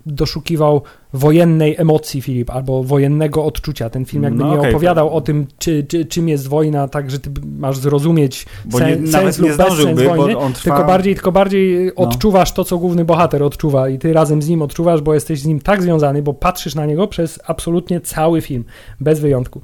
doszukiwał 0.07 0.83
wojennej 1.13 1.75
emocji, 1.79 2.23
Filip, 2.23 2.51
albo 2.51 2.85
wojennego 2.85 3.45
odczucia. 3.45 3.91
Ten 3.91 4.05
film 4.05 4.23
jakby 4.23 4.39
No 4.45 4.53
nie 4.55 4.59
okej, 4.59 4.71
opowiadał 4.71 5.09
to- 5.09 5.15
o 5.15 5.21
tym, 5.21 5.47
czy, 5.59 5.85
czy, 5.85 6.05
czym 6.05 6.29
jest 6.29 6.49
wojna, 6.49 6.89
tak, 6.89 7.11
że 7.11 7.19
ty 7.19 7.31
masz 7.59 7.79
zrozumieć 7.79 8.47
Bo 8.65 8.79
sen, 8.79 9.05
nie, 9.05 9.11
sens 9.11 9.39
lub 9.39 9.57
bezsens 9.57 10.03
wojny, 10.03 10.35
trwa... 10.35 10.63
tylko 10.63 10.85
bardziej, 10.85 11.15
tylko 11.15 11.33
bardziej 11.33 11.87
No. 11.87 11.93
odczuwasz 11.95 12.53
to, 12.53 12.65
co 12.65 12.79
główny 12.79 13.05
bohater 13.05 13.43
odczuwa 13.43 13.89
i 13.89 13.99
ty 13.99 14.13
razem 14.13 14.43
z 14.43 14.49
nim 14.49 14.63
odczuwasz, 14.63 15.01
bo 15.03 15.15
jesteś 15.15 15.41
z 15.41 15.47
nim 15.47 15.61
tak 15.61 15.83
związany, 15.83 16.23
bo 16.23 16.35
patrzysz 16.35 16.75
na 16.75 16.87
niego 16.87 17.07
przez 17.09 17.41
absolutnie 17.47 18.01
cały 18.01 18.41
film, 18.41 18.65
bez 19.01 19.21
wyjątku. 19.21 19.61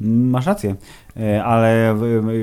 Masz 0.00 0.46
rację, 0.46 0.76
E, 1.20 1.44
ale 1.44 1.90
e, 1.90 1.96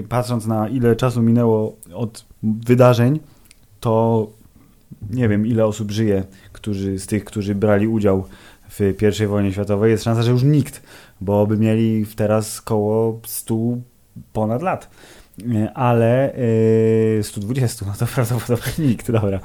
patrząc 0.10 0.48
na 0.48 0.70
ile 0.70 0.96
czasu 0.96 1.22
minęło 1.22 1.78
od 1.94 2.26
wydarzeń, 2.44 3.20
to 3.80 4.28
nie 5.10 5.30
wiem 5.30 5.48
ile 5.48 5.66
osób 5.66 5.92
żyje, 5.92 6.24
którzy, 6.52 7.00
z 7.00 7.08
tych, 7.08 7.26
którzy 7.26 7.56
brali 7.56 7.88
udział 7.88 8.26
w 8.70 8.80
I 9.22 9.28
wojnie 9.28 9.52
światowej. 9.52 9.92
Jest 9.92 10.04
szansa, 10.04 10.24
że 10.24 10.32
już 10.32 10.44
nikt, 10.44 10.84
bo 11.22 11.48
by 11.48 11.58
mieli 11.58 12.06
teraz 12.16 12.62
koło 12.62 13.20
100 13.26 13.56
ponad 14.34 14.62
lat. 14.62 14.90
E, 15.56 15.74
ale 15.74 16.34
yy, 17.18 17.24
120, 17.24 17.86
no 17.86 17.94
to 18.00 18.06
prawdopodobnie 18.16 18.88
nikt, 18.88 19.12
dobra. 19.12 19.40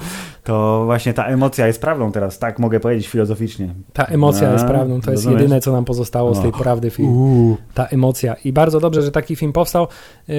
To 0.44 0.82
właśnie 0.84 1.14
ta 1.14 1.26
emocja 1.26 1.66
jest 1.66 1.80
prawdą 1.80 2.12
teraz, 2.12 2.38
tak 2.38 2.58
mogę 2.58 2.80
powiedzieć 2.80 3.08
filozoficznie. 3.08 3.74
Ta 3.92 4.04
emocja 4.04 4.48
A, 4.48 4.52
jest 4.52 4.64
prawdą, 4.64 5.00
to 5.00 5.10
jest 5.10 5.24
rozumiesz? 5.24 5.42
jedyne, 5.42 5.60
co 5.60 5.72
nam 5.72 5.84
pozostało 5.84 6.34
z 6.34 6.42
tej 6.42 6.52
prawdy 6.52 6.90
filmu. 6.90 7.56
Ta 7.74 7.86
emocja. 7.86 8.36
I 8.44 8.52
bardzo 8.52 8.80
dobrze, 8.80 9.02
że 9.02 9.10
taki 9.10 9.36
film 9.36 9.52
powstał, 9.52 9.88
yy, 10.28 10.34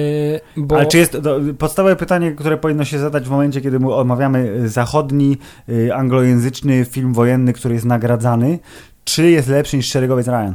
bo... 0.56 0.76
Ale 0.76 0.86
czy 0.86 0.98
jest, 0.98 1.12
to, 1.22 1.40
podstawowe 1.58 1.96
pytanie, 1.96 2.32
które 2.32 2.56
powinno 2.56 2.84
się 2.84 2.98
zadać 2.98 3.24
w 3.24 3.30
momencie, 3.30 3.60
kiedy 3.60 3.86
omawiamy 3.86 4.68
zachodni, 4.68 5.36
yy, 5.68 5.94
anglojęzyczny 5.94 6.84
film 6.84 7.12
wojenny, 7.12 7.52
który 7.52 7.74
jest 7.74 7.86
nagradzany, 7.86 8.58
czy 9.04 9.30
jest 9.30 9.48
lepszy 9.48 9.76
niż 9.76 9.88
Szeregowiec 9.88 10.26
Ryan? 10.26 10.54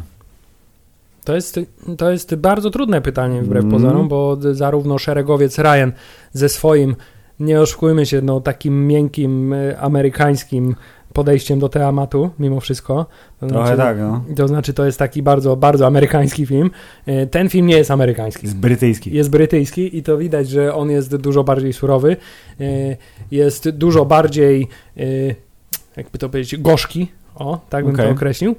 To 1.28 1.36
jest, 1.36 1.60
to 1.98 2.12
jest 2.12 2.36
bardzo 2.36 2.70
trudne 2.70 3.02
pytanie 3.02 3.42
wbrew 3.42 3.64
mm. 3.64 3.72
pozorom, 3.72 4.08
bo 4.08 4.38
zarówno 4.52 4.98
szeregowiec 4.98 5.60
Ryan 5.60 5.92
ze 6.34 6.50
swoim, 6.50 6.96
nie 7.40 7.62
oszukujmy 7.62 8.06
się, 8.06 8.22
no, 8.22 8.42
takim 8.42 8.88
miękkim, 8.88 9.54
e, 9.54 9.80
amerykańskim 9.80 10.76
podejściem 11.14 11.60
do 11.60 11.70
tematu, 11.70 12.30
mimo 12.40 12.60
wszystko. 12.60 13.06
To 13.40 13.48
Trochę 13.48 13.76
znaczy, 13.76 13.82
tak, 13.82 13.98
no. 14.00 14.24
To 14.36 14.48
znaczy, 14.48 14.74
to 14.74 14.86
jest 14.86 15.00
taki 15.00 15.24
bardzo, 15.24 15.56
bardzo 15.56 15.88
amerykański 15.88 16.46
film. 16.46 16.72
E, 17.06 17.28
ten 17.28 17.50
film 17.50 17.68
nie 17.68 17.78
jest 17.78 17.92
amerykański. 17.92 18.46
Jest 18.46 18.58
brytyjski. 18.58 19.14
Jest 19.14 19.30
brytyjski 19.30 19.98
i 19.98 20.04
to 20.04 20.18
widać, 20.18 20.50
że 20.50 20.76
on 20.76 20.90
jest 20.90 21.16
dużo 21.16 21.44
bardziej 21.44 21.74
surowy. 21.74 22.18
E, 22.60 22.98
jest 23.32 23.70
dużo 23.70 24.06
bardziej, 24.06 24.68
jakby 25.98 26.18
to 26.20 26.30
powiedzieć, 26.30 26.62
gorzki. 26.62 27.08
O, 27.36 27.60
tak 27.70 27.86
bym 27.86 27.94
okay. 27.94 28.06
to 28.06 28.12
określił. 28.12 28.56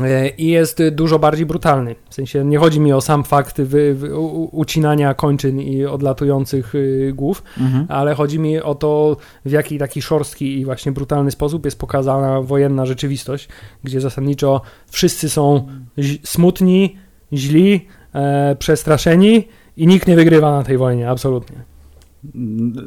E, 0.00 0.28
i 0.28 0.46
jest 0.46 0.82
dużo 0.92 1.18
bardziej 1.18 1.46
brutalny. 1.46 1.94
W 2.08 2.14
sensie 2.14 2.44
nie 2.44 2.58
chodzi 2.58 2.80
mi 2.80 2.92
o 2.92 3.00
sam 3.00 3.24
fakt 3.24 3.60
wy, 3.60 3.94
wy, 3.94 4.16
ucinania 4.52 5.14
kończyn 5.14 5.60
i 5.60 5.84
odlatujących 5.84 6.74
y, 6.74 7.12
głów, 7.14 7.42
mhm. 7.60 7.86
ale 7.88 8.14
chodzi 8.14 8.38
mi 8.38 8.60
o 8.60 8.74
to, 8.74 9.16
w 9.44 9.50
jaki 9.50 9.78
taki 9.78 10.02
szorstki 10.02 10.60
i 10.60 10.64
właśnie 10.64 10.92
brutalny 10.92 11.30
sposób 11.30 11.64
jest 11.64 11.78
pokazana 11.78 12.42
wojenna 12.42 12.86
rzeczywistość, 12.86 13.48
gdzie 13.84 14.00
zasadniczo 14.00 14.60
wszyscy 14.90 15.30
są 15.30 15.66
smutni, 16.24 16.96
źli, 17.32 17.86
e, 18.14 18.56
przestraszeni 18.58 19.48
i 19.76 19.86
nikt 19.86 20.08
nie 20.08 20.16
wygrywa 20.16 20.50
na 20.50 20.62
tej 20.62 20.78
wojnie, 20.78 21.10
absolutnie. 21.10 21.56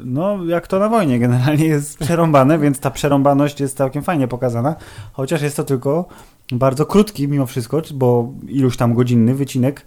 No, 0.06 0.46
jak 0.46 0.68
to 0.68 0.80
na 0.80 0.89
wojnie, 0.89 1.20
generalnie 1.20 1.65
jest 1.65 2.00
przerąbane, 2.00 2.60
więc 2.60 2.80
ta 2.80 2.91
przerąbaność 2.91 3.60
jest 3.60 3.78
całkiem 3.78 4.04
fajnie 4.04 4.28
pokazana, 4.28 4.76
chociaż 5.13 5.41
jest 5.41 5.58
to 5.58 5.63
tylko 5.63 6.08
bardzo 6.51 6.86
krótki 6.86 7.27
mimo 7.27 7.45
wszystko, 7.45 7.81
bo 7.93 8.34
iluś 8.47 8.77
tam 8.77 8.93
godzinny 8.93 9.36
wycinek 9.36 9.86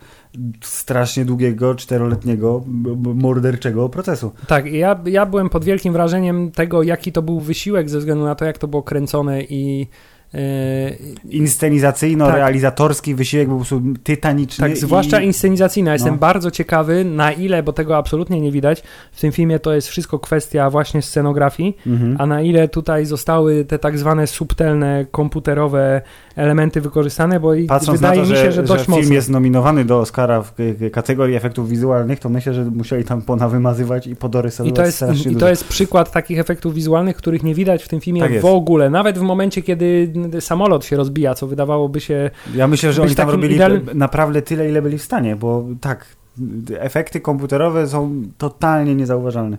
strasznie 0.63 1.25
długiego, 1.25 1.75
czteroletniego, 1.75 2.65
morderczego 3.15 3.89
procesu. 3.89 4.33
Tak, 4.47 4.73
ja, 4.73 5.01
ja 5.07 5.27
byłem 5.27 5.49
pod 5.49 5.65
wielkim 5.65 5.93
wrażeniem 5.93 6.51
tego, 6.51 6.83
jaki 6.83 7.13
to 7.13 7.23
był 7.23 7.41
wysiłek 7.41 7.91
ze 7.91 7.99
względu 7.99 8.25
na 8.25 8.35
to, 8.35 8.45
jak 8.45 8.59
to 8.59 8.69
było 8.69 8.83
kręcone 8.83 9.43
i 9.43 9.87
Yy, 10.35 10.41
Inscenizacyjno-realizatorski 11.31 13.11
tak. 13.11 13.19
wysiłek 13.19 13.49
był 13.49 13.59
po 13.59 13.65
prostu 13.65 13.83
tytaniczny. 14.03 14.69
Tak, 14.69 14.77
zwłaszcza 14.77 15.21
i... 15.21 15.27
inscenizacyjna. 15.27 15.93
Jestem 15.93 16.15
no. 16.15 16.19
bardzo 16.19 16.51
ciekawy, 16.51 17.05
na 17.05 17.33
ile, 17.33 17.63
bo 17.63 17.73
tego 17.73 17.97
absolutnie 17.97 18.41
nie 18.41 18.53
widać, 18.53 18.83
w 19.13 19.21
tym 19.21 19.33
filmie 19.33 19.59
to 19.59 19.75
jest 19.75 19.89
wszystko 19.89 20.19
kwestia 20.19 20.71
właśnie 20.71 21.03
scenografii, 21.03 21.77
mhm. 21.87 22.17
a 22.19 22.27
na 22.27 22.43
ile 22.43 22.69
tutaj 22.69 23.07
zostały 23.07 23.65
te 23.65 23.79
tak 23.79 23.99
zwane 23.99 24.27
subtelne, 24.27 25.07
komputerowe 25.11 26.03
elementy 26.39 26.81
wykorzystane, 26.81 27.41
bo 27.41 27.53
Patrząc 27.69 28.01
wydaje 28.01 28.21
to, 28.21 28.27
mi 28.27 28.37
się, 28.37 28.53
że, 28.53 28.67
że 28.67 28.79
film 28.79 28.99
mocno. 28.99 29.15
jest 29.15 29.29
nominowany 29.31 29.85
do 29.85 30.01
Oscara 30.01 30.43
w 30.43 30.53
kategorii 30.93 31.37
efektów 31.37 31.69
wizualnych, 31.69 32.19
to 32.19 32.29
myślę, 32.29 32.55
że 32.55 32.65
musieli 32.65 33.05
tam 33.05 33.23
ponawymazywać 33.23 34.07
i 34.07 34.17
podorysować 34.17 34.73
I 34.73 34.75
to 34.75 34.83
jest, 34.83 35.05
I 35.31 35.37
to 35.37 35.49
jest 35.49 35.65
przykład 35.65 36.13
takich 36.13 36.39
efektów 36.39 36.75
wizualnych, 36.75 37.17
których 37.17 37.43
nie 37.43 37.55
widać 37.55 37.83
w 37.83 37.89
tym 37.89 38.01
filmie 38.01 38.21
tak 38.21 38.41
w 38.41 38.45
ogóle. 38.45 38.91
Nawet 38.91 39.19
w 39.19 39.23
momencie, 39.23 39.63
kiedy 39.63 40.13
samolot 40.41 40.85
się 40.85 40.97
rozbija, 40.97 41.35
co 41.35 41.47
wydawało 41.47 41.89
by 41.89 42.01
się. 42.01 42.31
Ja 42.55 42.69
myślę, 42.69 42.93
że 42.93 43.03
oni 43.03 43.15
tam 43.15 43.31
robili 43.31 43.55
ideal... 43.55 43.81
naprawdę 43.95 44.43
tyle, 44.43 44.69
ile 44.69 44.83
byli 44.83 44.99
w 44.99 45.03
stanie, 45.03 45.37
bo 45.37 45.65
tak, 45.81 46.07
efekty 46.79 47.21
komputerowe 47.21 47.87
są 47.87 48.23
totalnie 48.39 48.95
niezauważalne. 48.95 49.59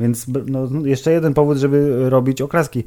Więc 0.00 0.26
no, 0.46 0.68
jeszcze 0.84 1.12
jeden 1.12 1.34
powód, 1.34 1.58
żeby 1.58 2.10
robić 2.10 2.42
oklaski. 2.42 2.84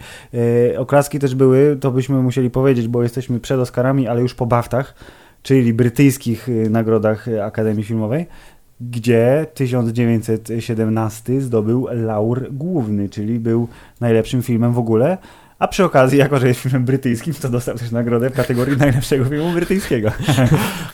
E, 0.74 0.80
oklaski 0.80 1.20
też 1.20 1.36
były, 1.36 1.78
to 1.82 1.92
byśmy 1.92 2.22
musieli 2.22 2.50
powiedzieć, 2.50 2.88
bo 2.88 3.04
jesteśmy 3.04 3.40
przed 3.40 3.60
Oscarami, 3.60 4.08
ale 4.08 4.22
już 4.22 4.34
po 4.34 4.46
BAFTach, 4.46 4.96
czyli 5.44 5.74
brytyjskich 5.74 6.50
e, 6.50 6.70
nagrodach 6.70 7.28
Akademii 7.44 7.84
Filmowej, 7.84 8.26
gdzie 8.82 9.46
1917 9.54 11.42
zdobył 11.42 11.88
laur 11.92 12.48
główny, 12.52 13.10
czyli 13.10 13.40
był 13.40 13.68
najlepszym 14.02 14.42
filmem 14.42 14.74
w 14.74 14.80
ogóle. 14.80 15.18
A 15.60 15.68
przy 15.68 15.86
okazji, 15.86 16.20
jako 16.20 16.40
że 16.40 16.48
jest 16.48 16.60
filmem 16.60 16.86
brytyjskim, 16.86 17.34
to 17.34 17.50
dostał 17.50 17.78
też 17.78 17.92
nagrodę 17.92 18.30
w 18.30 18.34
kategorii 18.34 18.78
najlepszego 18.88 19.26
filmu 19.26 19.52
brytyjskiego. 19.52 20.12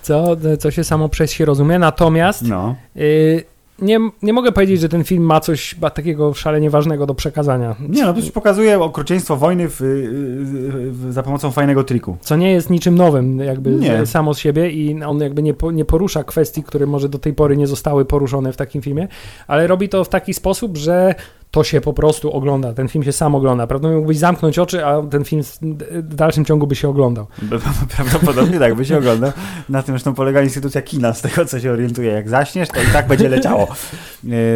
Co, 0.02 0.38
co 0.60 0.72
się 0.72 0.84
samo 0.84 1.10
przez 1.10 1.32
się 1.32 1.46
rozumie, 1.46 1.80
natomiast 1.80 2.42
no. 2.42 2.76
y, 2.98 3.44
nie, 3.80 4.00
nie 4.22 4.34
mogę 4.34 4.52
powiedzieć, 4.52 4.82
że 4.82 4.90
ten 4.90 5.04
film 5.04 5.24
ma 5.24 5.40
coś 5.40 5.76
takiego 5.94 6.34
szalenie 6.34 6.70
ważnego 6.70 7.06
do 7.06 7.16
przekazania. 7.16 7.76
Nie, 7.90 8.04
no 8.04 8.14
to 8.14 8.20
pokazuje 8.34 8.80
okrucieństwo 8.80 9.36
wojny 9.38 9.70
w, 9.70 9.78
w, 10.92 11.14
za 11.14 11.24
pomocą 11.24 11.52
fajnego 11.52 11.84
triku. 11.84 12.18
Co 12.22 12.36
nie 12.36 12.52
jest 12.52 12.70
niczym 12.70 12.96
nowym 12.96 13.40
jakby 13.40 13.72
nie. 13.72 14.06
samo 14.06 14.34
z 14.34 14.40
siebie 14.40 14.72
i 14.72 15.04
on 15.04 15.20
jakby 15.20 15.44
nie, 15.44 15.54
nie 15.74 15.86
porusza 15.86 16.24
kwestii, 16.24 16.64
które 16.64 16.86
może 16.86 17.10
do 17.10 17.20
tej 17.20 17.34
pory 17.34 17.58
nie 17.58 17.68
zostały 17.68 18.06
poruszone 18.06 18.54
w 18.54 18.58
takim 18.58 18.82
filmie, 18.82 19.08
ale 19.48 19.68
robi 19.68 19.90
to 19.90 20.04
w 20.04 20.10
taki 20.10 20.34
sposób, 20.34 20.78
że 20.78 21.16
to 21.56 21.64
się 21.64 21.82
po 21.82 21.94
prostu 21.94 22.32
ogląda. 22.32 22.74
Ten 22.74 22.88
film 22.88 23.04
się 23.04 23.12
sam 23.12 23.36
ogląda. 23.36 23.68
Prawda? 23.68 23.88
Mógłbyś 23.88 24.18
zamknąć 24.18 24.60
oczy, 24.60 24.86
a 24.86 25.02
ten 25.02 25.24
film 25.24 25.42
w 25.92 26.16
dalszym 26.16 26.46
ciągu 26.46 26.68
by 26.68 26.76
się 26.76 26.90
oglądał. 26.90 27.28
Prawdopodobnie 27.96 28.60
tak 28.60 28.76
by 28.76 28.86
się 28.86 28.98
oglądał. 28.98 29.32
Na 29.70 29.84
tym 29.84 29.94
zresztą 29.94 30.14
polega 30.14 30.42
instytucja 30.42 30.82
kina, 30.82 31.14
z 31.14 31.22
tego 31.22 31.46
co 31.46 31.60
się 31.60 31.72
orientuje. 31.72 32.12
Jak 32.12 32.30
zaśniesz, 32.30 32.70
to 32.70 32.82
i 32.82 32.86
tak 32.94 33.08
będzie 33.08 33.30
leciało. 33.30 33.68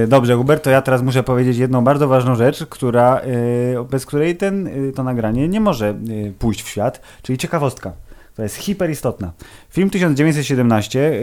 E, 0.03 0.07
dobrze, 0.07 0.35
Hubert, 0.35 0.63
to 0.63 0.69
ja 0.69 0.81
teraz 0.81 1.01
muszę 1.01 1.23
powiedzieć 1.23 1.57
jedną 1.57 1.83
bardzo 1.83 2.07
ważną 2.07 2.35
rzecz, 2.35 2.65
która, 2.65 3.19
e, 3.19 3.83
bez 3.83 4.05
której 4.05 4.38
ten, 4.38 4.67
e, 4.67 4.91
to 4.91 5.03
nagranie 5.03 5.47
nie 5.47 5.59
może 5.59 5.95
pójść 6.39 6.63
w 6.63 6.67
świat, 6.67 7.01
czyli 7.21 7.38
ciekawostka. 7.38 7.91
To 8.39 8.43
jest 8.43 8.56
hiperistotna. 8.56 9.34
Film 9.69 9.89
1917 9.89 11.21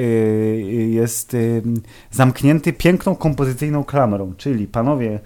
jest 0.89 1.37
zamknięty 2.11 2.73
piękną 2.73 3.15
kompozycyjną 3.15 3.85
klamrą, 3.85 4.35
czyli 4.37 4.67
panowie 4.67 5.21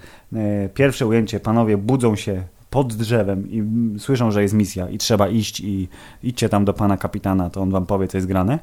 pierwsze 0.74 1.06
ujęcie, 1.06 1.40
panowie 1.40 1.76
budzą 1.76 2.16
się 2.16 2.42
pod 2.70 2.94
drzewem 2.94 3.50
i 3.50 3.64
słyszą, 3.98 4.30
że 4.30 4.42
jest 4.42 4.54
misja 4.54 4.88
i 4.88 4.98
trzeba 4.98 5.28
iść 5.28 5.60
i 5.60 5.88
idźcie 6.22 6.48
tam 6.48 6.64
do 6.64 6.72
pana 6.72 6.96
kapitana, 6.96 7.50
to 7.50 7.60
on 7.60 7.70
wam 7.70 7.86
powie, 7.86 8.08
co 8.08 8.18
jest 8.18 8.28
grane. 8.28 8.58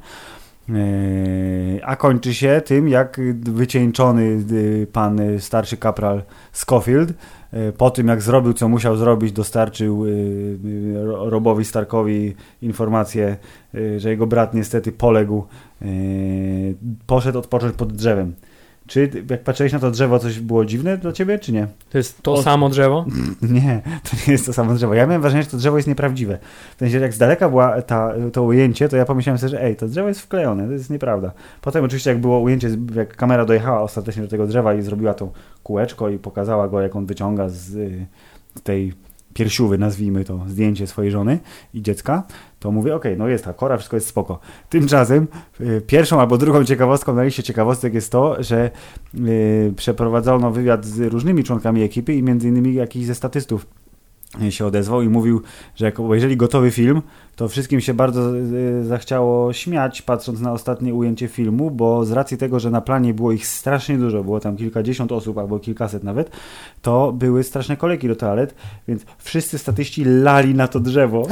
E, 0.68 1.86
a 1.86 1.96
kończy 1.96 2.34
się 2.34 2.62
tym, 2.64 2.88
jak 2.88 3.20
wycieńczony 3.40 4.44
e, 4.82 4.86
pan 4.86 5.20
starszy 5.38 5.76
kapral 5.76 6.22
Schofield 6.52 7.12
po 7.78 7.90
tym, 7.90 8.08
jak 8.08 8.22
zrobił, 8.22 8.52
co 8.52 8.68
musiał 8.68 8.96
zrobić, 8.96 9.32
dostarczył 9.32 10.04
Robowi 11.04 11.64
Starkowi 11.64 12.34
informację, 12.62 13.36
że 13.96 14.10
jego 14.10 14.26
brat 14.26 14.54
niestety 14.54 14.92
poległ, 14.92 15.44
poszedł 17.06 17.38
odpocząć 17.38 17.76
pod 17.76 17.92
drzewem. 17.92 18.34
Czy 18.88 19.10
jak 19.30 19.42
patrzyłeś 19.42 19.72
na 19.72 19.78
to 19.78 19.90
drzewo, 19.90 20.18
coś 20.18 20.40
było 20.40 20.64
dziwne 20.64 20.96
dla 20.96 21.12
ciebie, 21.12 21.38
czy 21.38 21.52
nie? 21.52 21.66
To 21.90 21.98
jest 21.98 22.22
to 22.22 22.32
o... 22.32 22.42
samo 22.42 22.68
drzewo? 22.68 23.04
Nie, 23.42 23.82
to 23.84 24.16
nie 24.26 24.32
jest 24.32 24.46
to 24.46 24.52
samo 24.52 24.74
drzewo. 24.74 24.94
Ja 24.94 25.06
miałem 25.06 25.22
wrażenie, 25.22 25.42
że 25.42 25.50
to 25.50 25.56
drzewo 25.56 25.76
jest 25.76 25.88
nieprawdziwe. 25.88 26.38
W 26.76 26.78
sensie, 26.78 26.98
jak 26.98 27.14
z 27.14 27.18
daleka 27.18 27.48
była 27.48 27.82
ta, 27.82 28.14
to 28.32 28.42
ujęcie, 28.42 28.88
to 28.88 28.96
ja 28.96 29.04
pomyślałem 29.04 29.38
sobie, 29.38 29.50
że 29.50 29.62
ej, 29.62 29.76
to 29.76 29.88
drzewo 29.88 30.08
jest 30.08 30.20
wklejone, 30.20 30.66
to 30.66 30.72
jest 30.72 30.90
nieprawda. 30.90 31.32
Potem 31.60 31.84
oczywiście, 31.84 32.10
jak 32.10 32.20
było 32.20 32.40
ujęcie, 32.40 32.70
jak 32.94 33.16
kamera 33.16 33.44
dojechała 33.44 33.80
ostatecznie 33.80 34.22
do 34.22 34.28
tego 34.28 34.46
drzewa 34.46 34.74
i 34.74 34.82
zrobiła 34.82 35.14
to 35.14 35.32
kółeczko 35.62 36.08
i 36.08 36.18
pokazała 36.18 36.68
go, 36.68 36.80
jak 36.80 36.96
on 36.96 37.06
wyciąga 37.06 37.48
z, 37.48 37.56
z 38.54 38.62
tej 38.62 38.92
piersiówy, 39.38 39.78
nazwijmy 39.78 40.24
to, 40.24 40.44
zdjęcie 40.46 40.86
swojej 40.86 41.10
żony 41.10 41.38
i 41.74 41.82
dziecka, 41.82 42.22
to 42.58 42.72
mówię, 42.72 42.94
okej, 42.94 43.12
okay, 43.12 43.18
no 43.18 43.28
jest 43.28 43.44
ta 43.44 43.52
kora, 43.52 43.76
wszystko 43.76 43.96
jest 43.96 44.06
spoko. 44.06 44.38
Tymczasem 44.68 45.26
y, 45.60 45.82
pierwszą 45.86 46.20
albo 46.20 46.38
drugą 46.38 46.64
ciekawostką 46.64 47.14
na 47.14 47.24
liście 47.24 47.42
ciekawostek 47.42 47.94
jest 47.94 48.12
to, 48.12 48.42
że 48.42 48.70
y, 49.14 49.72
przeprowadzono 49.76 50.50
wywiad 50.50 50.86
z 50.86 51.12
różnymi 51.12 51.44
członkami 51.44 51.82
ekipy 51.82 52.14
i 52.14 52.22
między 52.22 52.48
innymi 52.48 52.74
jakiś 52.74 53.06
ze 53.06 53.14
statystów 53.14 53.66
się 54.50 54.66
odezwał 54.66 55.02
i 55.02 55.08
mówił, 55.08 55.42
że 55.74 55.84
jak 55.84 56.00
obejrzeli 56.00 56.36
gotowy 56.36 56.70
film, 56.70 57.02
to 57.38 57.48
wszystkim 57.48 57.80
się 57.80 57.94
bardzo 57.94 58.20
e, 58.38 58.84
zachciało 58.84 59.52
śmiać, 59.52 60.02
patrząc 60.02 60.40
na 60.40 60.52
ostatnie 60.52 60.94
ujęcie 60.94 61.28
filmu, 61.28 61.70
bo 61.70 62.04
z 62.04 62.12
racji 62.12 62.36
tego, 62.36 62.60
że 62.60 62.70
na 62.70 62.80
planie 62.80 63.14
było 63.14 63.32
ich 63.32 63.46
strasznie 63.46 63.98
dużo, 63.98 64.24
było 64.24 64.40
tam 64.40 64.56
kilkadziesiąt 64.56 65.12
osób 65.12 65.38
albo 65.38 65.58
kilkaset 65.58 66.04
nawet, 66.04 66.30
to 66.82 67.12
były 67.12 67.44
straszne 67.44 67.76
kolejki 67.76 68.08
do 68.08 68.16
toalet, 68.16 68.54
więc 68.88 69.04
wszyscy 69.18 69.58
statyści 69.58 70.04
lali 70.04 70.54
na 70.54 70.68
to 70.68 70.80
drzewo. 70.80 71.26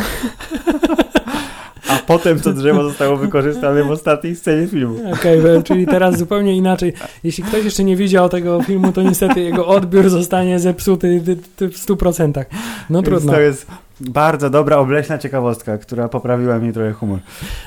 A 1.89 1.99
potem 2.07 2.41
to 2.41 2.53
drzewo 2.53 2.83
zostało 2.83 3.17
wykorzystane 3.17 3.85
w 3.85 3.91
ostatniej 3.91 4.37
scenie 4.37 4.67
filmu. 4.67 5.13
Okej, 5.13 5.41
okay, 5.41 5.63
czyli 5.63 5.87
teraz 5.87 6.19
zupełnie 6.19 6.57
inaczej. 6.57 6.93
Jeśli 7.25 7.45
ktoś 7.45 7.65
jeszcze 7.65 7.85
nie 7.85 7.97
widział 7.97 8.29
tego 8.29 8.63
filmu, 8.63 8.93
to 8.93 9.03
niestety 9.03 9.41
jego 9.41 9.67
odbiór 9.67 10.09
zostanie 10.09 10.59
zepsuty 10.59 11.21
w 11.21 11.87
100%. 11.87 12.45
No 12.91 12.99
Więc 12.99 13.09
trudno. 13.09 13.33
To 13.33 13.41
jest 13.41 13.67
bardzo 14.01 14.51
dobra, 14.51 14.77
obleśna 14.77 15.19
ciekawostka, 15.19 15.79
która 15.79 16.09
poprawiła 16.09 16.59
mi 16.59 16.73
trochę 16.73 16.93
humor. 16.93 17.19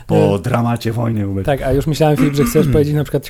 Po 0.08 0.16
No. 0.16 0.40
dramacie 0.40 0.92
wojny. 0.92 1.24
Hubert. 1.24 1.46
Tak, 1.46 1.62
a 1.62 1.72
już 1.72 1.88
myślałem, 1.88 2.18
Filip, 2.18 2.34
że 2.34 2.44
chcesz 2.44 2.68
powiedzieć 2.74 2.94
na 2.94 3.04
przykład, 3.04 3.30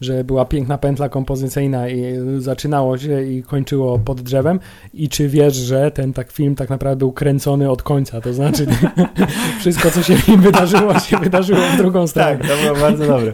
że 0.00 0.24
była 0.24 0.44
piękna 0.44 0.78
pętla 0.78 1.08
kompozycyjna 1.08 1.88
i 1.88 2.04
zaczynało 2.38 2.98
się 2.98 3.22
i 3.22 3.42
kończyło 3.42 3.98
pod 3.98 4.20
drzewem 4.20 4.60
i 4.94 5.08
czy 5.08 5.28
wiesz, 5.28 5.54
że 5.54 5.90
ten 5.90 6.12
tak 6.12 6.32
film 6.32 6.54
tak 6.54 6.70
naprawdę 6.70 6.96
był 6.98 7.12
kręcony 7.12 7.70
od 7.70 7.82
końca, 7.82 8.20
to 8.20 8.32
znaczy 8.32 8.66
wszystko, 9.60 9.90
co 9.90 10.02
się 10.02 10.14
im 10.32 10.40
wydarzyło, 10.40 10.98
się 10.98 11.16
wydarzyło 11.18 11.60
w 11.74 11.76
drugą 11.76 12.06
stronę. 12.06 12.36
Tak, 12.38 12.48
to 12.48 12.56
było 12.64 12.80
bardzo 12.80 13.06
dobre. 13.06 13.32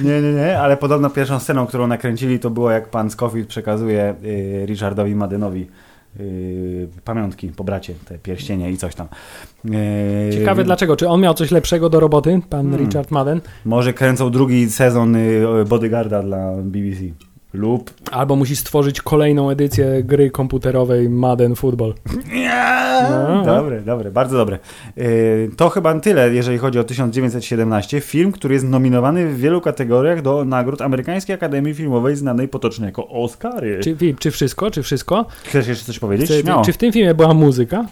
Nie, 0.00 0.22
nie, 0.22 0.32
nie, 0.32 0.58
ale 0.60 0.76
podobno 0.76 1.10
pierwszą 1.10 1.38
sceną, 1.38 1.66
którą 1.66 1.86
nakręcili, 1.86 2.38
to 2.38 2.50
było 2.50 2.70
jak 2.70 2.88
pan 2.88 3.10
Scofield 3.10 3.48
przekazuje 3.48 4.14
y, 4.24 4.66
Richardowi 4.66 5.14
Madenowi 5.14 5.66
y, 6.20 6.88
pamiątki 7.04 7.48
po 7.48 7.64
bracie, 7.64 7.94
te 8.08 8.18
pierścienie 8.18 8.70
i 8.70 8.76
coś 8.76 8.94
tam. 8.94 9.06
Y, 9.64 10.30
Ciekawe 10.32 10.64
dlaczego, 10.64 10.96
czy 10.96 11.08
on 11.08 11.20
miał 11.20 11.34
coś 11.34 11.50
lepszego 11.50 11.90
do 11.90 12.00
roboty, 12.00 12.40
pan 12.50 12.66
Hmm. 12.66 12.86
Richard 12.86 13.10
Madden, 13.10 13.40
Może 13.64 13.92
kręcą 13.92 14.30
drugi 14.30 14.70
sezon 14.70 15.16
y, 15.16 15.44
Bodyguarda 15.68 16.22
dla 16.22 16.52
BBC. 16.62 17.00
Lub... 17.54 17.90
albo 18.10 18.36
musi 18.36 18.56
stworzyć 18.56 19.00
kolejną 19.02 19.50
edycję 19.50 20.02
gry 20.02 20.30
komputerowej 20.30 21.08
Madden 21.10 21.54
Football. 21.54 21.94
No. 23.10 23.44
Dobre, 23.44 23.80
dobre, 23.82 24.10
bardzo 24.10 24.36
dobre. 24.36 24.58
Y, 24.98 25.50
To 25.56 25.68
chyba 25.68 26.00
tyle, 26.00 26.34
jeżeli 26.34 26.58
chodzi 26.58 26.78
o 26.78 26.84
1917. 26.84 28.00
Film, 28.00 28.32
który 28.32 28.54
jest 28.54 28.66
nominowany 28.66 29.26
w 29.26 29.40
wielu 29.40 29.60
kategoriach 29.60 30.22
do 30.22 30.44
nagród 30.44 30.82
Amerykańskiej 30.82 31.34
Akademii 31.34 31.74
Filmowej, 31.74 32.16
znanej 32.16 32.48
potocznie 32.48 32.86
jako 32.86 33.08
Oscary. 33.08 33.80
Czy, 33.82 33.96
czy 34.18 34.30
wszystko, 34.30 34.70
czy 34.70 34.82
wszystko? 34.82 35.26
Chcesz 35.44 35.66
jeszcze 35.68 35.84
coś 35.84 35.98
powiedzieć? 35.98 36.30
Czy 36.64 36.72
w 36.72 36.76
tym 36.76 36.92
filmie 36.92 37.14
była 37.14 37.34
muzyka? 37.34 37.86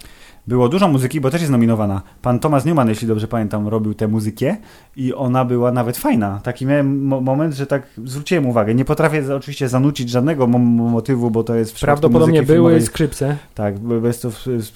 Było 0.47 0.69
dużo 0.69 0.89
muzyki, 0.89 1.21
bo 1.21 1.31
też 1.31 1.41
jest 1.41 1.51
nominowana. 1.53 2.03
Pan 2.23 2.39
Thomas 2.39 2.65
Newman, 2.65 2.89
jeśli 2.89 3.09
dobrze 3.09 3.29
pamiętam, 3.29 3.69
robił 3.69 3.95
tę 3.95 4.09
muzykę 4.09 4.57
i 4.97 5.15
ona 5.15 5.45
była 5.45 5.73
nawet 5.73 5.97
fajna. 5.97 6.41
Taki 6.43 6.67
miałem 6.67 7.05
mo- 7.07 7.21
moment, 7.21 7.55
że 7.55 7.67
tak 7.67 7.83
zwróciłem 8.05 8.47
uwagę. 8.47 8.75
Nie 8.75 8.85
potrafię 8.85 9.37
oczywiście 9.37 9.69
zanucić 9.69 10.11
żadnego 10.11 10.47
mo- 10.47 10.59
motywu, 10.91 11.31
bo 11.31 11.45
to 11.45 11.55
jest 11.55 11.77
w 11.79 11.81
Prawdopodobnie 11.81 12.43
były 12.43 12.57
filmowej, 12.57 12.83
skrzypce. 12.83 13.37
Tak, 13.55 13.79
bo 13.79 14.07
jest 14.07 14.23
to 14.23 14.31
w, 14.31 14.39
w, 14.47 14.71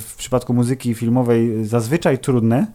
w 0.00 0.16
przypadku 0.16 0.54
muzyki 0.54 0.94
filmowej 0.94 1.64
zazwyczaj 1.64 2.18
trudne, 2.18 2.66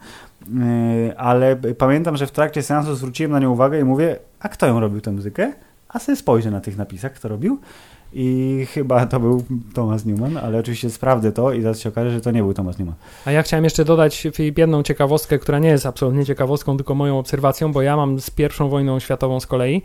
yy, 0.48 1.18
ale 1.18 1.56
pamiętam, 1.78 2.16
że 2.16 2.26
w 2.26 2.30
trakcie 2.32 2.62
seansu 2.62 2.94
zwróciłem 2.94 3.32
na 3.32 3.38
nią 3.38 3.50
uwagę 3.52 3.80
i 3.80 3.84
mówię, 3.84 4.16
a 4.40 4.48
kto 4.48 4.66
ją 4.66 4.80
robił 4.80 5.00
tę 5.00 5.12
muzykę? 5.12 5.52
A 5.88 5.98
sobie 5.98 6.16
spojrzę 6.16 6.50
na 6.50 6.60
tych 6.60 6.76
napisach, 6.76 7.12
kto 7.12 7.28
robił. 7.28 7.58
I 8.16 8.66
chyba 8.70 9.06
to 9.06 9.20
był 9.20 9.44
Thomas 9.74 10.04
Newman, 10.04 10.36
ale 10.36 10.58
oczywiście 10.58 10.90
sprawdzę 10.90 11.32
to 11.32 11.52
i 11.52 11.62
zaraz 11.62 11.80
się 11.80 11.88
okaże, 11.88 12.10
że 12.10 12.20
to 12.20 12.30
nie 12.30 12.42
był 12.42 12.54
Thomas 12.54 12.78
Newman. 12.78 12.96
A 13.24 13.30
ja 13.30 13.42
chciałem 13.42 13.64
jeszcze 13.64 13.84
dodać 13.84 14.28
Filip, 14.34 14.58
jedną 14.58 14.82
ciekawostkę, 14.82 15.38
która 15.38 15.58
nie 15.58 15.68
jest 15.68 15.86
absolutnie 15.86 16.24
ciekawostką, 16.24 16.76
tylko 16.76 16.94
moją 16.94 17.18
obserwacją, 17.18 17.72
bo 17.72 17.82
ja 17.82 17.96
mam 17.96 18.20
z 18.20 18.30
pierwszą 18.30 18.68
wojną 18.68 18.98
światową 18.98 19.40
z 19.40 19.46
kolei, 19.46 19.76
e, 19.76 19.82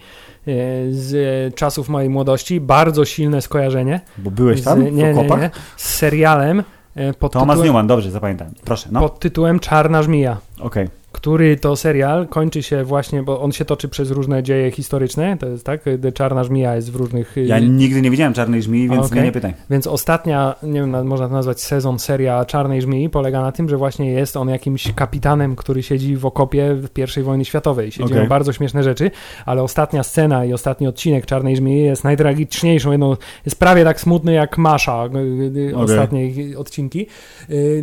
z 0.89 1.55
czasów 1.55 1.89
mojej 1.89 2.09
młodości, 2.09 2.61
bardzo 2.61 3.05
silne 3.05 3.41
skojarzenie. 3.41 4.01
Bo 4.17 4.31
byłeś 4.31 4.61
tam 4.61 4.79
z, 4.79 4.83
nie, 4.83 4.91
nie, 4.91 5.13
nie, 5.13 5.51
z 5.77 5.95
serialem 5.95 6.63
e, 6.95 7.13
pod 7.13 7.31
Thomas 7.31 7.47
tytułem, 7.47 7.67
Newman, 7.67 7.87
dobrze, 7.87 8.11
zapamiętałem. 8.11 8.53
Proszę, 8.65 8.89
no. 8.91 8.99
pod 8.99 9.19
tytułem 9.19 9.59
Czarna 9.59 10.03
Żmija. 10.03 10.37
Okej. 10.59 10.98
Który 11.11 11.57
to 11.57 11.75
serial 11.75 12.27
kończy 12.27 12.63
się 12.63 12.83
właśnie, 12.83 13.23
bo 13.23 13.41
on 13.41 13.51
się 13.51 13.65
toczy 13.65 13.89
przez 13.89 14.11
różne 14.11 14.43
dzieje 14.43 14.71
historyczne, 14.71 15.37
to 15.37 15.47
jest 15.47 15.65
tak, 15.65 15.81
Czarna 16.13 16.43
Żmija 16.43 16.75
jest 16.75 16.91
w 16.91 16.95
różnych... 16.95 17.37
y, 17.37 17.45
Ja 17.45 17.59
nigdy 17.59 18.01
nie 18.01 18.11
widziałem 18.11 18.33
Czarnej 18.33 18.61
Żmii, 18.61 18.89
więc 18.89 19.11
mnie 19.11 19.21
nie 19.21 19.31
pytaj. 19.31 19.53
Więc 19.69 19.87
ostatnia, 19.87 20.55
nie 20.63 20.79
wiem, 20.79 20.91
na- 20.91 21.03
można 21.03 21.27
to 21.27 21.33
nazwać 21.33 21.61
sezon, 21.61 21.99
seria 21.99 22.45
Czarnej 22.45 22.81
Żmii 22.81 23.09
polega 23.09 23.41
na 23.41 23.51
tym, 23.51 23.69
że 23.69 23.77
właśnie 23.77 24.11
jest 24.11 24.37
on 24.37 24.49
jakimś 24.49 24.91
kapitanem, 24.93 25.55
który 25.55 25.83
siedzi 25.83 26.15
w 26.15 26.25
okopie 26.25 26.75
w 26.75 27.17
I 27.19 27.21
wojny 27.23 27.45
światowej. 27.45 27.89
Okej. 27.95 28.07
dzieją 28.07 28.27
bardzo 28.27 28.53
śmieszne 28.53 28.83
rzeczy, 28.83 29.11
ale 29.45 29.63
ostatnia 29.63 30.03
scena 30.03 30.45
i 30.45 30.53
ostatni 30.53 30.87
odcinek 30.87 31.25
Czarnej 31.25 31.55
Żmii 31.55 31.83
jest 31.83 32.03
najtragiczniejszą, 32.03 32.91
jedną, 32.91 33.15
jest 33.45 33.59
prawie 33.59 33.83
tak 33.83 34.01
smutny 34.01 34.33
jak 34.33 34.57
Masza, 34.57 35.05
y, 35.05 35.17
y, 35.57 35.71
Okej. 35.75 35.83
ostatnie 35.83 36.25
ich 36.25 36.59
odcinki, 36.59 37.07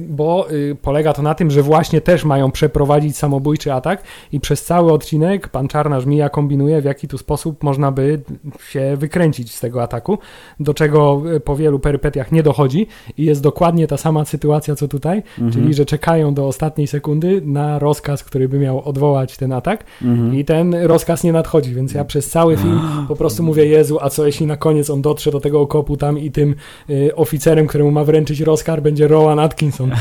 bo 0.01 0.49
polega 0.83 1.13
to 1.13 1.23
na 1.23 1.35
tym, 1.35 1.51
że 1.51 1.63
właśnie 1.63 2.01
też 2.01 2.25
mają 2.25 2.51
przeprowadzić 2.51 3.16
samobójczy 3.17 3.73
atak 3.73 4.03
i 4.33 4.41
przez 4.41 4.65
cały 4.65 4.93
odcinek 4.93 5.49
pan 5.49 5.69
Czarna 5.69 6.01
Żmija 6.01 6.29
kombinuje, 6.29 6.81
w 6.81 6.85
jaki 6.85 7.09
tu 7.09 7.19
sposób 7.19 7.63
można 7.63 7.93
by 7.93 8.21
się 8.69 8.97
wykręcić 8.97 9.55
z 9.55 9.61
tego 9.61 9.83
ataku, 9.83 10.19
do 10.61 10.75
czego 10.75 11.23
y, 11.37 11.41
po 11.41 11.57
wielu 11.57 11.79
perypetiach 11.79 12.33
nie 12.33 12.43
dochodzi 12.43 12.87
i 13.19 13.25
jest 13.25 13.43
dokładnie 13.43 13.87
ta 13.87 13.97
sama 13.97 14.25
sytuacja, 14.25 14.75
co 14.77 14.89
tutaj, 14.89 15.23
Mhm. 15.39 15.53
czyli 15.53 15.75
że 15.75 15.87
czekają 15.87 16.35
do 16.35 16.47
ostatniej 16.47 16.87
sekundy 16.87 17.43
na 17.45 17.79
rozkaz, 17.79 18.25
który 18.25 18.49
by 18.49 18.59
miał 18.59 18.89
odwołać 18.89 19.37
ten 19.37 19.53
atak 19.53 19.85
Mhm. 20.03 20.35
i 20.35 20.45
ten 20.45 20.75
rozkaz 20.75 21.25
nie 21.25 21.33
nadchodzi, 21.33 21.75
więc 21.75 21.93
ja 21.95 22.05
przez 22.05 22.31
cały 22.31 22.57
film 22.57 22.81
po 23.09 23.17
prostu 23.17 23.43
mówię, 23.43 23.67
Jezu, 23.67 23.99
a 24.01 24.11
co 24.11 24.27
jeśli 24.27 24.47
na 24.47 24.57
koniec 24.57 24.91
on 24.91 25.03
dotrze 25.03 25.31
do 25.31 25.41
tego 25.41 25.61
okopu 25.61 25.97
tam 25.97 26.19
i 26.19 26.31
tym 26.31 26.55
y, 26.91 27.15
oficerem, 27.17 27.67
któremu 27.67 27.91
ma 27.91 28.05
wręczyć 28.05 28.41
rozkaz 28.41 28.67
będzie 28.83 29.09
Rowan 29.09 29.39
Atkinson. 29.39 29.91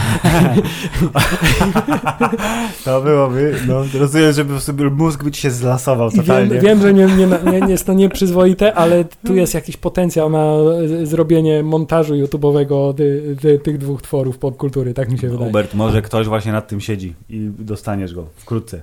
To 2.85 3.01
byłoby, 3.05 3.55
no, 3.67 3.83
rozumiem, 3.99 4.31
żeby 4.31 4.59
sobie 4.59 4.89
mózg 4.89 5.23
by 5.23 5.31
ci 5.31 5.41
się 5.41 5.51
zlasował 5.51 6.09
I 6.09 6.11
wiem, 6.11 6.21
totalnie. 6.21 6.59
wiem, 6.59 6.81
że 6.81 6.93
nie, 6.93 7.05
nie, 7.05 7.27
nie, 7.51 7.61
nie 7.61 7.71
jest 7.71 7.85
to 7.85 7.93
nieprzyzwoite, 7.93 8.73
ale 8.73 9.05
tu 9.25 9.35
jest 9.35 9.53
jakiś 9.53 9.77
potencjał 9.77 10.29
na 10.29 10.53
y, 11.01 11.05
zrobienie 11.05 11.63
montażu 11.63 12.13
YouTube'owego 12.13 12.93
ty, 12.93 13.35
ty, 13.41 13.59
tych 13.59 13.77
dwóch 13.77 14.01
tworów 14.01 14.37
popkultury, 14.37 14.93
tak 14.93 15.11
mi 15.11 15.19
się 15.19 15.29
wydaje. 15.29 15.47
Hubert, 15.47 15.73
może 15.73 16.01
ktoś 16.01 16.27
właśnie 16.27 16.51
nad 16.51 16.67
tym 16.67 16.81
siedzi 16.81 17.13
i 17.29 17.49
dostaniesz 17.59 18.13
go 18.13 18.25
wkrótce. 18.35 18.81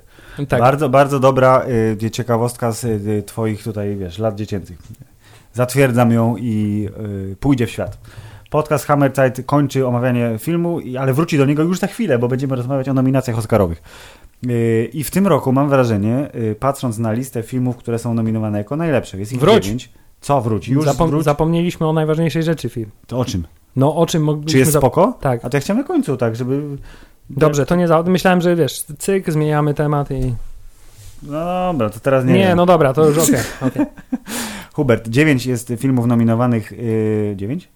Tak. 0.49 0.61
Bardzo, 0.61 0.89
bardzo 0.89 1.21
dobra 1.21 1.65
y, 2.03 2.11
ciekawostka 2.11 2.73
z 2.73 2.85
y, 2.85 3.23
twoich 3.27 3.63
tutaj, 3.63 3.97
wiesz, 3.97 4.19
lat 4.19 4.35
dziecięcych. 4.35 4.79
Zatwierdzam 5.53 6.13
ją 6.13 6.37
i 6.37 6.89
y, 7.33 7.37
pójdzie 7.37 7.67
w 7.67 7.71
świat. 7.71 7.99
Podcast 8.53 8.87
Hammer 8.87 9.13
Zeit 9.13 9.43
kończy 9.47 9.87
omawianie 9.87 10.35
filmu, 10.39 10.79
ale 11.01 11.13
wróci 11.13 11.39
do 11.39 11.47
niego 11.47 11.63
już 11.63 11.79
za 11.79 11.87
chwilę, 11.87 12.19
bo 12.19 12.29
będziemy 12.29 12.57
rozmawiać 12.57 12.89
o 12.89 12.95
nominacjach 12.95 13.39
Oscarowych. 13.39 13.83
Y, 14.47 14.91
I 14.93 15.05
w 15.05 15.11
tym 15.11 15.27
roku 15.27 15.53
mam 15.53 15.69
wrażenie, 15.69 16.31
y, 16.35 16.55
patrząc 16.61 16.99
na 16.99 17.13
listę 17.13 17.43
filmów, 17.43 17.77
które 17.77 17.99
są 17.99 18.15
nominowane 18.15 18.59
jako 18.59 18.77
najlepsze, 18.77 19.19
jest 19.19 19.33
ich 19.33 19.41
Wróć. 19.41 19.65
dziewięć. 19.65 19.93
Co 20.21 20.41
wróci? 20.41 20.73
Już 20.73 20.85
Zapom- 20.87 21.09
wróć? 21.09 21.25
Zapomnieliśmy 21.25 21.87
o 21.87 21.93
najważniejszej 21.93 22.43
rzeczy 22.43 22.69
film. 22.69 22.91
To 23.07 23.19
o 23.19 23.25
czym? 23.25 23.47
No 23.77 23.97
o 23.97 24.07
czym 24.07 24.25
mogliśmy... 24.25 24.53
Czy 24.53 24.59
jest 24.59 24.73
spoko? 24.73 25.19
Tak. 25.21 25.45
A 25.45 25.51
to 25.51 25.57
ja 25.57 25.61
chciałem 25.61 25.83
na 25.83 25.89
końcu, 25.89 26.17
tak, 26.17 26.37
żeby... 26.37 26.63
Dobrze, 27.31 27.67
to 27.67 27.77
nie 27.77 27.89
za... 27.89 28.03
Myślałem, 28.03 28.41
że 28.41 28.57
wiesz, 28.57 28.83
cyk, 28.99 29.33
zmieniamy 29.33 29.75
temat 29.75 30.11
i... 30.11 30.35
No 31.23 31.73
dobra, 31.73 31.91
to 31.91 32.01
teraz 32.01 32.25
nie 32.25 32.33
Nie, 32.33 32.39
wiem. 32.39 32.57
no 32.57 32.67
dobra, 32.67 32.93
to 32.93 33.09
już 33.09 33.19
okej. 33.19 33.41
okej. 33.61 33.87
Hubert, 34.75 35.09
9 35.09 35.47
jest 35.47 35.73
filmów 35.79 36.07
nominowanych. 36.07 36.73
Yy, 36.73 37.35
9? 37.37 37.69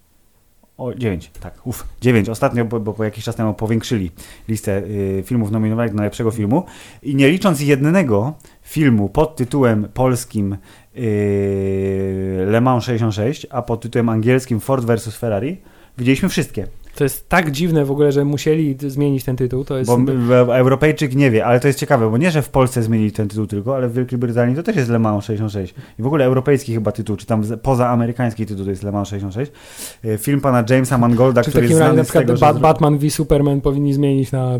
O, 0.77 0.93
9, 0.93 1.31
tak. 1.39 1.67
Uf, 1.67 1.85
9. 2.01 2.29
Ostatnio, 2.29 2.65
bo, 2.65 2.79
bo 2.79 2.93
po 2.93 3.03
jakiś 3.03 3.23
czas 3.23 3.35
temu 3.35 3.53
powiększyli 3.53 4.11
listę 4.47 4.81
yy, 4.87 5.23
filmów 5.23 5.51
nominowanych 5.51 5.91
do 5.91 5.97
najlepszego 5.97 6.31
filmu. 6.31 6.65
I 7.03 7.15
nie 7.15 7.29
licząc 7.29 7.61
jednego 7.61 8.33
filmu 8.61 9.09
pod 9.09 9.35
tytułem 9.35 9.87
polskim 9.93 10.57
yy, 10.95 12.45
Le 12.45 12.61
Mans 12.61 12.83
66, 12.83 13.47
a 13.49 13.61
pod 13.61 13.81
tytułem 13.81 14.09
angielskim 14.09 14.59
Ford 14.59 14.85
vs 14.85 15.17
Ferrari, 15.17 15.57
widzieliśmy 15.97 16.29
wszystkie. 16.29 16.67
To 16.97 17.03
jest 17.03 17.29
tak 17.29 17.51
dziwne 17.51 17.85
w 17.85 17.91
ogóle, 17.91 18.11
że 18.11 18.25
musieli 18.25 18.77
zmienić 18.87 19.23
ten 19.23 19.35
tytuł. 19.35 19.63
To 19.65 19.77
jest... 19.77 19.91
Bo 19.91 20.55
Europejczyk 20.57 21.15
nie 21.15 21.31
wie, 21.31 21.45
ale 21.45 21.59
to 21.59 21.67
jest 21.67 21.79
ciekawe, 21.79 22.11
bo 22.11 22.17
nie, 22.17 22.31
że 22.31 22.41
w 22.41 22.49
Polsce 22.49 22.83
zmienili 22.83 23.11
ten 23.11 23.27
tytuł 23.27 23.47
tylko, 23.47 23.75
ale 23.75 23.87
w 23.89 23.93
Wielkiej 23.93 24.19
Brytanii 24.19 24.55
to 24.55 24.63
też 24.63 24.75
jest 24.75 24.89
Le 24.89 24.99
Mans 24.99 25.25
66. 25.25 25.75
I 25.99 26.03
w 26.03 26.07
ogóle 26.07 26.25
europejski 26.25 26.73
chyba 26.73 26.91
tytuł, 26.91 27.15
czy 27.15 27.25
tam 27.25 27.43
z- 27.43 27.59
pozaamerykański 27.61 28.45
tytuł 28.45 28.63
to 28.65 28.69
jest 28.69 28.83
Le 28.83 28.91
Mans 28.91 29.07
66. 29.09 29.51
Y, 30.05 30.17
Film 30.17 30.41
pana 30.41 30.63
Jamesa 30.69 30.97
Mangolda, 30.97 31.43
Czy 31.43 31.49
który 31.49 31.65
jest 31.65 31.75
znany 31.77 31.95
na 31.95 32.03
z 32.03 32.05
przykład 32.05 32.23
tego, 32.25 32.37
że... 32.37 32.45
Bat- 32.45 32.57
zro- 32.57 32.61
Batman 32.61 32.97
v 32.97 33.09
Superman 33.09 33.61
powinni 33.61 33.93
zmienić 33.93 34.31
na. 34.31 34.59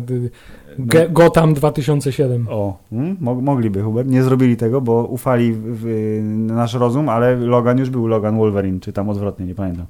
Ge- 0.78 1.12
Gotham 1.12 1.54
2007. 1.54 2.46
O, 2.50 2.78
mm, 2.92 3.16
mo- 3.20 3.34
mogliby, 3.40 3.82
Hubert. 3.82 4.08
Nie 4.08 4.22
zrobili 4.22 4.56
tego, 4.56 4.80
bo 4.80 5.04
ufali 5.04 5.52
w, 5.52 5.58
w 5.64 6.20
nasz 6.52 6.74
rozum, 6.74 7.08
ale 7.08 7.36
Logan 7.36 7.78
już 7.78 7.90
był 7.90 8.06
Logan 8.06 8.36
Wolverine, 8.38 8.80
czy 8.80 8.92
tam 8.92 9.08
odwrotnie, 9.08 9.46
nie 9.46 9.54
pamiętam. 9.54 9.86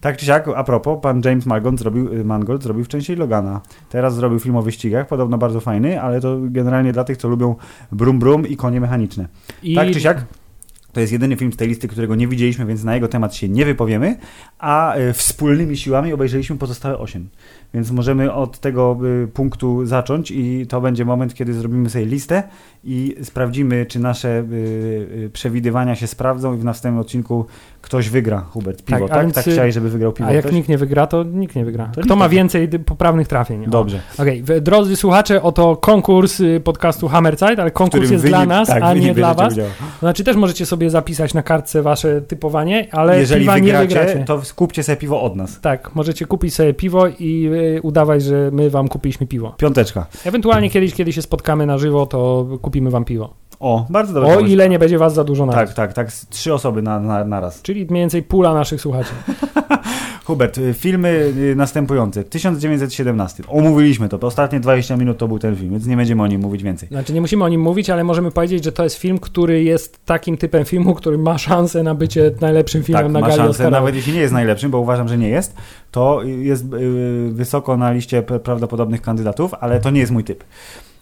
Tak 0.00 0.16
czy 0.16 0.26
siak, 0.26 0.48
a 0.56 0.64
propos, 0.64 0.98
pan 1.02 1.22
James 1.24 1.46
Mangold 1.46 1.78
zrobił, 1.78 2.12
y, 2.12 2.24
Mangold 2.24 2.62
zrobił 2.62 2.84
wcześniej 2.84 3.18
Logana. 3.18 3.60
Teraz 3.90 4.14
zrobił 4.14 4.38
film 4.38 4.56
o 4.56 4.62
wyścigach, 4.62 5.06
podobno 5.06 5.38
bardzo 5.38 5.60
fajny, 5.60 6.02
ale 6.02 6.20
to 6.20 6.36
generalnie 6.42 6.92
dla 6.92 7.04
tych, 7.04 7.16
co 7.16 7.28
lubią 7.28 7.54
brum 7.92 8.18
brum 8.18 8.46
i 8.46 8.56
konie 8.56 8.80
mechaniczne. 8.80 9.28
I 9.62 9.74
Tak 9.74 9.90
czy 9.90 10.00
siak, 10.00 10.24
To 10.96 11.00
jest 11.00 11.12
jedyny 11.12 11.36
film 11.36 11.52
z 11.52 11.56
tej 11.56 11.68
listy, 11.68 11.88
którego 11.88 12.14
nie 12.14 12.28
widzieliśmy, 12.28 12.66
więc 12.66 12.84
na 12.84 12.94
jego 12.94 13.08
temat 13.08 13.34
się 13.34 13.48
nie 13.48 13.64
wypowiemy, 13.64 14.16
a 14.58 14.94
e, 14.94 15.12
wspólnymi 15.12 15.76
siłami 15.76 16.12
obejrzeliśmy 16.12 16.56
pozostałe 16.56 16.98
8. 16.98 17.28
Więc 17.74 17.90
możemy 17.90 18.32
od 18.32 18.60
tego 18.60 18.98
y, 19.24 19.28
punktu 19.28 19.86
zacząć 19.86 20.30
i 20.30 20.66
to 20.68 20.80
będzie 20.80 21.04
moment, 21.04 21.34
kiedy 21.34 21.54
zrobimy 21.54 21.90
sobie 21.90 22.04
listę 22.04 22.42
i 22.84 23.16
sprawdzimy, 23.22 23.86
czy 23.86 23.98
nasze 23.98 24.28
y, 24.28 24.54
y, 25.24 25.30
przewidywania 25.32 25.94
się 25.94 26.06
sprawdzą 26.06 26.54
i 26.54 26.58
w 26.58 26.64
następnym 26.64 27.00
odcinku 27.00 27.46
ktoś 27.82 28.08
wygra, 28.08 28.40
Hubert, 28.40 28.84
piwo, 28.84 29.08
tak? 29.08 29.24
Tak, 29.26 29.32
tak 29.34 29.44
chciałeś, 29.54 29.74
żeby 29.74 29.90
wygrał 29.90 30.12
piwo 30.12 30.28
A 30.28 30.32
jak 30.32 30.44
ktoś? 30.44 30.54
nikt 30.54 30.68
nie 30.68 30.78
wygra, 30.78 31.06
to 31.06 31.22
nikt 31.22 31.56
nie 31.56 31.64
wygra. 31.64 31.90
To 31.94 32.00
Kto 32.00 32.16
ma 32.16 32.28
więcej 32.28 32.68
poprawnych 32.68 33.28
trafień? 33.28 33.66
O. 33.66 33.70
Dobrze. 33.70 34.00
Okej, 34.18 34.42
w- 34.42 34.60
drodzy 34.60 34.96
słuchacze, 34.96 35.42
oto 35.42 35.76
konkurs 35.76 36.40
y, 36.40 36.60
podcastu 36.64 37.08
Hammerzeit, 37.08 37.58
ale 37.58 37.70
konkurs 37.70 38.10
jest 38.10 38.24
dla 38.26 38.46
nas, 38.46 38.68
tak, 38.68 38.82
a 38.82 38.94
nie 38.94 39.14
dla 39.14 39.34
was. 39.34 39.54
Znaczy 40.00 40.24
też 40.24 40.36
możecie 40.36 40.66
sobie 40.66 40.85
zapisać 40.90 41.34
na 41.34 41.42
kartce 41.42 41.82
wasze 41.82 42.20
typowanie, 42.22 42.88
ale 42.92 43.20
Jeżeli 43.20 43.40
piwa 43.40 43.58
nie 43.58 43.62
wygracie, 43.62 43.88
wygracie. 43.88 44.24
to 44.24 44.42
kupcie 44.56 44.82
sobie 44.82 44.96
piwo 44.96 45.22
od 45.22 45.36
nas. 45.36 45.60
Tak, 45.60 45.94
możecie 45.94 46.26
kupić 46.26 46.54
sobie 46.54 46.74
piwo 46.74 47.06
i 47.08 47.50
y, 47.76 47.82
udawać, 47.82 48.22
że 48.22 48.50
my 48.52 48.70
wam 48.70 48.88
kupiliśmy 48.88 49.26
piwo. 49.26 49.54
Piąteczka. 49.58 50.06
Ewentualnie 50.24 50.70
kiedyś, 50.70 50.94
kiedy 50.94 51.12
się 51.12 51.22
spotkamy 51.22 51.66
na 51.66 51.78
żywo, 51.78 52.06
to 52.06 52.46
kupimy 52.62 52.90
wam 52.90 53.04
piwo. 53.04 53.34
O, 53.60 53.86
bardzo 53.90 54.14
dobry 54.14 54.36
O 54.36 54.40
ile 54.40 54.68
nie 54.68 54.78
będzie 54.78 54.98
was 54.98 55.14
za 55.14 55.24
dużo 55.24 55.46
na 55.46 55.52
Tak, 55.52 55.74
tak, 55.74 55.92
tak. 55.92 56.12
Trzy 56.12 56.54
osoby 56.54 56.82
na, 56.82 57.00
na, 57.00 57.24
na 57.24 57.40
raz. 57.40 57.62
Czyli 57.62 57.86
mniej 57.90 58.02
więcej 58.02 58.22
pula 58.22 58.54
naszych 58.54 58.80
słuchaczy. 58.80 59.12
Hubert, 60.26 60.58
y, 60.58 60.74
filmy 60.74 61.32
y, 61.36 61.56
następujące. 61.56 62.24
1917. 62.24 63.42
Omówiliśmy 63.48 64.08
to. 64.08 64.18
Ostatnie 64.20 64.60
20 64.60 64.96
minut 64.96 65.18
to 65.18 65.28
był 65.28 65.38
ten 65.38 65.56
film, 65.56 65.70
więc 65.70 65.86
nie 65.86 65.96
będziemy 65.96 66.22
o 66.22 66.26
nim 66.26 66.40
mówić 66.40 66.62
więcej. 66.62 66.88
Znaczy 66.88 67.12
nie 67.12 67.20
musimy 67.20 67.44
o 67.44 67.48
nim 67.48 67.60
mówić, 67.60 67.90
ale 67.90 68.04
możemy 68.04 68.30
powiedzieć, 68.30 68.64
że 68.64 68.72
to 68.72 68.84
jest 68.84 68.96
film, 68.96 69.18
który 69.18 69.62
jest 69.62 70.04
takim 70.04 70.36
typem 70.36 70.64
filmu, 70.64 70.94
który 70.94 71.18
ma 71.18 71.38
szansę 71.38 71.82
na 71.82 71.94
bycie 71.94 72.30
najlepszym 72.40 72.82
filmem 72.82 73.04
tak, 73.04 73.12
na 73.12 73.20
ma 73.20 73.26
gali 73.26 73.36
szansę, 73.36 73.50
Oscarowej. 73.50 73.80
nawet 73.80 73.94
jeśli 73.94 74.12
nie 74.12 74.20
jest 74.20 74.32
najlepszym, 74.32 74.70
bo 74.70 74.78
uważam, 74.78 75.08
że 75.08 75.18
nie 75.18 75.28
jest, 75.28 75.54
to 75.90 76.22
jest 76.22 76.64
y, 76.64 77.28
wysoko 77.32 77.76
na 77.76 77.92
liście 77.92 78.22
prawdopodobnych 78.22 79.02
kandydatów, 79.02 79.54
ale 79.60 79.80
to 79.80 79.90
nie 79.90 80.00
jest 80.00 80.12
mój 80.12 80.24
typ. 80.24 80.44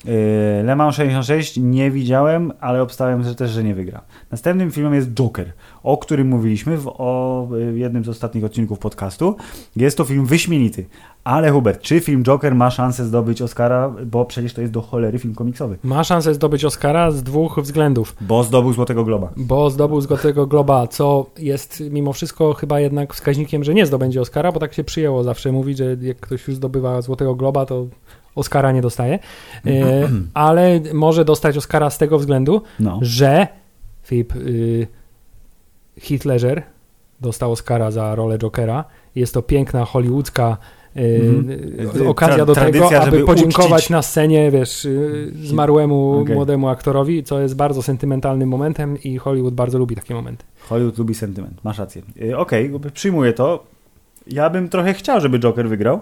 Y, 0.09 0.63
Le 0.65 0.77
Mans 0.77 0.95
66 0.97 1.57
nie 1.57 1.91
widziałem, 1.91 2.53
ale 2.61 2.83
obstałem, 2.83 3.23
że 3.25 3.35
też, 3.35 3.51
że 3.51 3.65
nie 3.65 3.75
wygra. 3.75 4.01
Następnym 4.31 4.71
filmem 4.71 4.95
jest 4.95 5.09
Joker, 5.15 5.53
o 5.83 5.97
którym 5.99 6.29
mówiliśmy 6.29 6.77
w 6.79 6.89
o 6.89 7.49
jednym 7.75 8.05
z 8.05 8.09
ostatnich 8.09 8.45
odcinków 8.45 8.79
podcastu. 8.79 9.37
Jest 9.77 9.97
to 9.97 10.05
film 10.05 10.27
wyśmienity, 10.27 10.87
ale 11.25 11.51
Hubert, 11.51 11.81
czy 11.81 12.01
film 12.01 12.23
Joker 12.25 12.55
ma 12.55 12.71
szansę 12.71 13.05
zdobyć 13.05 13.43
Oscara, 13.43 13.95
bo 14.07 14.25
przecież 14.25 14.55
to 14.55 14.61
jest 14.61 14.73
do 14.73 14.83
cholery 14.83 15.19
film 15.19 15.35
komiksowy, 15.35 15.79
Ma 15.85 16.05
szansę 16.05 16.35
zdobyć 16.35 16.65
Oscara 16.65 17.11
z 17.11 17.23
dwóch 17.23 17.61
względów. 17.63 18.17
bo 18.21 18.45
zdobył 18.45 18.73
Złotego 18.73 19.05
Globa. 19.05 19.31
Bo 19.37 19.71
zdobył 19.71 20.01
Złotego 20.01 20.47
Globa, 20.47 20.87
co 20.87 21.27
jest 21.39 21.83
mimo 21.91 22.13
wszystko 22.13 22.53
chyba 22.55 22.81
jednak 22.81 23.15
wskaźnikiem, 23.15 23.65
że 23.65 23.75
nie 23.75 23.87
zdobędzie 23.87 24.21
Oscara, 24.21 24.53
bo 24.53 24.61
tak 24.61 24.75
się 24.75 24.85
przyjęło 24.85 25.25
zawsze 25.25 25.53
mówić, 25.53 25.79
że 25.79 25.97
jak 26.01 26.17
ktoś 26.21 26.49
już 26.49 26.57
zdobywa 26.57 27.03
Złotego 27.03 27.35
Globa, 27.35 27.67
to 27.67 27.87
Oscara 28.35 28.73
nie 28.73 28.83
dostaje. 28.83 29.19
E, 29.67 30.09
ale 30.35 30.81
może 30.95 31.25
dostać 31.25 31.57
Oscara 31.57 31.91
z 31.91 31.99
tego 31.99 32.19
względu, 32.19 32.63
No. 32.81 32.99
że 33.03 33.47
Filip 34.03 34.37
y, 34.37 34.87
Heath 36.01 36.25
Ledger 36.25 36.63
dostał 37.21 37.53
Oscara 37.53 37.91
za 37.91 38.15
rolę 38.15 38.39
Jokera. 38.39 38.85
Jest 39.15 39.35
to 39.35 39.43
piękna 39.43 39.85
hollywoodzka 39.85 40.57
y, 40.97 41.21
Mhm. 41.29 41.51
y, 42.03 42.09
okazja 42.09 42.37
do 42.47 42.55
tego, 42.55 42.55
tradycja, 42.55 43.01
aby 43.03 43.11
żeby 43.11 43.25
podziękować 43.27 43.83
uczcić- 43.85 43.91
na 43.91 44.03
scenie, 44.03 44.51
wiesz, 44.51 44.85
y, 44.85 45.33
zmarłemu 45.45 46.21
Okej. 46.23 46.35
młodemu 46.35 46.69
aktorowi, 46.69 47.25
co 47.25 47.41
jest 47.41 47.57
bardzo 47.57 47.83
sentymentalnym 47.83 48.49
momentem 48.49 49.03
i 49.03 49.19
Hollywood 49.19 49.55
bardzo 49.55 49.79
lubi 49.79 49.97
takie 49.97 50.15
momenty. 50.15 50.45
Hollywood 50.69 50.99
lubi 50.99 51.15
sentyment, 51.15 51.65
masz 51.65 51.79
rację. 51.79 52.03
Okej, 52.37 52.71
przyjmuję 52.95 53.33
to. 53.33 53.65
Ja 54.27 54.51
bym 54.51 54.69
trochę 54.69 54.95
chciał, 54.95 55.21
żeby 55.21 55.39
Joker 55.39 55.69
wygrał, 55.69 56.01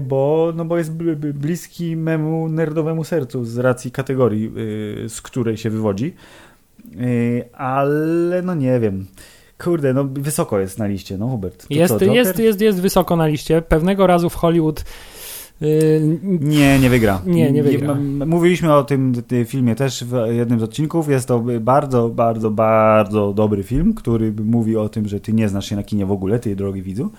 bo, 0.00 0.52
no 0.56 0.64
bo 0.64 0.78
jest 0.78 0.92
bl- 0.92 1.16
bl- 1.16 1.32
bliski 1.32 1.96
memu 1.96 2.48
nerdowemu 2.48 3.04
sercu 3.04 3.44
z 3.44 3.58
racji 3.58 3.90
kategorii, 3.90 4.42
yy, 4.42 5.08
z 5.08 5.20
której 5.22 5.56
się 5.56 5.70
wywodzi. 5.70 6.14
Yy, 6.90 7.44
ale 7.52 8.42
no 8.42 8.54
nie 8.54 8.80
wiem. 8.80 9.06
Kurde, 9.58 9.94
no 9.94 10.04
wysoko 10.04 10.58
jest 10.58 10.78
na 10.78 10.86
liście, 10.86 11.18
no 11.18 11.28
Hubert. 11.28 11.66
Jest, 11.70 11.98
co, 11.98 12.04
jest, 12.04 12.38
jest, 12.38 12.60
jest 12.60 12.80
wysoko 12.80 13.16
na 13.16 13.26
liście. 13.26 13.62
Pewnego 13.62 14.06
razu 14.06 14.30
w 14.30 14.34
Hollywood 14.34 14.84
y, 15.62 16.18
Nie, 16.22 16.78
nie 16.78 16.90
wygra. 16.90 17.22
Nie, 17.26 17.52
nie 17.52 17.62
wygra. 17.62 17.94
Mówiliśmy 18.26 18.74
o 18.74 18.84
tym 18.84 19.12
y, 19.32 19.44
filmie 19.44 19.74
też 19.74 20.04
w 20.04 20.14
jednym 20.32 20.60
z 20.60 20.62
odcinków. 20.62 21.08
Jest 21.08 21.28
to 21.28 21.44
bardzo, 21.60 22.08
bardzo, 22.08 22.50
bardzo 22.50 23.32
dobry 23.32 23.62
film, 23.62 23.94
który 23.94 24.32
mówi 24.44 24.76
o 24.76 24.88
tym, 24.88 25.08
że 25.08 25.20
ty 25.20 25.32
nie 25.32 25.48
znasz 25.48 25.68
się 25.68 25.76
na 25.76 25.82
kinie 25.82 26.06
w 26.06 26.12
ogóle, 26.12 26.38
ty 26.38 26.56
drogi 26.56 26.82
widzu. 26.82 27.10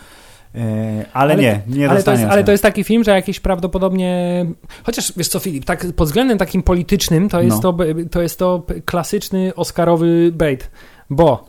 E, 0.55 1.05
ale, 1.13 1.33
Ale- 1.33 1.43
nie, 1.43 1.61
nie 1.67 1.89
ale, 1.89 2.03
to 2.03 2.11
jest, 2.11 2.23
ale 2.23 2.43
to 2.43 2.51
jest 2.51 2.63
taki 2.63 2.83
film, 2.83 3.03
że 3.03 3.11
jakiś 3.11 3.39
prawdopodobnie. 3.39 4.45
Chociaż 4.83 5.13
wiesz 5.17 5.27
co, 5.27 5.39
Filip, 5.39 5.65
tak 5.65 5.85
pod 5.95 6.07
względem 6.07 6.37
takim 6.37 6.63
politycznym 6.63 7.29
to 7.29 7.41
jest, 7.41 7.63
No. 7.63 7.73
to, 7.73 7.83
to 8.11 8.21
jest 8.21 8.39
to 8.39 8.63
klasyczny 8.85 9.55
Oscarowy 9.55 10.31
bait, 10.33 10.71
bo 11.09 11.45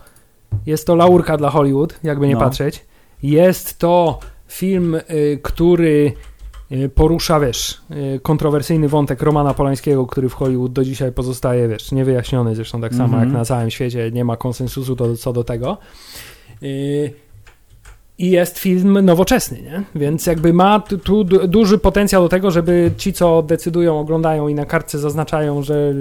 jest 0.67 0.87
to 0.87 0.95
laurka 0.97 1.37
dla 1.37 1.51
Hollywood, 1.51 1.99
jakby 2.03 2.29
nie 2.29 2.35
No. 2.35 2.41
patrzeć. 2.41 2.85
Jest 3.23 3.79
to 3.79 4.19
film, 4.49 4.95
y, 5.11 5.39
który 5.43 6.13
y, 6.73 6.89
porusza, 6.89 7.41
wiesz, 7.41 7.81
y, 8.17 8.21
kontrowersyjny 8.21 8.89
wątek 8.89 9.23
Romana 9.23 9.55
Polańskiego, 9.55 10.07
który 10.07 10.29
w 10.29 10.35
Hollywood 10.35 10.73
do 10.73 10.85
dzisiaj 10.85 11.13
pozostaje, 11.13 11.69
wiesz, 11.69 11.93
niewyjaśniony, 11.93 12.55
zresztą 12.55 12.81
tak 12.81 12.93
samo 12.93 13.05
Mhm. 13.05 13.23
jak 13.25 13.33
na 13.33 13.45
całym 13.45 13.71
świecie, 13.71 14.11
nie 14.13 14.25
ma 14.25 14.37
konsensusu 14.37 14.95
do, 14.97 15.17
co 15.17 15.33
do 15.33 15.45
tego. 15.45 15.79
Y, 16.63 17.13
i 18.19 18.31
jest 18.31 18.59
film 18.59 19.05
nowoczesny, 19.05 19.63
nie? 19.63 19.83
Więc 19.95 20.27
jakby 20.27 20.53
ma 20.53 20.81
tu, 20.81 20.99
tu 20.99 21.25
du- 21.25 21.49
duży 21.49 21.79
potencjał 21.79 22.23
do 22.23 22.29
tego, 22.29 22.51
żeby 22.51 22.91
ci, 22.97 23.13
co 23.13 23.43
decydują, 23.43 24.01
oglądają 24.01 24.49
i 24.49 24.55
na 24.55 24.65
kartce 24.65 24.99
zaznaczają, 24.99 25.63
że 25.63 25.95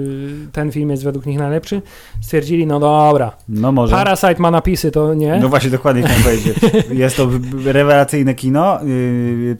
ten 0.52 0.72
film 0.72 0.90
jest 0.90 1.04
według 1.04 1.26
nich 1.26 1.38
najlepszy, 1.38 1.82
stwierdzili, 2.20 2.66
no 2.66 2.80
dobra, 2.80 3.32
No 3.48 3.72
może. 3.72 3.96
Parasite 3.96 4.34
ma 4.38 4.50
napisy, 4.50 4.90
to 4.90 5.14
nie. 5.14 5.38
No 5.40 5.48
właśnie, 5.48 5.70
dokładnie 5.70 6.02
chciałem 6.02 6.22
powiedzieć. 6.22 6.56
Jest 6.90 7.16
to 7.16 7.28
rewelacyjne 7.64 8.34
kino. 8.34 8.80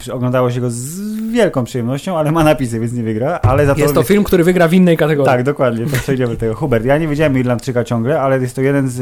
Yy, 0.07 0.13
oglądało 0.13 0.51
się 0.51 0.61
go 0.61 0.69
z 0.71 0.99
wielką 1.31 1.63
przyjemnością, 1.63 2.17
ale 2.17 2.31
ma 2.31 2.43
napisy, 2.43 2.79
więc 2.79 2.93
nie 2.93 3.03
wygra. 3.03 3.39
Ale 3.41 3.65
za 3.65 3.75
to 3.75 3.81
jest 3.81 3.93
to 3.93 4.03
film, 4.03 4.23
który 4.23 4.43
wygra 4.43 4.67
w 4.67 4.73
innej 4.73 4.97
kategorii. 4.97 5.31
Tak, 5.31 5.43
dokładnie, 5.43 5.85
przejdziemy 5.85 6.33
do 6.33 6.39
tego. 6.39 6.55
Hubert, 6.55 6.85
ja 6.85 6.97
nie 6.97 7.07
widziałem 7.07 7.37
Irlandczyka 7.37 7.83
ciągle, 7.83 8.21
ale 8.21 8.39
jest 8.39 8.55
to 8.55 8.61
jeden 8.61 8.89
z 8.89 8.99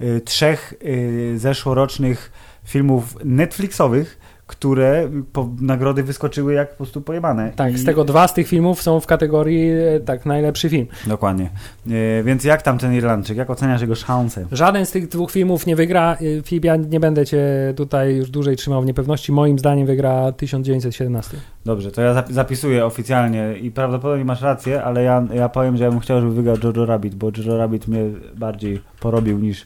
y, 0.00 0.20
trzech 0.24 0.74
y, 0.84 1.34
zeszłorocznych 1.38 2.32
filmów 2.64 3.16
Netflixowych, 3.24 4.18
które 4.46 5.10
po 5.32 5.48
nagrody 5.60 6.02
wyskoczyły 6.02 6.54
jak 6.54 6.70
po 6.70 6.76
prostu 6.76 7.00
pojebane. 7.00 7.52
Tak, 7.56 7.74
I- 7.74 7.78
z 7.78 7.84
tego 7.84 8.04
dwa 8.04 8.28
z 8.28 8.34
tych 8.34 8.48
filmów 8.48 8.82
są 8.82 9.00
w 9.00 9.06
kategorii 9.06 9.70
e, 9.70 10.00
tak 10.00 10.26
najlepszy 10.26 10.68
film. 10.68 10.86
Dokładnie. 11.06 11.50
Y, 11.86 12.22
więc 12.24 12.44
jak 12.44 12.62
tam 12.62 12.78
ten 12.78 12.94
Irlandczyk? 12.94 13.36
Jak 13.36 13.50
oceniasz 13.50 13.80
jego 13.80 13.94
szanse? 13.94 14.46
Żaden 14.52 14.86
z 14.86 14.90
tych 14.90 15.08
dwóch 15.08 15.30
filmów 15.30 15.66
nie 15.66 15.76
wygra. 15.76 16.16
Y, 16.20 16.42
Filip, 16.44 16.64
ja 16.64 16.76
nie 16.76 17.00
będę 17.00 17.26
cię 17.26 17.42
tutaj 17.76 18.16
już 18.16 18.30
dłużej 18.30 18.56
trzymał 18.56 18.82
w 18.82 18.86
niepewności. 18.86 19.32
Moim 19.32 19.58
zdaniem 19.58 19.86
wygra 19.86 20.32
1917. 20.32 21.36
Dobrze, 21.64 21.90
to 21.92 22.02
ja 22.02 22.14
zap- 22.14 22.32
zapisuję 22.32 22.86
oficjalnie 22.86 23.54
i 23.62 23.70
prawdopodobnie 23.70 24.24
masz 24.24 24.42
rację, 24.42 24.82
ale 24.84 25.02
ja, 25.02 25.26
ja 25.34 25.48
powiem, 25.48 25.76
że 25.76 25.84
ja 25.84 25.90
bym 25.90 26.00
chciał, 26.00 26.20
żeby 26.20 26.32
wygrał 26.34 26.56
Jojo 26.64 26.86
Rabbit, 26.86 27.14
bo 27.14 27.30
Jojo 27.36 27.58
Rabbit 27.58 27.88
mnie 27.88 28.00
bardziej 28.36 28.80
porobił 29.00 29.38
niż... 29.38 29.64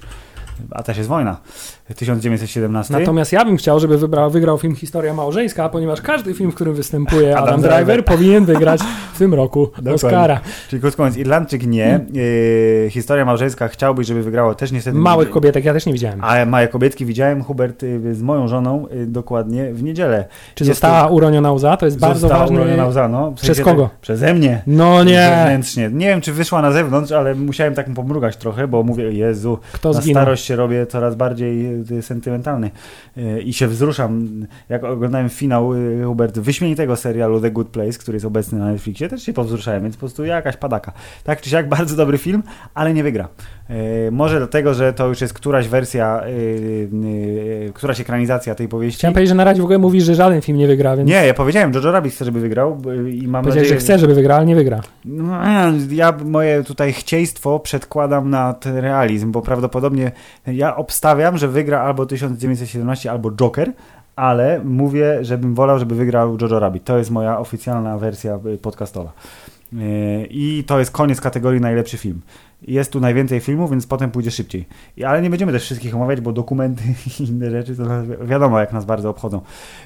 A 0.70 0.82
też 0.82 0.96
jest 0.96 1.08
wojna. 1.08 1.40
1917. 1.94 2.94
Natomiast 2.98 3.32
ja 3.32 3.44
bym 3.44 3.56
chciał, 3.56 3.80
żeby 3.80 3.98
wybrał, 3.98 4.30
wygrał 4.30 4.58
film 4.58 4.74
Historia 4.76 5.14
Małżeńska, 5.14 5.68
ponieważ 5.68 6.00
każdy 6.00 6.34
film, 6.34 6.52
w 6.52 6.54
którym 6.54 6.74
występuje 6.74 7.32
Adam 7.32 7.48
Adam, 7.48 7.60
Driver. 7.60 7.76
Driver, 7.84 8.04
powinien 8.04 8.44
wygrać 8.44 8.80
w 9.14 9.18
tym 9.18 9.34
roku 9.34 9.66
Dokładnie. 9.66 9.94
Oscara. 9.94 10.40
Czyli 10.68 10.82
krótko 10.82 11.02
mówiąc, 11.02 11.16
Irlandczyk 11.18 11.66
nie. 11.66 12.00
Yy, 12.12 12.90
historia 12.90 13.24
małżeńska 13.24 13.68
chciałbyś, 13.68 14.06
żeby 14.06 14.22
wygrało 14.22 14.54
też 14.54 14.72
niestety. 14.72 14.98
Małych 14.98 15.28
nie- 15.28 15.34
kobietek 15.34 15.64
ja 15.64 15.72
też 15.72 15.86
nie 15.86 15.92
widziałem. 15.92 16.20
A 16.24 16.44
małe 16.44 16.68
kobietki 16.68 17.04
widziałem, 17.06 17.42
Hubert, 17.44 17.82
y, 17.82 18.14
z 18.14 18.22
moją 18.22 18.48
żoną 18.48 18.86
y, 18.92 19.06
dokładnie 19.06 19.72
w 19.72 19.82
niedzielę. 19.82 20.24
Czy 20.54 20.64
jest 20.64 20.68
została 20.80 21.06
uroniona 21.08 21.52
łza? 21.52 21.76
To 21.76 21.86
jest 21.86 21.98
bardzo 21.98 22.20
Została 22.20 22.40
ważne. 22.40 22.56
uroniona 22.60 22.86
łza, 22.86 23.08
no. 23.08 23.30
W 23.30 23.34
Przez 23.34 23.60
kogo? 23.60 23.82
Tak, 23.82 23.98
przeze 24.00 24.34
mnie. 24.34 24.62
No 24.66 25.04
nie! 25.04 25.22
Zewnętrznie. 25.38 25.90
Nie 25.92 26.06
wiem, 26.06 26.20
czy 26.20 26.32
wyszła 26.32 26.62
na 26.62 26.72
zewnątrz, 26.72 27.12
ale 27.12 27.34
musiałem 27.34 27.74
tak 27.74 27.94
pomrugać 27.94 28.36
trochę, 28.36 28.68
bo 28.68 28.82
mówię, 28.82 29.12
Jezu, 29.12 29.58
Kto 29.72 29.92
na 29.92 30.00
zginął? 30.00 30.22
starość 30.22 30.44
się 30.44 30.56
robię 30.56 30.86
coraz 30.86 31.14
bardziej 31.14 31.77
sentymentalny 32.00 32.70
Y, 33.18 33.42
i 33.42 33.52
się 33.52 33.68
wzruszam. 33.68 34.28
Jak 34.68 34.84
oglądałem 34.84 35.28
finał 35.28 35.74
y, 35.74 36.04
Hubert 36.04 36.38
wyśmienitego 36.38 36.96
serialu 36.96 37.40
The 37.40 37.50
Good 37.50 37.68
Place, 37.68 37.98
który 37.98 38.16
jest 38.16 38.26
obecny 38.26 38.58
na 38.58 38.72
Netflixie, 38.72 39.08
też 39.08 39.22
się 39.22 39.32
powzruszałem, 39.32 39.82
więc 39.82 39.96
po 39.96 40.00
prostu 40.00 40.24
jakaś 40.24 40.56
padaka. 40.56 40.92
Tak 41.24 41.40
czy 41.40 41.50
siak, 41.50 41.68
bardzo 41.78 41.96
dobry 41.96 42.18
film, 42.18 42.42
ale 42.74 42.94
nie 42.94 43.02
wygra. 43.02 43.28
Może 44.10 44.38
dlatego, 44.38 44.74
że 44.74 44.92
to 44.92 45.08
już 45.08 45.20
jest 45.20 45.34
któraś 45.34 45.68
wersja, 45.68 46.22
któraś 47.74 48.00
ekranizacja 48.00 48.54
tej 48.54 48.68
powieści. 48.68 48.98
Chciałem 48.98 49.14
powiedzieć, 49.14 49.28
że 49.28 49.34
na 49.34 49.44
razie 49.44 49.60
w 49.60 49.64
ogóle 49.64 49.78
mówisz, 49.78 50.04
że 50.04 50.14
żaden 50.14 50.40
film 50.40 50.58
nie 50.58 50.66
wygra, 50.66 50.96
więc... 50.96 51.08
Nie, 51.08 51.26
ja 51.26 51.34
powiedziałem, 51.34 51.72
Jojo 51.74 51.92
Rabbit 51.92 52.12
chce, 52.12 52.24
żeby 52.24 52.40
wygrał 52.40 52.78
i 53.12 53.28
mam 53.28 53.44
nadzieję, 53.44 53.66
że 53.66 53.76
chce, 53.76 53.98
żeby 53.98 54.14
wygrał, 54.14 54.36
ale 54.36 54.46
nie 54.46 54.54
wygra. 54.54 54.80
No, 55.04 55.40
ja 55.90 56.14
moje 56.24 56.64
tutaj 56.64 56.92
chcieństwo 56.92 57.58
przedkładam 57.58 58.30
na 58.30 58.52
ten 58.52 58.76
realizm, 58.76 59.32
bo 59.32 59.42
prawdopodobnie 59.42 60.12
ja 60.46 60.76
obstawiam, 60.76 61.38
że 61.38 61.48
wygra 61.48 61.67
albo 61.76 62.06
1917, 62.06 63.10
albo 63.10 63.30
Joker, 63.30 63.72
ale 64.16 64.60
mówię, 64.64 65.24
żebym 65.24 65.54
wolał, 65.54 65.78
żeby 65.78 65.94
wygrał 65.94 66.38
Jojo 66.40 66.58
Rabbit. 66.58 66.84
To 66.84 66.98
jest 66.98 67.10
moja 67.10 67.38
oficjalna 67.38 67.98
wersja 67.98 68.38
y, 68.54 68.58
podcastowa. 68.58 69.12
Yy, 69.72 69.80
I 70.30 70.64
to 70.66 70.78
jest 70.78 70.90
koniec 70.90 71.20
kategorii 71.20 71.60
najlepszy 71.60 71.98
film. 71.98 72.20
Jest 72.62 72.92
tu 72.92 73.00
najwięcej 73.00 73.40
filmów, 73.40 73.70
więc 73.70 73.86
potem 73.86 74.10
pójdzie 74.10 74.30
szybciej. 74.30 74.66
Ale 75.06 75.22
nie 75.22 75.30
będziemy 75.30 75.52
też 75.52 75.62
wszystkich 75.62 75.96
omawiać, 75.96 76.20
bo 76.20 76.32
dokumenty 76.32 76.82
i 77.20 77.24
inne 77.24 77.50
rzeczy 77.50 77.76
to 77.76 77.84
wiadomo, 78.26 78.60
jak 78.60 78.72
nas 78.72 78.84
bardzo 78.84 79.10
obchodzą. 79.10 79.40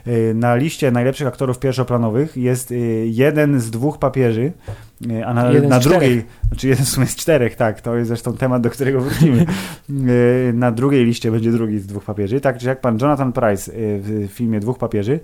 Yy, 0.06 0.34
Na 0.34 0.56
liście 0.56 0.90
najlepszych 0.90 1.26
aktorów 1.26 1.58
pierwszoplanowych 1.58 2.36
jest 2.36 2.70
yy, 2.70 3.06
jeden 3.06 3.60
z 3.60 3.70
dwóch 3.70 3.98
papieży, 3.98 4.52
yy, 5.00 5.26
a 5.26 5.34
na, 5.34 5.52
na 5.52 5.78
drugiej, 5.78 6.24
znaczy 6.48 6.68
jeden 6.68 6.84
w 6.84 6.88
sumie 6.88 7.06
z 7.06 7.16
czterech, 7.16 7.56
tak, 7.56 7.80
to 7.80 7.96
jest 7.96 8.08
zresztą 8.08 8.32
temat, 8.36 8.62
do 8.62 8.70
którego 8.70 9.00
wrócimy. 9.00 9.46
Na 10.52 10.72
drugiej 10.72 11.04
liście 11.04 11.30
będzie 11.30 11.52
drugi 11.52 11.78
z 11.78 11.86
dwóch 11.86 12.04
papieży. 12.04 12.40
Tak 12.40 12.58
czy 12.58 12.66
jak 12.66 12.80
pan 12.80 12.98
Jonathan 13.00 13.32
Price 13.32 13.72
w 13.74 14.28
filmie 14.30 14.60
Dwóch 14.60 14.78
papieży, 14.78 15.20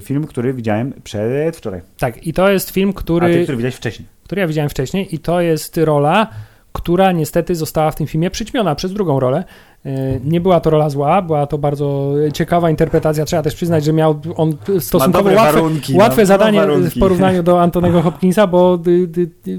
film, 0.00 0.26
który 0.26 0.54
widziałem 0.54 0.92
przedwczoraj, 1.04 1.80
Tak, 1.98 2.26
i 2.26 2.32
to 2.32 2.50
jest 2.50 2.70
film, 2.70 2.90
a 2.90 2.92
ty, 2.92 3.02
który, 3.04 3.42
który 3.42 3.56
widziałeś 3.56 3.74
wcześniej. 3.74 4.08
który 4.24 4.40
ja 4.40 4.46
widziałem 4.46 4.70
wcześniej 4.70 5.14
i 5.14 5.18
to 5.18 5.40
jest 5.40 5.76
rola, 5.76 6.30
która 6.78 7.12
niestety 7.12 7.54
została 7.54 7.90
w 7.90 7.94
tym 7.94 8.06
filmie 8.06 8.30
przyćmiona 8.30 8.74
przez 8.74 8.92
drugą 8.92 9.20
rolę. 9.20 9.44
E, 9.88 10.20
Nie 10.24 10.40
była 10.40 10.60
to 10.60 10.70
rola 10.70 10.90
zła, 10.90 11.22
była 11.22 11.46
to 11.46 11.58
bardzo 11.58 12.14
ciekawa 12.34 12.70
interpretacja. 12.70 13.24
Trzeba 13.24 13.42
też 13.42 13.54
przyznać, 13.54 13.84
że 13.84 13.92
miał 13.92 14.20
on 14.36 14.52
stosunkowo 14.80 15.30
łatwe, 15.30 15.52
warunki, 15.52 15.94
łatwe 15.96 16.22
no, 16.22 16.26
zadanie 16.26 16.60
ma 16.60 16.66
warunki. 16.66 16.90
w 16.96 17.00
porównaniu 17.00 17.42
do 17.42 17.62
Antonego 17.62 18.02
Hopkinsa, 18.02 18.46
bo 18.46 18.78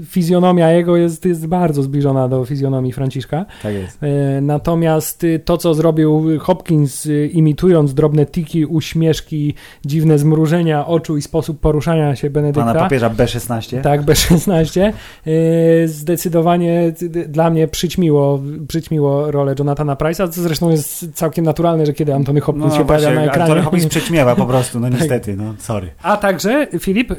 fizjonomia 0.06 0.70
jego 0.72 0.96
jest, 0.96 1.24
jest 1.24 1.46
bardzo 1.46 1.82
zbliżona 1.82 2.28
do 2.28 2.44
fizjonomii 2.44 2.92
Franciszka. 2.92 3.46
Tak 3.62 3.74
jest. 3.74 3.98
E, 4.02 4.40
Natomiast 4.40 5.24
y, 5.24 5.38
to, 5.44 5.56
co 5.56 5.74
zrobił 5.74 6.38
Hopkins, 6.40 7.06
y, 7.06 7.30
imitując 7.32 7.94
drobne 7.94 8.26
tiki, 8.26 8.66
uśmieszki, 8.66 9.54
dziwne 9.84 10.18
zmrużenia 10.18 10.86
oczu 10.86 11.16
i 11.16 11.22
sposób 11.22 11.60
poruszania 11.60 12.16
się 12.16 12.30
Benedykta, 12.30 12.64
Pana 12.66 12.80
papieża 12.80 13.10
B16. 13.10 13.80
tak, 13.82 14.02
B16, 14.02 14.92
y, 15.26 15.88
zdecydowanie 15.88 16.92
dla 17.28 17.50
mnie 17.50 17.68
przyćmiło, 17.68 18.40
przyćmiło 18.68 19.30
rolę 19.30 19.54
Jonathana 19.58 19.96
Price'a, 20.20 20.30
co 20.30 20.42
zresztą 20.42 20.70
jest 20.70 21.06
całkiem 21.14 21.44
naturalne, 21.44 21.86
że 21.86 21.92
kiedy 21.92 22.14
Antony 22.14 22.40
Hopkins 22.40 22.74
się 22.74 22.84
pojawia 22.84 23.14
na 23.14 23.22
ekranie. 23.24 23.42
Antony 23.42 23.62
Hopkins 23.62 23.86
przećmiewa 23.86 24.36
po 24.36 24.46
prostu, 24.46 24.80
no 24.80 24.88
niestety, 24.98 25.36
no 25.36 25.54
sorry. 25.58 25.90
A 26.02 26.16
także, 26.16 26.66
Filip, 26.80 27.12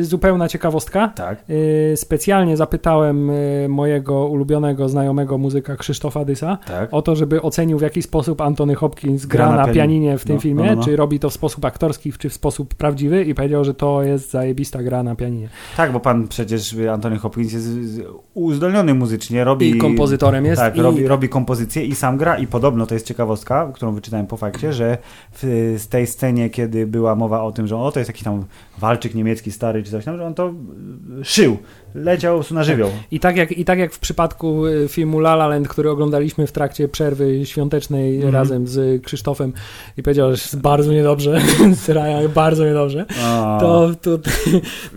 zupełna 0.00 0.48
ciekawostka, 0.48 1.08
Tak. 1.08 1.38
y, 1.50 1.92
specjalnie 1.96 2.56
zapytałem 2.56 3.30
y, 3.30 3.66
mojego 3.68 4.26
ulubionego 4.26 4.88
znajomego 4.88 5.38
muzyka 5.38 5.76
Krzysztofa 5.76 6.24
Dysa, 6.24 6.58
Tak. 6.66 6.88
o 6.94 7.02
to, 7.02 7.16
żeby 7.16 7.42
ocenił 7.42 7.78
w 7.78 7.82
jaki 7.82 8.02
sposób 8.02 8.40
Antony 8.40 8.74
Hopkins 8.74 9.26
gra, 9.26 9.46
Gra 9.46 9.56
na 9.56 9.62
pianinie. 9.64 9.74
pianinie 9.74 10.18
w 10.18 10.24
tym 10.24 10.34
No, 10.36 10.40
filmie, 10.42 10.64
no, 10.64 10.70
no, 10.70 10.76
no. 10.76 10.84
czy 10.84 10.96
robi 10.96 11.18
to 11.18 11.30
w 11.30 11.32
sposób 11.32 11.64
aktorski, 11.64 12.12
czy 12.12 12.28
w 12.28 12.34
sposób 12.34 12.74
prawdziwy 12.74 13.24
i 13.24 13.34
powiedział, 13.34 13.64
że 13.64 13.74
to 13.74 14.02
jest 14.02 14.30
zajebista 14.30 14.82
gra 14.82 15.02
na 15.02 15.14
pianinie. 15.14 15.48
tak, 15.76 15.92
bo 15.92 16.00
pan 16.00 16.28
przecież 16.28 16.76
Antony 16.92 17.18
Hopkins 17.18 17.52
jest 17.52 17.68
uzdolniony 18.34 18.94
muzycznie, 18.94 19.44
robi... 19.44 19.70
I 19.70 19.78
kompozytorem 19.78 20.44
jest. 20.44 20.62
Tak, 20.62 20.76
i... 20.76 20.80
robi, 20.82 21.06
robi 21.06 21.28
kompozycję 21.28 21.84
i 21.84 21.94
sam 21.94 22.16
gra 22.16 22.37
i 22.38 22.46
podobno 22.46 22.86
to 22.86 22.94
jest 22.94 23.06
ciekawostka, 23.06 23.70
którą 23.74 23.92
wyczytałem 23.92 24.26
po 24.26 24.36
fakcie, 24.36 24.72
że 24.72 24.98
w, 25.32 25.74
z 25.78 25.88
tej 25.88 26.06
scenie, 26.06 26.50
kiedy 26.50 26.86
była 26.86 27.14
mowa 27.14 27.42
o 27.42 27.52
tym, 27.52 27.66
że 27.66 27.76
o, 27.76 27.92
to 27.92 28.00
jest 28.00 28.08
jakiś 28.08 28.22
tam 28.22 28.44
walczyk 28.78 29.14
niemiecki 29.14 29.52
stary 29.52 29.82
czy 29.82 29.90
coś 29.90 30.04
tam, 30.04 30.16
że 30.16 30.26
on 30.26 30.34
to 30.34 30.52
y, 31.20 31.24
szył, 31.24 31.56
leciał 31.94 32.42
na 32.50 32.64
żywioł. 32.64 32.90
I 33.10 33.20
tak, 33.20 33.36
jak, 33.36 33.52
I 33.52 33.64
tak 33.64 33.78
jak 33.78 33.92
w 33.92 33.98
przypadku 33.98 34.66
y, 34.66 34.88
filmu 34.88 35.18
La 35.18 35.32
La 35.32 35.46
Land, 35.48 35.68
który 35.68 35.90
oglądaliśmy 35.90 36.46
w 36.46 36.52
trakcie 36.52 36.88
przerwy 36.88 37.46
świątecznej 37.46 38.16
Mhm. 38.16 38.34
razem 38.34 38.66
z 38.66 39.02
Krzysztofem 39.04 39.52
i 39.96 40.02
powiedział, 40.02 40.26
że 40.26 40.32
jest 40.32 40.58
bardzo 40.58 40.92
niedobrze, 40.92 41.40
Sraja, 41.84 42.28
bardzo 42.28 42.64
niedobrze, 42.66 43.04
O. 43.24 43.58
to, 43.60 43.90
to, 44.02 44.18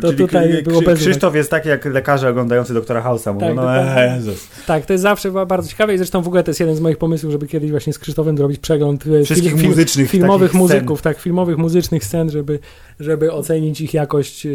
to 0.02 0.14
tutaj 0.14 0.64
było 0.64 0.82
bez 0.82 1.00
Krzysztof 1.00 1.36
jest 1.36 1.52
taki 1.52 1.70
jak 1.70 1.86
lekarze 1.86 2.30
oglądający 2.30 2.74
doktora 2.74 3.02
House'a. 3.02 3.34
Mówią, 3.34 3.48
Tak, 3.48 3.56
no 3.56 3.62
dokładnie. 3.62 4.14
Jezus. 4.16 4.48
Tak, 4.68 4.86
to 4.86 4.94
jest 4.94 5.02
zawsze 5.04 5.32
ba- 5.32 5.46
bardzo 5.46 5.70
ciekawe 5.70 5.94
i 5.94 5.98
zresztą 5.98 6.22
w 6.22 6.28
ogóle 6.28 6.44
to 6.44 6.50
jest 6.52 6.60
jeden 6.60 6.76
z 6.76 6.80
moich 6.80 6.98
pomysłów, 6.98 7.32
żeby 7.32 7.48
kiedyś 7.48 7.72
właśnie 7.72 7.94
z 7.94 8.00
Krzysztofem 8.00 8.38
zrobić 8.38 8.60
przegląd 8.60 9.04
e, 9.08 9.24
Wszystkich 9.24 9.54
fil- 9.56 9.58
fil- 9.62 9.68
muzycznych 9.68 10.10
filmowych 10.10 10.52
takich 10.52 10.68
scen. 10.68 10.78
muzyków, 10.78 11.02
tak, 11.02 11.20
filmowych 11.20 11.58
muzycznych 11.58 12.06
scen, 12.06 12.30
żeby, 12.30 12.60
żeby 13.00 13.32
ocenić 13.32 13.82
ich 13.82 13.94
jakość 13.94 14.46
e, 14.46 14.50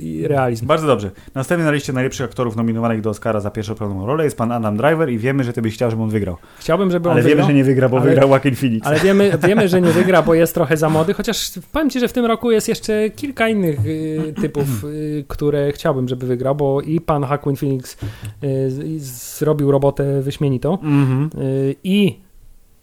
i 0.00 0.26
realizm. 0.28 0.66
Bardzo 0.66 0.86
dobrze. 0.86 1.10
Następny 1.34 1.64
na 1.64 1.70
liście 1.72 1.81
najlepszych 1.88 2.24
aktorów 2.26 2.56
nominowanych 2.56 3.00
do 3.00 3.10
Oscara 3.10 3.40
za 3.40 3.50
pierwszoplanową 3.50 4.06
rolę 4.06 4.24
jest 4.24 4.36
pan 4.36 4.52
Adam 4.52 4.76
Driver 4.76 5.10
i 5.10 5.18
wiemy, 5.18 5.44
że 5.44 5.52
ty 5.52 5.62
byś 5.62 5.74
chciał, 5.74 5.90
żeby 5.90 6.02
on 6.02 6.10
wygrał. 6.10 6.36
Chciałbym, 6.58 6.90
żeby 6.90 7.08
on 7.08 7.12
Ale 7.12 7.22
wiemy, 7.22 7.30
wygrał, 7.34 7.48
że 7.48 7.54
nie 7.54 7.64
wygra, 7.64 7.88
bo 7.88 7.96
ale- 8.00 8.10
wygrał 8.10 8.28
Joaquin 8.28 8.54
Phoenix. 8.56 8.86
ale 8.86 9.00
wiemy, 9.00 9.32
wiemy, 9.48 9.68
że 9.68 9.80
nie 9.80 9.90
wygra, 9.90 10.22
bo 10.22 10.34
jest 10.34 10.54
trochę 10.54 10.76
za 10.76 10.90
młody, 10.90 11.14
chociaż 11.14 11.50
powiem 11.72 11.90
Ci, 11.90 12.00
że 12.00 12.08
w 12.08 12.12
tym 12.12 12.24
roku 12.26 12.50
jest 12.50 12.68
jeszcze 12.68 13.10
kilka 13.10 13.48
innych 13.48 13.86
y, 13.86 14.34
typów, 14.40 14.84
y, 14.84 15.24
które 15.28 15.72
chciałbym, 15.72 16.08
żeby 16.08 16.26
wygrał, 16.26 16.54
bo 16.54 16.80
i 16.80 17.00
pan 17.00 17.22
Joaquin 17.22 17.56
Phoenix 17.56 17.96
y, 18.44 18.70
zrobił 18.98 19.70
robotę 19.70 20.22
wyśmienitą 20.22 20.72
Mhm. 20.80 21.30
y, 21.42 21.74
i 21.84 22.20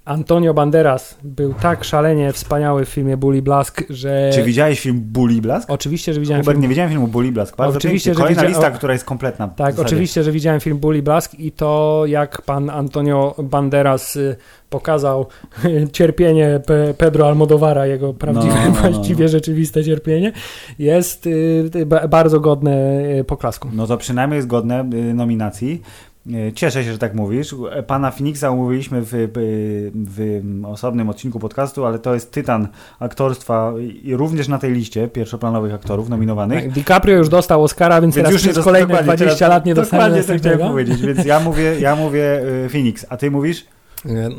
Antonio 0.05 0.53
Banderas 0.53 1.17
był 1.23 1.53
tak 1.53 1.83
szalenie 1.83 2.33
wspaniały 2.33 2.85
w 2.85 2.89
filmie 2.89 3.17
Bully 3.17 3.41
Blask, 3.41 3.83
że... 3.89 4.29
Czy 4.33 4.43
widziałeś 4.43 4.79
film 4.79 4.99
Bully 5.01 5.41
Blask? 5.41 5.69
Oczywiście, 5.71 6.13
że 6.13 6.19
widziałem 6.19 6.43
Hubert, 6.43 6.55
film... 6.55 6.61
nie 6.61 6.67
widziałem 6.69 6.91
filmu 6.91 7.07
Bully 7.07 7.31
Blask. 7.31 7.55
Bardzo 7.55 7.77
Oczywiście, 7.77 8.09
pięknie. 8.09 8.17
że 8.17 8.35
Kolejna 8.35 8.41
widzia- 8.41 8.49
lista, 8.67 8.77
która 8.77 8.93
jest 8.93 9.05
kompletna. 9.05 9.47
Tak, 9.47 9.79
oczywiście, 9.79 10.23
że 10.23 10.31
widziałem 10.31 10.59
film 10.59 10.77
Bully 10.77 11.01
Blask 11.01 11.33
i 11.39 11.51
to, 11.51 12.03
jak 12.07 12.41
pan 12.41 12.69
Antonio 12.69 13.35
Banderas 13.43 14.15
y, 14.15 14.35
pokazał 14.69 15.25
cierpienie 15.93 16.59
Pe 16.65 16.93
Pedro 16.93 17.27
Almodovara, 17.27 17.85
jego 17.85 18.13
prawdziwe, 18.13 18.55
No, 18.55 18.71
no, 18.71 18.81
no. 18.83 18.91
właściwie 18.91 19.27
rzeczywiste 19.29 19.83
cierpienie, 19.83 20.31
jest 20.79 21.27
y, 21.27 21.85
ba- 21.85 22.07
bardzo 22.07 22.39
godne 22.39 23.01
y, 23.19 23.23
poklasku. 23.23 23.67
No 23.73 23.87
to 23.87 23.97
przynajmniej 23.97 24.35
jest 24.37 24.47
godne 24.47 24.83
nominacji. 25.13 25.81
Y, 26.29 26.53
Cieszę 26.53 26.83
się, 26.83 26.91
że 26.91 26.97
tak 26.97 27.13
mówisz. 27.13 27.55
Pana 27.87 28.11
Phoenixa 28.11 28.43
omówiliśmy 28.43 29.01
w, 29.01 29.09
w, 29.11 29.91
w 29.93 30.41
osobnym 30.65 31.09
odcinku 31.09 31.39
podcastu, 31.39 31.85
ale 31.85 31.99
to 31.99 32.13
jest 32.13 32.31
tytan 32.31 32.67
aktorstwa 32.99 33.73
i 34.03 34.15
również 34.15 34.47
na 34.47 34.57
tej 34.57 34.73
liście 34.73 35.07
pierwszoplanowych 35.07 35.73
aktorów 35.73 36.09
nominowanych. 36.09 36.63
Tak, 36.63 36.71
DiCaprio 36.73 37.17
już 37.17 37.29
dostał 37.29 37.63
Oscara, 37.63 38.01
więc, 38.01 38.15
teraz 38.15 38.31
nie 38.31 38.37
przez 38.39 38.59
kolejne 38.63 38.87
dokładnie, 38.87 39.05
20 39.05 39.35
teraz- 39.35 39.49
lat 39.49 39.65
nie 39.65 39.75
dostanie 39.75 40.03
Dokładnie 40.03 40.17
to 40.17 40.23
chciałem 40.23 40.41
następnego. 40.41 40.71
powiedzieć, 40.71 41.01
więc 41.01 41.25
ja 41.25 41.39
mówię, 41.39 41.79
ja 41.79 41.95
mówię 41.95 42.41
Phoenix, 42.71 43.05
a 43.09 43.17
ty 43.17 43.31
mówisz? 43.31 43.65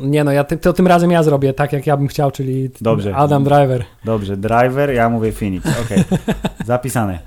Nie 0.03 0.23
no, 0.23 0.31
ja 0.31 0.43
ty, 0.43 0.57
to 0.57 0.73
tym 0.73 0.87
razem 0.87 1.11
ja 1.11 1.23
zrobię 1.23 1.53
tak, 1.53 1.73
jak 1.73 1.87
ja 1.87 1.97
bym 1.97 2.07
chciał, 2.07 2.31
czyli 2.31 2.69
Dobrze. 2.81 3.15
Adam 3.15 3.43
Driver. 3.43 3.83
Dobrze, 4.05 4.37
driver, 4.37 4.93
ja 4.93 5.09
mówię 5.09 5.31
Phoenix. 5.31 5.65
Okej, 5.85 6.03
zapisane. 6.65 7.19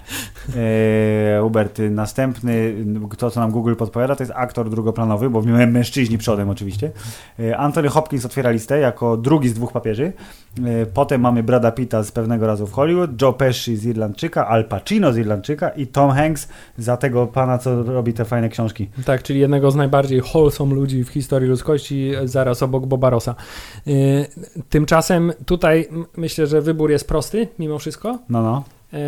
Eee, 0.49 1.41
Hubert, 1.43 1.79
następny, 1.91 2.75
to 3.19 3.31
co 3.31 3.41
nam 3.41 3.51
Google 3.51 3.75
podpowiada, 3.75 4.17
to 4.17 4.23
jest 4.23 4.33
aktor 4.37 4.71
drugoplanowy, 4.71 5.31
bo 5.31 5.43
mężczyźni 5.43 6.19
przodem 6.19 6.51
oczywiście. 6.51 6.91
Eee, 7.39 7.55
Anthony 7.55 7.89
Hopkins 7.89 8.25
otwiera 8.25 8.51
listę 8.51 8.79
jako 8.79 9.17
drugi 9.17 9.49
z 9.49 9.55
dwóch 9.55 9.73
papieży. 9.73 10.05
Eee, 10.05 10.87
potem 10.95 11.21
mamy 11.21 11.43
Brada 11.43 11.73
Pitta 11.73 12.03
z 12.03 12.13
pewnego 12.13 12.47
razu 12.47 12.67
w 12.67 12.73
Hollywood, 12.73 13.23
Joe 13.23 13.33
Pesci 13.33 13.77
z 13.77 13.85
Irlandczyka, 13.85 14.49
Al 14.49 14.65
Pacino 14.65 15.13
z 15.13 15.17
Irlandczyka 15.19 15.69
i 15.69 15.87
Tom 15.87 16.11
Hanks 16.11 16.49
za 16.79 16.97
tego 16.97 17.27
pana, 17.27 17.59
co 17.59 17.83
robi 17.83 18.13
te 18.13 18.25
fajne 18.25 18.49
książki. 18.49 18.89
Tak, 19.05 19.23
czyli 19.23 19.41
jednego 19.41 19.71
z 19.71 19.75
najbardziej 19.75 20.21
wholesome 20.21 20.75
ludzi 20.75 21.05
w 21.05 21.09
historii 21.09 21.49
ludzkości, 21.49 22.13
zaraz 22.25 22.63
obok 22.63 22.87
Boba 22.87 23.11
Rossa. 23.11 23.35
Tymczasem 24.69 25.33
tutaj 25.47 25.89
myślę, 26.17 26.47
że 26.47 26.61
wybór 26.61 26.91
jest 26.91 27.09
prosty, 27.09 27.49
mimo 27.59 27.79
wszystko, 27.79 28.19
No, 28.29 28.43
no. 28.43 28.65
Yy, 28.95 28.99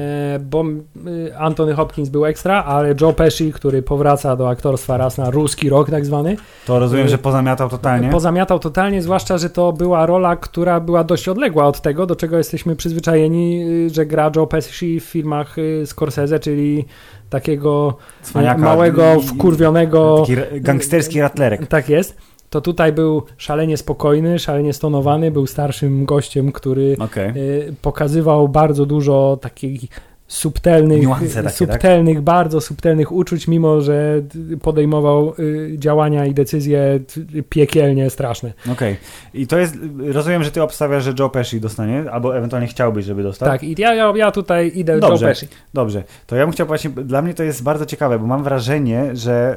bo 0.41 0.65
yy, 0.65 1.39
Anthony 1.39 1.75
Hopkins 1.75 2.09
był 2.09 2.27
ekstra, 2.27 2.65
ale 2.65 2.95
Joe 3.01 3.13
Pesci, 3.13 3.53
który 3.53 3.83
powraca 3.83 4.37
do 4.37 4.49
aktorstwa 4.49 4.97
raz 4.97 5.19
na 5.19 5.31
ruski 5.31 5.69
rok 5.71 5.91
tak 5.91 6.07
zwany, 6.07 6.37
To 6.67 6.79
rozumiem, 6.79 7.05
Eee, 7.05 7.11
że 7.11 7.19
pozamiatał 7.19 7.69
totalnie. 7.69 8.09
pozamiatał 8.09 8.59
totalnie, 8.59 9.03
zwłaszcza, 9.03 9.39
że 9.39 9.51
to 9.51 9.73
była 9.73 10.07
rola, 10.07 10.37
która 10.37 10.81
była 10.81 11.05
dość 11.05 11.29
odległa 11.29 11.65
od 11.67 11.81
tego, 11.81 12.07
do 12.07 12.17
czego 12.17 12.39
jesteśmy 12.39 12.77
przyzwyczajeni, 12.77 13.59
yy, 13.85 13.91
że 13.91 14.07
gra 14.07 14.31
Joe 14.37 14.47
Pesci 14.47 15.01
w 15.01 15.05
filmach 15.05 15.57
Scorsese, 15.85 16.39
czyli 16.41 16.85
takiego 17.31 17.97
Cwaniaka. 18.23 18.61
małego, 18.61 19.21
wkurwionego... 19.21 20.25
Taki 20.27 20.61
gangsterski 20.61 21.21
ratlerek. 21.21 21.67
Tak 21.67 21.89
jest. 21.89 22.17
To 22.51 22.61
tutaj 22.61 22.93
był 22.93 23.23
szalenie 23.37 23.77
spokojny, 23.77 24.39
szalenie 24.39 24.73
stonowany, 24.73 25.31
był 25.31 25.47
starszym 25.47 26.05
gościem, 26.05 26.53
który 26.53 26.97
Okej. 27.01 27.31
y, 27.37 27.75
pokazywał 27.83 28.49
bardzo 28.49 28.87
dużo 28.87 29.39
takiej 29.41 29.89
subtelnych, 30.29 31.09
takie, 31.35 31.51
subtelnych 31.51 32.17
tak? 32.17 32.25
bardzo 32.25 32.61
subtelnych 32.61 33.13
uczuć, 33.13 33.49
mimo 33.49 33.81
że 33.81 34.23
podejmował 34.63 35.35
y, 35.39 35.75
działania 35.79 36.27
i 36.27 36.35
decyzje 36.35 37.01
piekielnie 37.49 38.11
straszne. 38.11 38.53
Okej. 38.63 38.73
Okay. 38.73 38.97
I 39.35 39.47
to 39.47 39.59
jest, 39.59 39.75
rozumiem, 40.13 40.43
że 40.43 40.51
ty 40.51 40.63
obstawiasz, 40.63 41.05
że 41.05 41.13
Joe 41.19 41.29
Pesci 41.29 41.61
dostanie, 41.61 42.11
albo 42.11 42.37
ewentualnie 42.37 42.69
chciałbyś, 42.69 43.05
żeby 43.05 43.23
dostał. 43.23 43.49
Tak, 43.49 43.63
i 43.63 43.75
ja, 43.79 43.95
ja, 43.95 44.13
ja 44.17 44.31
tutaj 44.31 44.73
idę 44.75 45.01
dobrze, 45.01 45.25
Joe 45.25 45.31
Pesci. 45.31 45.49
Dobrze, 45.75 46.03
to 46.27 46.37
ja 46.37 46.45
bym 46.45 46.53
chciał 46.53 46.67
właśnie, 46.67 46.91
dla 46.91 47.23
mnie 47.23 47.35
to 47.35 47.43
jest 47.43 47.63
bardzo 47.63 47.87
ciekawe, 47.87 48.19
bo 48.19 48.27
mam 48.27 48.43
wrażenie, 48.45 49.17
że 49.17 49.57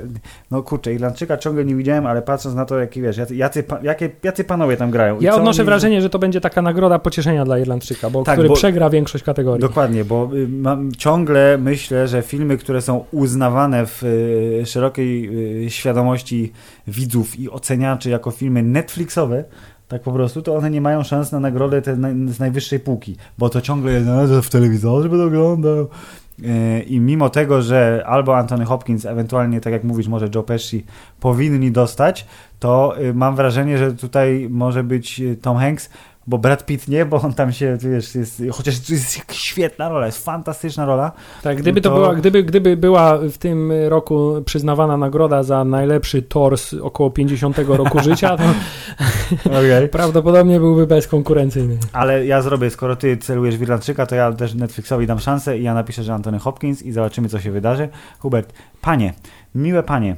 no 0.51 0.63
kurczę, 0.63 0.93
Irlandczyka 0.93 1.37
ciągle 1.37 1.65
nie 1.65 1.75
widziałem, 1.75 2.05
ale 2.05 2.21
patrząc 2.21 2.55
na 2.55 2.65
to, 2.65 2.79
jaki 2.79 3.01
wiesz, 3.01 3.17
jacy, 3.17 3.35
jacy, 3.35 3.63
jakie, 3.83 4.09
jacy 4.23 4.43
panowie 4.43 4.77
tam 4.77 4.91
grają. 4.91 5.17
Ja 5.21 5.35
odnoszę 5.35 5.61
oni... 5.61 5.65
wrażenie, 5.65 6.01
że 6.01 6.09
to 6.09 6.19
będzie 6.19 6.41
taka 6.41 6.61
nagroda 6.61 6.99
pocieszenia 6.99 7.45
dla 7.45 7.59
Irlandczyka, 7.59 8.09
bo 8.09 8.23
tak, 8.23 8.35
który 8.35 8.49
bo, 8.49 8.55
przegra 8.55 8.89
większość 8.89 9.23
kategorii. 9.23 9.61
Dokładnie, 9.61 10.05
bo 10.05 10.29
y, 10.33 10.58
mam, 10.59 10.91
ciągle 10.91 11.57
myślę, 11.57 12.07
że 12.07 12.21
filmy, 12.21 12.57
które 12.57 12.81
są 12.81 13.05
uznawane 13.11 13.85
w 13.85 14.03
y, 14.03 14.65
szerokiej 14.65 15.29
y, 15.65 15.69
świadomości 15.69 16.51
widzów 16.87 17.39
i 17.39 17.49
oceniaczy 17.49 18.09
jako 18.09 18.31
filmy 18.31 18.63
Netflixowe, 18.63 19.43
tak 19.87 20.01
po 20.01 20.11
prostu, 20.11 20.41
to 20.41 20.55
one 20.55 20.71
nie 20.71 20.81
mają 20.81 21.03
szans 21.03 21.31
na 21.31 21.39
nagrodę 21.39 21.81
te 21.81 21.95
z 22.27 22.39
najwyższej 22.39 22.79
półki, 22.79 23.15
bo 23.37 23.49
to 23.49 23.61
ciągle 23.61 23.91
jest 23.91 24.05
no, 24.05 24.41
w 24.41 24.49
telewizorze 24.49 25.09
będę 25.09 25.25
oglądał. 25.25 25.87
Y, 26.39 26.83
I 26.87 26.99
mimo 26.99 27.29
tego, 27.29 27.61
że 27.61 28.03
albo 28.05 28.37
Anthony 28.37 28.65
Hopkins, 28.65 29.05
ewentualnie, 29.05 29.61
tak 29.61 29.73
jak 29.73 29.83
mówisz, 29.83 30.07
może 30.07 30.29
Joe 30.35 30.43
Pesci 30.43 30.85
powinni 31.19 31.71
dostać, 31.71 32.25
to 32.59 32.95
mam 33.13 33.35
wrażenie, 33.35 33.77
że 33.77 33.93
tutaj 33.93 34.47
może 34.49 34.83
być 34.83 35.21
Tom 35.41 35.57
Hanks, 35.57 35.89
bo 36.27 36.37
Brad 36.37 36.65
Pitt 36.65 36.87
nie, 36.87 37.05
bo 37.05 37.21
on 37.21 37.33
tam 37.33 37.51
się, 37.51 37.77
wiesz, 37.81 38.15
jest, 38.15 38.43
chociaż 38.51 38.79
to 38.79 38.93
jest 38.93 39.21
świetna 39.31 39.89
rola, 39.89 40.05
jest 40.05 40.25
fantastyczna 40.25 40.85
rola. 40.85 41.11
Tak, 41.43 41.57
gdyby 41.57 41.81
to, 41.81 41.89
to 41.89 41.95
była, 41.95 42.15
gdyby, 42.15 42.43
gdyby 42.43 42.77
była 42.77 43.17
w 43.17 43.37
tym 43.37 43.71
roku 43.87 44.33
przyznawana 44.45 44.97
nagroda 44.97 45.43
za 45.43 45.63
najlepszy 45.63 46.21
tors 46.21 46.73
około 46.73 47.11
50 47.11 47.57
roku 47.57 47.99
życia, 48.09 48.37
to 48.37 48.43
okay. 49.49 49.87
prawdopodobnie 49.87 50.59
byłby 50.59 50.87
bezkonkurencyjny. 50.87 51.77
Ale 51.93 52.25
ja 52.25 52.41
zrobię, 52.41 52.69
skoro 52.69 52.95
ty 52.95 53.17
celujesz 53.17 53.57
w 53.57 53.61
Irlandczyka, 53.61 54.05
to 54.05 54.15
ja 54.15 54.33
też 54.33 54.53
Netflixowi 54.53 55.07
dam 55.07 55.19
szansę 55.19 55.57
i 55.57 55.63
ja 55.63 55.73
napiszę, 55.73 56.03
że 56.03 56.13
Antony 56.13 56.39
Hopkins 56.39 56.81
i 56.81 56.91
zobaczymy, 56.91 57.29
co 57.29 57.39
się 57.39 57.51
wydarzy. 57.51 57.89
Hubert, 58.19 58.53
panie, 58.81 59.13
miłe 59.55 59.83
panie, 59.83 60.15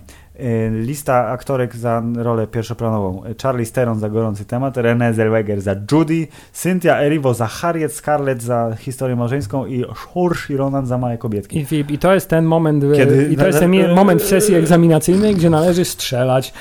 lista 0.72 1.28
aktorek 1.28 1.76
za 1.76 2.04
rolę 2.16 2.48
pierwszoplanową. 2.48 3.24
Charlie 3.44 3.66
Steron 3.66 4.00
za 4.00 4.10
gorący 4.10 4.46
temat, 4.46 4.78
Renée 4.78 5.14
Zellweger 5.14 5.62
za 5.62 5.76
Judy, 5.92 6.28
Cynthia 6.54 7.02
Erivo 7.02 7.34
za 7.34 7.48
Harriet, 7.48 7.94
Scarlett 7.94 8.44
za 8.44 8.76
historię 8.80 9.16
małżeńską 9.16 9.66
i 9.66 9.86
Saoirse 10.14 10.54
Ronan 10.54 10.86
za 10.86 10.98
małe 10.98 11.18
kobietki. 11.18 11.66
I, 11.72 11.94
I, 11.94 11.98
to 11.98 12.14
jest 12.14 12.30
ten 12.30 12.46
moment, 12.46 12.84
Kiedy... 12.96 13.30
i 13.32 13.38
to 13.38 13.48
jest 13.48 13.60
ten 13.60 13.94
moment 13.96 14.22
w 14.22 14.26
sesji 14.26 14.56
egzaminacyjnej, 14.56 15.36
gdzie 15.36 15.50
należy 15.50 15.86
strzelać, 15.86 16.54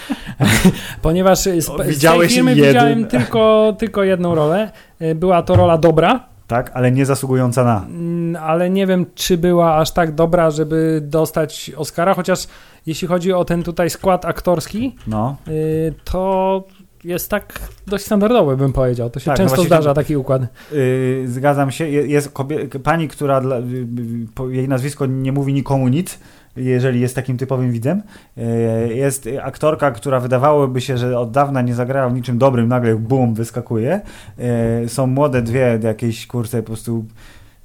ponieważ 1.03 1.39
z, 1.39 1.65
z 1.65 2.01
tej 2.01 2.29
filmy 2.29 2.55
widziałem 2.55 3.07
tylko, 3.07 3.75
tylko 3.79 4.05
jedną 4.05 4.35
rolę. 4.35 4.71
Y, 5.03 5.15
była 5.15 5.43
to 5.43 5.57
rola 5.57 5.79
dobra, 5.79 6.30
tak, 6.51 6.71
ale 6.75 6.93
nie 6.93 7.07
zasługująca 7.07 7.65
na. 7.65 7.87
Mm, 7.87 8.43
ale 8.43 8.71
nie 8.71 8.87
wiem, 8.87 9.07
czy 9.15 9.39
była 9.39 9.77
aż 9.77 9.91
tak 9.91 10.15
dobra, 10.15 10.51
żeby 10.51 11.01
dostać 11.05 11.73
Oscara, 11.77 12.15
chociaż 12.15 12.47
jeśli 12.87 13.09
chodzi 13.09 13.33
o 13.33 13.45
ten 13.45 13.63
tutaj 13.63 13.91
skład 13.91 14.25
aktorski, 14.25 14.97
no. 15.07 15.37
Y, 15.49 15.95
to 16.05 16.65
jest 17.05 17.31
tak 17.31 17.61
dość 17.87 18.05
standardowy, 18.05 18.57
bym 18.57 18.73
powiedział. 18.73 19.11
To 19.11 19.21
się 19.21 19.27
tak, 19.27 19.39
no 19.39 19.45
często 19.45 19.57
no 19.57 19.65
zdarza, 19.65 19.95
taki 19.95 20.17
układ. 20.17 20.43
Yy, 20.73 21.29
zgadzam 21.29 21.71
się. 21.71 21.89
Jest 21.89 22.33
pani, 22.83 23.09
która 23.09 23.41
dla, 23.41 23.57
yy, 23.59 24.57
jej 24.57 24.69
nazwisko 24.69 25.07
nie 25.07 25.33
mówi 25.33 25.53
nikomu 25.53 25.89
nic, 25.89 26.19
jeżeli 26.57 27.01
jest 27.01 27.15
takim 27.15 27.37
typowym 27.37 27.73
widzem. 27.73 28.03
Yy, 28.37 28.95
jest 28.95 29.29
aktorka, 29.43 29.91
która 29.91 30.21
wydawałoby 30.21 30.81
się, 30.81 30.99
że 30.99 31.19
od 31.19 31.31
dawna 31.31 31.63
nie 31.63 31.75
zagrała 31.75 32.09
w 32.09 32.15
niczym 32.15 32.39
dobrym, 32.39 32.69
nagle 32.69 32.95
bum, 32.95 33.35
wyskakuje. 33.35 34.01
Yy, 34.83 34.89
są 34.89 35.07
młode 35.07 35.43
dwie 35.43 35.79
jakieś 35.83 36.27
kurce 36.27 36.63
po 36.63 36.67
prostu 36.67 37.05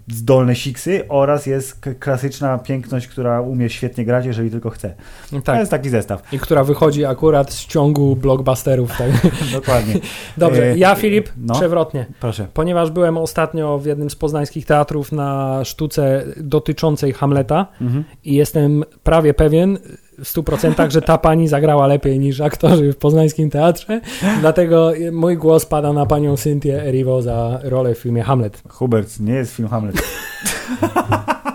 zdolne 0.08 0.56
siksy 0.56 1.08
oraz 1.10 1.46
jest 1.46 1.80
klasyczna 2.00 2.58
piękność, 2.58 3.08
która 3.08 3.42
umie 3.42 3.70
świetnie 3.70 4.06
grać, 4.06 4.26
jeżeli 4.26 4.52
tylko 4.52 4.70
chce. 4.70 4.96
No 5.32 5.42
tak. 5.42 5.56
To 5.56 5.60
jest 5.60 5.72
taki 5.72 5.90
zestaw. 5.90 6.34
I 6.34 6.40
która 6.40 6.64
wychodzi 6.64 7.06
akurat 7.06 7.54
z 7.54 7.66
ciągu 7.66 8.16
blockbusterów. 8.16 8.98
Tak? 8.98 9.12
Dokładnie. 9.54 9.96
Dobrze, 10.38 10.64
e, 10.64 10.78
ja 10.78 10.96
Filip, 10.96 11.30
no, 11.38 11.54
przewrotnie. 11.54 12.06
Proszę. 12.20 12.48
Ponieważ 12.54 12.92
byłem 12.92 13.18
ostatnio 13.18 13.80
w 13.80 13.86
jednym 13.86 14.10
z 14.10 14.16
poznańskich 14.16 14.66
teatrów 14.66 15.12
na 15.12 15.62
sztuce 15.66 16.24
dotyczącej 16.38 17.14
Hamleta 17.14 17.68
mhm. 17.82 18.04
i 18.24 18.34
jestem 18.36 18.84
prawie 19.04 19.34
pewien, 19.34 19.78
w 20.20 20.24
100%, 20.24 20.92
że 20.92 21.02
ta 21.02 21.18
pani 21.18 21.48
zagrała 21.48 21.88
lepiej 21.88 22.20
niż 22.20 22.42
aktorzy 22.42 22.94
w 22.94 22.98
poznańskim 22.98 23.50
teatrze. 23.50 24.02
Dlatego 24.40 24.92
mój 25.12 25.38
głos 25.38 25.66
pada 25.66 25.94
na 25.94 26.06
panią 26.06 26.38
Cynthię 26.38 26.84
Erivo 26.84 27.22
za 27.22 27.60
rolę 27.64 27.96
w 27.96 27.98
filmie 28.00 28.24
Hamlet. 28.24 28.62
Hubert, 28.70 29.20
nie 29.20 29.34
jest 29.34 29.56
film 29.56 29.70
Hamlet. 29.70 29.96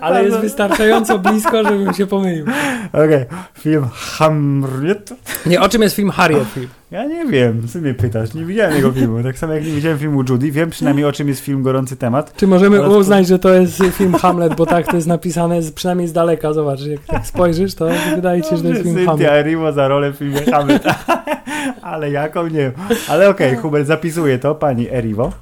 Ale 0.00 0.24
jest 0.24 0.38
wystarczająco 0.38 1.18
blisko, 1.18 1.64
żebym 1.64 1.94
się 1.94 2.06
pomylił. 2.06 2.46
Okej, 2.92 3.22
okay. 3.22 3.26
film 3.58 3.84
Hamlet. 3.92 5.10
Nie, 5.46 5.60
o 5.60 5.68
czym 5.68 5.82
jest 5.82 5.96
film 5.96 6.10
Harriet? 6.10 6.48
Film? 6.48 6.68
Ja 6.90 7.04
nie 7.04 7.26
wiem, 7.26 7.68
co 7.68 7.78
mnie 7.78 7.94
pytasz, 7.94 8.34
nie 8.34 8.44
widziałem 8.44 8.76
jego 8.76 8.92
filmu. 8.92 9.22
Tak 9.22 9.38
samo 9.38 9.52
jak 9.52 9.64
nie 9.64 9.72
widziałem 9.72 9.98
filmu 9.98 10.22
Judy, 10.28 10.50
wiem 10.50 10.70
przynajmniej 10.70 11.06
o 11.06 11.12
czym 11.12 11.28
jest 11.28 11.40
film 11.40 11.62
Gorący 11.62 11.96
Temat. 11.96 12.36
Czy 12.36 12.46
możemy 12.46 12.80
oraz... 12.80 12.92
uznać, 12.92 13.26
że 13.26 13.38
to 13.38 13.54
jest 13.54 13.82
film 13.92 14.14
Hamlet, 14.14 14.54
bo 14.54 14.66
tak 14.66 14.86
to 14.86 14.96
jest 14.96 15.08
napisane 15.08 15.62
z, 15.62 15.72
przynajmniej 15.72 16.08
z 16.08 16.12
daleka, 16.12 16.52
zobacz, 16.52 16.80
jak 16.80 17.00
tak 17.04 17.26
spojrzysz, 17.26 17.74
to 17.74 17.88
wydaje 18.14 18.42
ci 18.42 18.50
się, 18.50 18.56
że 18.56 18.62
to 18.62 18.68
jest 18.68 18.82
film 18.82 18.94
Cynthia 18.94 19.10
Hamlet. 19.10 19.30
Erivo 19.30 19.72
za 19.72 19.88
rolę 19.88 20.12
w 20.12 20.16
filmie 20.16 20.42
Hamlet. 20.42 20.84
Ale 21.82 22.10
jaką, 22.10 22.46
nie 22.46 22.58
wiem. 22.58 22.72
Ale 23.08 23.28
okej, 23.28 23.48
okay, 23.50 23.62
Hubert 23.62 23.86
zapisuje 23.86 24.38
to, 24.38 24.54
pani 24.54 24.90
Erivo. 24.90 25.32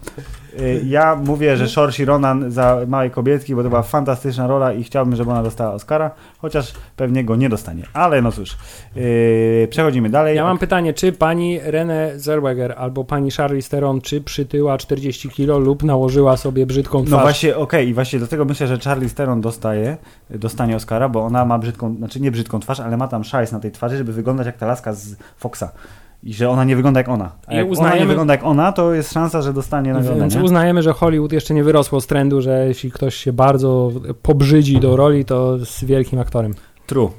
Y, 0.61 0.82
ja 0.86 1.16
mówię, 1.16 1.57
że 1.57 1.68
Saoirse 1.68 2.04
Ronan 2.04 2.50
za 2.50 2.78
Małej 2.86 3.11
Kobietki, 3.11 3.54
bo 3.54 3.62
to 3.62 3.68
była 3.68 3.82
fantastyczna 3.82 4.46
rola 4.46 4.72
i 4.72 4.84
chciałbym, 4.84 5.16
żeby 5.16 5.30
ona 5.30 5.42
dostała 5.42 5.72
Oscara, 5.72 6.11
chociaż 6.38 6.72
pewnie 6.96 7.24
go 7.24 7.36
nie 7.36 7.48
dostanie. 7.48 7.82
Ale 7.92 8.22
no 8.22 8.32
cóż, 8.32 8.57
yy, 8.96 9.68
przechodzimy 9.70 10.11
dalej. 10.11 10.36
Ja 10.36 10.44
mam 10.44 10.59
pytanie, 10.59 10.94
czy 10.94 11.12
pani 11.12 11.61
Renée 11.61 12.18
Zellweger 12.18 12.74
albo 12.78 13.04
pani 13.04 13.30
Charlize 13.30 13.70
Theron, 13.70 14.00
czy 14.00 14.20
przytyła 14.20 14.78
40 14.78 15.28
kilo 15.28 15.59
lub 15.59 15.82
nałożyła 15.82 16.36
sobie 16.36 16.66
brzydką 16.66 16.98
no 16.98 17.04
twarz? 17.04 17.18
No 17.18 17.22
właśnie, 17.22 17.50
okej, 17.50 17.62
okay. 17.62 17.84
i 17.84 17.94
właśnie 17.94 18.18
dlatego 18.18 18.44
myślę, 18.44 18.66
że 18.66 18.78
Charlize 18.78 19.14
Theron 19.14 19.40
dostaje, 19.40 19.96
dostanie 20.30 20.76
Oscara, 20.76 21.09
bo 21.09 21.24
ona 21.24 21.44
ma 21.44 21.59
brzydką, 21.59 21.94
znaczy 21.94 22.20
nie 22.20 22.30
brzydką 22.30 22.61
twarz, 22.61 22.80
ale 22.80 22.96
ma 22.96 23.09
tam 23.09 23.24
szajs 23.24 23.52
na 23.52 23.61
tej 23.61 23.72
twarzy, 23.72 23.96
żeby 23.96 24.12
wyglądać 24.12 24.46
jak 24.46 24.57
ta 24.57 24.66
laska 24.66 24.92
z 24.92 25.16
Foxa 25.36 25.72
i 26.22 26.34
że 26.34 26.50
ona 26.50 26.64
nie 26.64 26.76
wygląda 26.76 27.00
jak 27.00 27.08
ona. 27.08 27.32
A 27.46 27.54
jak 27.54 27.68
uznajemy, 27.68 27.94
ona 27.94 28.00
nie 28.00 28.08
wygląda 28.08 28.34
jak 28.34 28.44
ona, 28.44 28.72
to 28.72 28.94
jest 28.94 29.12
szansa, 29.12 29.42
że 29.42 29.52
dostanie 29.52 29.92
nagrodę. 29.92 30.20
Więc 30.20 30.36
uznajemy, 30.36 30.82
że 30.82 30.92
Hollywood 30.92 31.32
jeszcze 31.32 31.54
nie 31.54 31.64
wyrosło 31.64 32.00
z 32.00 32.06
trendu, 32.06 32.40
że 32.42 32.66
jeśli 32.68 32.90
ktoś 32.90 33.14
się 33.14 33.32
bardzo 33.32 33.90
pobrzydzi 34.22 34.80
do 34.80 34.96
roli, 34.96 35.24
to 35.24 35.58
z 35.64 35.84
wielkim 35.84 36.18
aktorem. 36.18 36.54
True. 36.86 37.10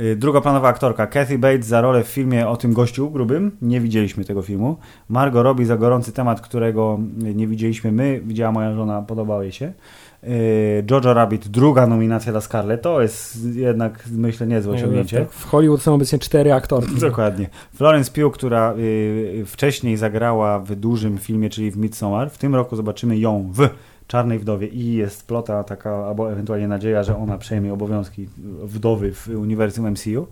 Y, 0.00 0.16
Drugoplanowa 0.16 0.68
aktorka 0.68 1.06
Kathy 1.06 1.38
Bates 1.38 1.66
za 1.66 1.80
rolę 1.80 2.04
w 2.04 2.08
filmie 2.08 2.48
o 2.48 2.56
tym 2.56 2.72
gościu 2.72 3.10
grubym. 3.10 3.56
Nie 3.62 3.80
widzieliśmy 3.80 4.24
tego 4.24 4.42
filmu. 4.42 4.76
Margot 5.08 5.44
Robbie 5.44 5.66
za 5.66 5.76
gorący 5.76 6.12
temat, 6.12 6.40
którego 6.40 6.98
nie 7.16 7.46
widzieliśmy 7.46 7.92
my. 7.92 8.20
Widziała 8.24 8.52
moja 8.52 8.74
żona, 8.74 9.02
podobał 9.02 9.42
jej 9.42 9.52
się. 9.52 9.72
Y, 10.26 10.84
Jojo 10.90 11.14
Rabbit, 11.14 11.48
druga 11.48 11.86
nominacja 11.86 12.32
dla 12.32 12.40
Scarlett, 12.40 12.82
to 12.82 13.02
jest 13.02 13.44
jednak, 13.54 14.04
myślę, 14.12 14.46
niezłe 14.46 14.74
osiągnięcie. 14.74 15.18
Tak, 15.18 15.30
w 15.30 15.44
Hollywood 15.44 15.82
są 15.82 15.94
obecnie 15.94 16.18
cztery 16.18 16.52
aktorki. 16.52 16.94
Dokładnie. 17.10 17.48
Florence 17.74 18.12
Pugh, 18.12 18.34
która 18.34 18.74
y, 18.78 19.44
wcześniej 19.46 19.96
zagrała 19.96 20.58
w 20.58 20.74
dużym 20.74 21.18
filmie, 21.18 21.50
czyli 21.50 21.70
w 21.70 21.76
Midsommar, 21.76 22.30
w 22.30 22.38
tym 22.38 22.54
roku 22.54 22.76
zobaczymy 22.76 23.18
ją 23.18 23.52
w 23.54 23.68
Czarnej 24.06 24.38
Wdowie 24.38 24.66
i 24.66 24.94
jest 24.94 25.26
plota 25.26 25.64
taka, 25.64 26.06
albo 26.06 26.32
ewentualnie 26.32 26.68
nadzieja, 26.68 27.02
że 27.02 27.16
ona 27.16 27.38
przejmie 27.38 27.72
obowiązki 27.72 28.28
wdowy 28.62 29.12
w 29.12 29.28
uniwersum 29.28 29.90
MCU. 29.90 30.26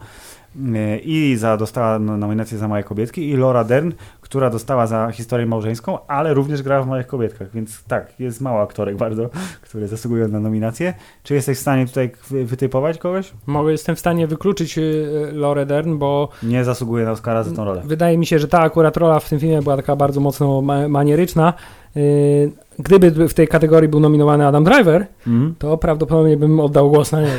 Y, 0.56 1.00
I 1.04 1.36
za, 1.36 1.56
dostała 1.56 1.98
nominację 1.98 2.58
za 2.58 2.68
Małe 2.68 2.82
Kobietki 2.82 3.30
i 3.30 3.36
Laura 3.36 3.64
Dern, 3.64 3.92
która 4.24 4.50
dostała 4.50 4.86
za 4.86 5.10
historię 5.12 5.46
małżeńską, 5.46 6.06
ale 6.06 6.34
również 6.34 6.62
grała 6.62 6.82
w 6.82 6.86
Małych 6.86 7.06
Kobietkach, 7.06 7.50
więc 7.50 7.84
tak, 7.84 8.20
jest 8.20 8.40
mało 8.40 8.62
aktorek 8.62 8.96
bardzo, 8.96 9.30
które 9.64 9.88
zasługują 9.88 10.28
na 10.28 10.40
nominację. 10.40 10.94
Czy 11.22 11.34
jesteś 11.34 11.58
w 11.58 11.60
stanie 11.60 11.86
tutaj 11.86 12.10
wytypować 12.30 12.98
kogoś? 12.98 13.32
Mogę, 13.46 13.72
jestem 13.72 13.96
w 13.96 13.98
stanie 13.98 14.26
wykluczyć 14.26 14.78
y, 14.78 15.06
Laurę 15.32 15.66
Dern, 15.66 15.98
bo... 15.98 16.28
Nie 16.42 16.64
zasługuje 16.64 17.04
na 17.04 17.10
Oscara 17.10 17.42
za 17.42 17.56
tą 17.56 17.64
rolę. 17.64 17.82
Wydaje 17.84 18.18
mi 18.18 18.26
się, 18.26 18.38
że 18.38 18.48
ta 18.48 18.60
akurat 18.60 18.96
rola 18.96 19.20
w 19.20 19.28
tym 19.28 19.40
filmie 19.40 19.62
była 19.62 19.76
taka 19.76 19.96
bardzo 19.96 20.20
mocno 20.20 20.62
manieryczna. 20.88 21.54
Y, 21.96 22.52
gdyby 22.78 23.28
w 23.28 23.34
tej 23.34 23.48
kategorii 23.48 23.88
był 23.88 24.00
nominowany 24.00 24.46
Adam 24.46 24.64
Driver, 24.64 25.06
mm. 25.26 25.54
to 25.58 25.78
prawdopodobnie 25.78 26.36
bym 26.36 26.60
oddał 26.60 26.90
głos 26.90 27.12
na 27.12 27.20
niego. 27.20 27.32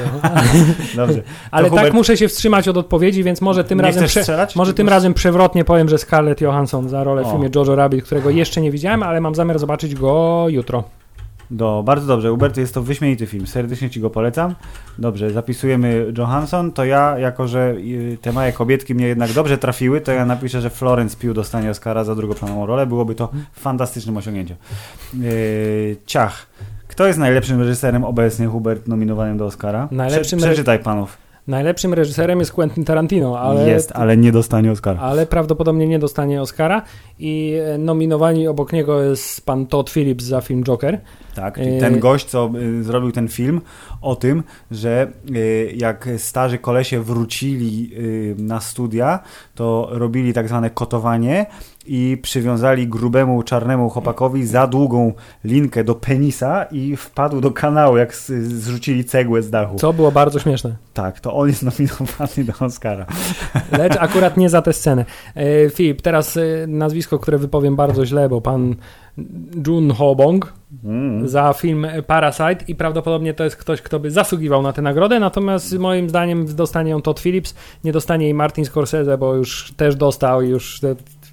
Dobrze. 0.96 1.22
Ale 1.52 1.70
Hubert... 1.70 1.88
tak 1.88 1.94
muszę 1.94 2.18
się 2.18 2.28
wstrzymać 2.28 2.68
od 2.68 2.78
odpowiedzi, 2.78 3.24
więc 3.24 3.42
może 3.42 3.64
tym, 3.64 3.82
razem, 3.82 4.06
prze... 4.06 4.48
może 4.56 4.74
tym 4.74 4.90
razem 4.90 5.14
przewrotnie 5.14 5.66
powiem, 5.66 5.90
że 5.90 5.98
Scarlett 5.98 6.42
Johansson 6.42 6.90
za 6.90 7.04
rolę 7.04 7.24
w 7.24 7.28
filmie 7.28 7.50
Jojo 7.56 7.76
Rabbit, 7.76 8.06
którego 8.06 8.30
jeszcze 8.30 8.62
nie 8.62 8.72
widziałem, 8.72 9.04
ale 9.04 9.22
mam 9.22 9.36
zamiar 9.36 9.60
zobaczyć 9.60 9.96
go 9.96 10.46
jutro. 10.50 10.84
Do, 11.52 11.84
bardzo 11.86 12.08
dobrze, 12.08 12.30
Hubert, 12.30 12.58
jest 12.58 12.74
to 12.74 12.82
wyśmienity 12.82 13.26
film, 13.26 13.48
serdecznie 13.48 13.90
Ci 13.90 14.00
go 14.00 14.10
polecam. 14.10 14.56
Dobrze, 14.98 15.32
zapisujemy 15.32 16.14
Johansson, 16.18 16.72
to 16.72 16.86
ja, 16.86 17.20
jako 17.20 17.48
że 17.48 17.76
y, 17.78 18.18
te 18.22 18.32
małe 18.32 18.52
kobietki 18.52 18.96
mnie 18.96 19.08
jednak 19.08 19.32
dobrze 19.32 19.58
trafiły, 19.58 20.02
to 20.02 20.12
ja 20.12 20.26
napiszę, 20.26 20.62
że 20.62 20.70
Florence 20.70 21.18
Pugh 21.18 21.34
dostanie 21.34 21.70
Oscara 21.70 22.04
za 22.04 22.16
drugoplanową 22.16 22.66
rolę, 22.66 22.86
byłoby 22.86 23.16
to 23.16 23.30
fantastycznym 23.54 24.18
osiągnięciem. 24.18 24.58
Yy, 25.14 25.98
ciach. 26.06 26.48
Kto 26.88 27.08
jest 27.08 27.20
najlepszym 27.20 27.60
reżyserem 27.60 28.04
obecnie, 28.04 28.48
Hubert, 28.48 28.88
nominowanym 28.88 29.38
do 29.38 29.46
Oscara? 29.46 29.88
Najlepszym 29.92 30.40
Prze 30.40 30.48
przeczytaj 30.48 30.80
panów. 30.80 31.18
Najlepszym 31.48 31.94
reżyserem 31.94 32.40
jest 32.40 32.52
Quentin 32.52 32.86
Tarantino, 32.86 33.40
ale, 33.40 33.70
Jest, 33.70 33.92
ale 33.92 34.18
nie 34.18 34.32
dostanie 34.32 34.72
Oscara. 34.72 35.00
ale 35.00 35.26
prawdopodobnie 35.26 35.88
nie 35.88 36.00
dostanie 36.00 36.42
Oscara 36.42 36.82
i 37.20 37.54
e, 37.74 37.78
nominowani 37.78 38.48
obok 38.48 38.74
niego 38.74 39.02
jest 39.02 39.46
pan 39.46 39.66
Todd 39.66 39.90
Phillips 39.90 40.26
za 40.26 40.42
film 40.42 40.64
Joker. 40.64 41.02
Tak, 41.36 41.56
czyli 41.56 41.74
Yy. 41.74 41.80
ten 41.80 42.00
gość, 42.00 42.26
co 42.26 42.50
y, 42.80 42.84
zrobił 42.84 43.12
ten 43.12 43.28
film 43.28 43.62
o 44.02 44.16
tym, 44.16 44.44
że 44.72 45.08
y, 45.36 45.74
jak 45.78 46.10
starzy 46.18 46.58
kolesie 46.58 47.02
wrócili 47.02 47.92
y, 47.98 48.36
na 48.38 48.60
studia, 48.60 49.20
to 49.56 49.88
robili 49.92 50.34
tak 50.34 50.48
zwane 50.48 50.70
kotowanie 50.70 51.46
i 51.88 52.18
przywiązali 52.22 52.88
grubemu 52.88 53.44
czarnemu 53.44 53.90
chłopakowi 53.90 54.46
za 54.46 54.68
długą 54.68 55.14
linkę 55.44 55.84
do 55.84 55.96
penisa 55.96 56.64
i 56.64 56.96
wpadł 56.96 57.42
do 57.42 57.52
kanału, 57.52 57.98
jak 57.98 58.16
zrzucili 58.16 59.06
cegłę 59.06 59.42
z 59.42 59.50
dachu. 59.50 59.76
Co 59.76 59.94
było 59.94 60.12
bardzo 60.12 60.40
śmieszne. 60.40 60.76
Tak, 60.94 61.20
to 61.20 61.34
on 61.34 61.48
jest 61.48 61.64
nominowany 61.64 62.44
do 62.48 62.66
Oscara. 62.66 63.06
Lecz 63.72 63.98
akurat 64.00 64.38
nie 64.38 64.50
za 64.50 64.62
tę 64.62 64.74
scenę. 64.74 65.06
E, 65.36 65.70
Filip, 65.70 66.02
teraz 66.02 66.38
e, 66.38 66.42
nazwisko, 66.68 67.20
które 67.20 67.38
wypowiem 67.38 67.76
bardzo 67.76 68.06
źle, 68.06 68.30
bo 68.30 68.42
pan 68.42 68.76
Jun 69.68 69.92
Ho-bong 69.92 70.54
Mm. 70.84 71.28
za 71.28 71.54
film 71.54 71.88
Parasite 72.08 72.58
i 72.68 72.76
prawdopodobnie 72.76 73.34
to 73.34 73.44
jest 73.44 73.56
ktoś, 73.56 73.82
kto 73.82 74.00
by 74.00 74.12
zasługiwał 74.12 74.62
na 74.62 74.74
tę 74.74 74.82
nagrodę, 74.82 75.20
natomiast 75.20 75.78
moim 75.78 76.10
zdaniem 76.10 76.56
dostanie 76.56 76.92
ją 76.92 77.02
Todd 77.02 77.20
Phillips, 77.20 77.56
nie 77.84 77.92
dostanie 77.92 78.26
jej 78.26 78.34
Martin 78.34 78.66
Scorsese, 78.66 79.18
bo 79.18 79.36
już 79.36 79.74
też 79.78 79.96
dostał 79.96 80.42
już 80.42 80.80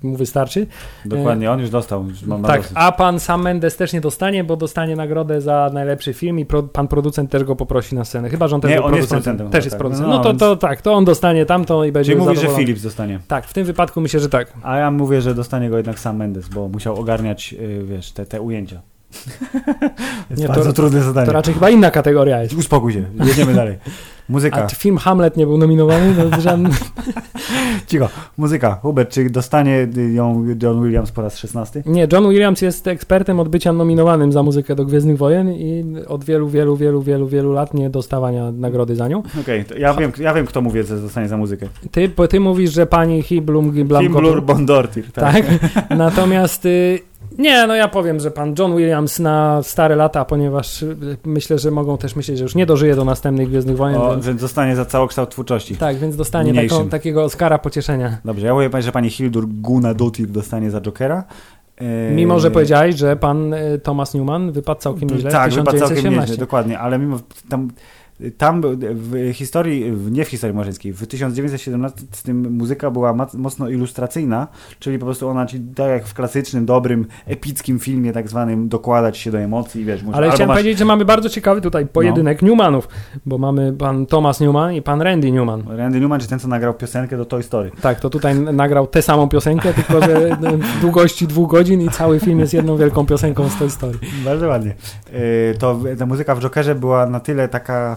mu 0.04 0.16
wystarczy. 0.16 0.66
Dokładnie, 1.04 1.50
on 1.50 1.60
już 1.60 1.70
dostał. 1.70 2.08
Już 2.08 2.18
tak, 2.46 2.68
a 2.74 2.92
pan 2.92 3.20
Sam 3.20 3.42
Mendes 3.42 3.76
też 3.76 3.92
nie 3.92 4.00
dostanie, 4.00 4.44
bo 4.44 4.56
dostanie 4.56 4.96
nagrodę 4.96 5.40
za 5.40 5.70
najlepszy 5.72 6.12
film 6.14 6.38
i 6.38 6.46
pro, 6.46 6.62
pan 6.62 6.88
producent 6.88 7.30
też 7.30 7.44
go 7.44 7.56
poprosi 7.56 7.94
na 7.94 8.04
scenę. 8.04 8.28
Chyba, 8.30 8.48
że 8.48 8.54
on 8.54 8.60
też 8.60 8.70
Nie, 8.70 8.82
on 8.82 8.94
jest 8.94 9.08
producentem. 9.08 9.50
Też 9.50 9.64
jest 9.64 9.74
tak. 9.74 9.78
producentem. 9.78 10.10
No, 10.10 10.16
No, 10.16 10.22
to, 10.22 10.34
to 10.34 10.56
tak, 10.56 10.82
to 10.82 10.92
on 10.94 11.04
dostanie 11.04 11.46
tamto 11.46 11.84
i 11.84 11.92
będzie 11.92 12.12
Czyli 12.12 12.24
mówisz, 12.24 12.40
że. 12.40 12.48
Philips 12.48 12.82
dostanie. 12.82 13.18
Tak, 13.28 13.46
w 13.46 13.52
tym 13.54 13.64
wypadku 13.64 14.00
myślę, 14.00 14.20
że 14.20 14.28
tak. 14.28 14.52
A 14.62 14.76
ja 14.76 14.90
mówię, 14.90 15.20
że 15.20 15.34
dostanie 15.34 15.70
go 15.70 15.76
jednak 15.76 15.98
sam 15.98 16.16
Mendes, 16.16 16.48
bo 16.48 16.68
musiał 16.68 17.00
ogarniać, 17.00 17.54
y, 17.60 17.82
wiesz, 17.84 18.12
te, 18.12 18.26
te 18.26 18.40
ujęcia. 18.40 18.80
jest 20.30 20.40
Nie, 20.42 20.46
to- 20.46 20.52
bardzo 20.52 20.72
trudne 20.72 21.02
zadanie. 21.02 21.26
To 21.26 21.32
raczej 21.32 21.54
chyba 21.54 21.70
inna 21.70 21.90
kategoria 21.90 22.42
jest. 22.42 22.54
Uspokój 22.54 22.92
się, 22.92 23.04
jedziemy 23.24 23.54
dalej. 23.62 23.78
A 24.28 24.32
Muzyka, 24.32 24.66
czy 24.66 24.76
film 24.76 24.98
Hamlet 24.98 25.36
nie 25.36 25.46
był 25.46 25.58
nominowany? 25.58 26.14
No, 26.30 26.40
żaden... 26.40 26.68
cicho. 27.86 28.08
Muzyka. 28.36 28.78
Hubert, 28.82 29.10
czy 29.10 29.30
dostanie 29.30 29.88
ją 30.12 30.46
John 30.62 30.82
Williams 30.82 31.12
po 31.12 31.22
raz 31.22 31.38
16? 31.38 31.82
Nie, 31.86 32.08
John 32.12 32.28
Williams 32.28 32.62
jest 32.62 32.86
ekspertem 32.86 33.40
od 33.40 33.48
bycia 33.48 33.72
nominowanym 33.72 34.32
za 34.32 34.42
muzykę 34.42 34.74
do 34.74 34.84
Gwiezdnych 34.84 35.18
Wojen 35.18 35.52
i 35.52 35.84
od 36.08 36.24
wielu, 36.24 36.48
wielu, 36.48 36.76
wielu, 36.76 37.02
wielu, 37.02 37.26
wielu 37.26 37.52
lat 37.52 37.74
nie 37.74 37.90
dostawania 37.90 38.52
nagrody 38.52 38.96
za 38.96 39.08
nią. 39.08 39.22
Okej, 39.40 39.64
to 39.64 39.78
ja, 39.78 39.94
wiem, 39.94 40.12
ja 40.18 40.34
wiem, 40.34 40.46
kto 40.46 40.60
mówi, 40.60 40.82
że 40.82 41.00
dostanie 41.00 41.28
za 41.28 41.36
muzykę. 41.36 41.68
Ty, 41.90 42.08
bo 42.08 42.28
ty 42.28 42.40
mówisz, 42.40 42.72
że 42.72 42.86
pani 42.86 43.22
Hiblum 43.22 43.72
Kimblur 43.72 44.42
Bondortir. 44.42 45.12
Tak. 45.12 45.44
Natomiast 45.90 46.66
y, 46.66 46.98
nie, 47.38 47.66
no 47.66 47.74
ja 47.74 47.88
powiem, 47.88 48.20
że 48.20 48.30
pan 48.30 48.54
John 48.58 48.76
Williams 48.76 49.18
na 49.18 49.62
stare 49.62 49.96
lata, 49.96 50.24
ponieważ 50.24 50.82
y, 50.82 50.96
myślę, 51.24 51.58
że 51.58 51.70
mogą 51.70 51.98
też 51.98 52.16
myśleć, 52.16 52.38
że 52.38 52.44
już 52.44 52.54
nie 52.54 52.66
dożyje 52.66 52.96
do 52.96 53.04
następnych 53.04 53.48
Gwiezdnych 53.48 53.76
Wojen. 53.76 54.00
O, 54.00 54.20
więc, 54.20 54.40
dostanie 54.40 54.76
za 54.76 54.84
całokształt 54.84 55.30
twórczości. 55.30 55.76
tak, 55.76 55.96
więc 55.96 56.16
dostanie 56.16 56.68
taką, 56.68 56.88
takiego 56.88 57.24
Oscara 57.24 57.58
pocieszenia. 57.58 58.18
Dobrze, 58.24 58.46
ja 58.46 58.54
mówię, 58.54 58.70
że 58.82 58.92
pani 58.92 59.10
Hildur 59.10 59.46
Gunadotir 59.48 60.28
dostanie 60.28 60.70
za 60.70 60.80
Jokera. 60.80 61.24
E, 61.76 62.14
Mimo, 62.14 62.40
że 62.40 62.50
powiedziałeś, 62.50 62.96
że 62.96 63.16
pan 63.16 63.54
y, 63.54 63.80
Thomas 63.82 64.14
Newman 64.14 64.52
wypadł 64.52 64.80
całkiem 64.80 65.10
nieźle 65.10 65.30
Tak, 65.30 65.50
wypadł 65.50 65.78
całkiem 65.78 65.96
1917. 65.96 66.30
nieźle, 66.30 66.36
dokładnie, 66.36 66.78
ale 66.78 66.98
mimo 66.98 67.18
tam, 67.48 67.70
tam 68.38 68.62
w 68.80 69.32
historii, 69.32 69.92
nie 70.10 70.24
w 70.24 70.28
historii 70.28 70.56
marzyńskiej, 70.56 70.92
w 70.92 71.06
1917 71.06 72.34
muzyka 72.34 72.90
była 72.90 73.14
mocno 73.34 73.68
ilustracyjna, 73.68 74.48
czyli 74.78 74.98
po 74.98 75.04
prostu 75.04 75.28
ona 75.28 75.46
ci, 75.46 75.60
tak 75.60 75.88
jak 75.88 76.06
w 76.06 76.14
klasycznym, 76.14 76.66
dobrym, 76.66 77.06
epickim 77.26 77.78
filmie 77.78 78.12
tak 78.12 78.28
zwanym, 78.28 78.68
dokładać 78.68 79.18
się 79.18 79.30
do 79.30 79.38
emocji, 79.38 79.84
wiesz, 79.84 80.02
musisz, 80.02 80.16
Ale 80.16 80.30
chciałem 80.30 80.48
masz, 80.48 80.58
powiedzieć, 80.58 80.78
że 80.78 80.84
mamy 80.84 81.04
bardzo 81.04 81.28
ciekawy 81.28 81.60
tutaj 81.60 81.86
pojedynek 81.86 82.42
Newmanów, 82.42 82.88
bo 83.26 83.38
mamy 83.38 83.72
pan 83.72 84.06
Thomas 84.06 84.40
Newman 84.40 84.74
i 84.74 84.82
pan 84.82 85.02
Randy 85.02 85.32
Newman. 85.32 85.62
Randy 85.68 86.00
Newman, 86.00 86.20
czy 86.20 86.28
ten, 86.28 86.38
co 86.38 86.48
nagrał 86.48 86.74
piosenkę 86.74 87.16
do 87.16 87.24
Toy 87.24 87.42
Story. 87.42 87.70
Tak, 87.80 88.00
to 88.00 88.10
tutaj 88.10 88.38
nagrał 88.38 88.86
tę 88.86 89.02
samą 89.02 89.28
piosenkę, 89.28 89.74
tylko 89.74 90.02
że 90.02 90.28
no, 90.40 90.50
w 90.50 90.80
długości 90.80 91.26
dwóch 91.26 91.50
godzin 91.50 91.82
i 91.82 91.88
cały 91.88 92.20
film 92.20 92.40
jest 92.40 92.54
jedną 92.54 92.76
wielką 92.76 93.06
piosenką 93.06 93.48
z 93.48 93.56
tej 93.58 93.68
historii. 93.68 94.00
Bardzo 94.24 94.48
ładnie. 94.48 94.74
Yy, 95.12 95.54
To 95.58 95.80
ta 95.98 96.06
muzyka 96.06 96.34
w 96.34 96.40
Jokerze 96.40 96.74
była 96.74 97.06
na 97.06 97.20
tyle 97.20 97.48
taka 97.48 97.96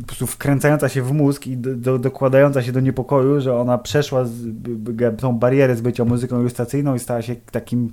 po 0.00 0.06
prostu 0.06 0.26
wkręcająca 0.26 0.88
się 0.88 1.02
w 1.02 1.12
mózg 1.12 1.46
i 1.46 1.56
do, 1.56 1.74
do, 1.74 1.98
dokładająca 1.98 2.62
się 2.62 2.72
do 2.72 2.80
niepokoju, 2.80 3.40
że 3.40 3.56
ona 3.56 3.78
przeszła 3.78 4.24
z, 4.24 4.32
b, 4.46 5.12
tą 5.12 5.38
barierę 5.38 5.76
z 5.76 5.80
bycia 5.80 6.04
muzyką 6.04 6.40
ilustracyjną 6.40 6.94
i 6.94 6.98
stała 6.98 7.22
się 7.22 7.36
takim 7.50 7.90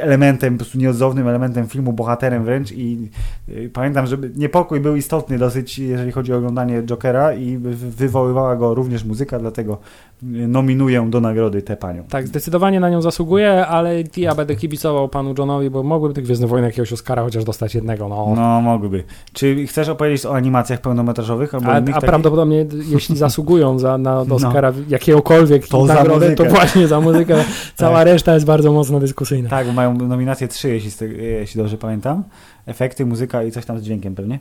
elementem, 0.00 0.54
po 0.54 0.58
prostu 0.58 0.78
nieodzownym 0.78 1.28
elementem 1.28 1.66
filmu, 1.66 1.92
bohaterem 1.92 2.44
wręcz 2.44 2.72
i 2.72 3.10
yy, 3.48 3.70
pamiętam, 3.72 4.06
że 4.06 4.16
niepokój 4.36 4.80
był 4.80 4.96
istotny 4.96 5.38
dosyć, 5.38 5.78
jeżeli 5.78 6.12
chodzi 6.12 6.32
o 6.32 6.36
oglądanie 6.36 6.82
Jokera 6.82 7.34
i 7.34 7.58
wy- 7.58 7.74
wywoływała 7.74 8.56
go 8.56 8.74
również 8.74 9.04
muzyka, 9.04 9.38
dlatego 9.38 9.78
yy, 10.22 10.48
nominuję 10.48 11.06
do 11.10 11.20
nagrody 11.20 11.62
tę 11.62 11.76
panią. 11.76 12.04
Tak, 12.08 12.26
zdecydowanie 12.26 12.80
na 12.80 12.90
nią 12.90 13.02
zasługuje, 13.02 13.66
ale 13.66 13.94
ja 14.16 14.34
będę 14.34 14.56
kibicował 14.56 15.08
panu 15.08 15.34
Johnowi, 15.38 15.70
bo 15.70 15.82
mogłyby 15.82 16.14
tych 16.14 16.24
Gwiezdnych 16.24 16.50
Wojen 16.50 16.64
jakiegoś 16.64 16.92
Oscara 16.92 17.22
chociaż 17.22 17.44
dostać 17.44 17.74
jednego, 17.74 18.08
no. 18.08 18.32
No, 18.36 18.60
mogłyby. 18.60 19.04
Czy 19.32 19.66
chcesz 19.66 19.88
opowiedzieć 19.88 20.26
o 20.26 20.34
animacjach 20.34 20.80
pełnometrażowych? 20.80 21.15
Albo 21.64 21.92
A, 21.92 21.96
a 21.96 22.00
prawdopodobnie 22.00 22.66
jeśli 22.88 23.16
zasługują 23.16 23.78
za, 23.78 23.98
na 23.98 24.24
No. 24.28 24.34
Oscara 24.34 24.72
jakiegokolwiek 24.88 25.68
To 25.68 25.84
nagrodę, 25.84 26.34
to 26.34 26.44
właśnie 26.44 26.88
za 26.88 27.00
muzykę. 27.00 27.44
Cała 27.74 28.04
reszta 28.04 28.34
jest 28.34 28.46
bardzo 28.46 28.72
mocno 28.72 29.00
dyskusyjna. 29.00 29.50
Tak, 29.50 29.66
bo 29.66 29.72
mają 29.72 29.94
nominacje 29.94 30.48
trzy, 30.48 30.68
jeśli, 30.68 30.90
jeśli 31.18 31.58
dobrze 31.58 31.78
pamiętam. 31.78 32.24
Efekty, 32.66 33.06
muzyka 33.06 33.42
i 33.42 33.50
coś 33.50 33.64
tam 33.64 33.78
z 33.78 33.82
dźwiękiem 33.82 34.14
pewnie. 34.14 34.38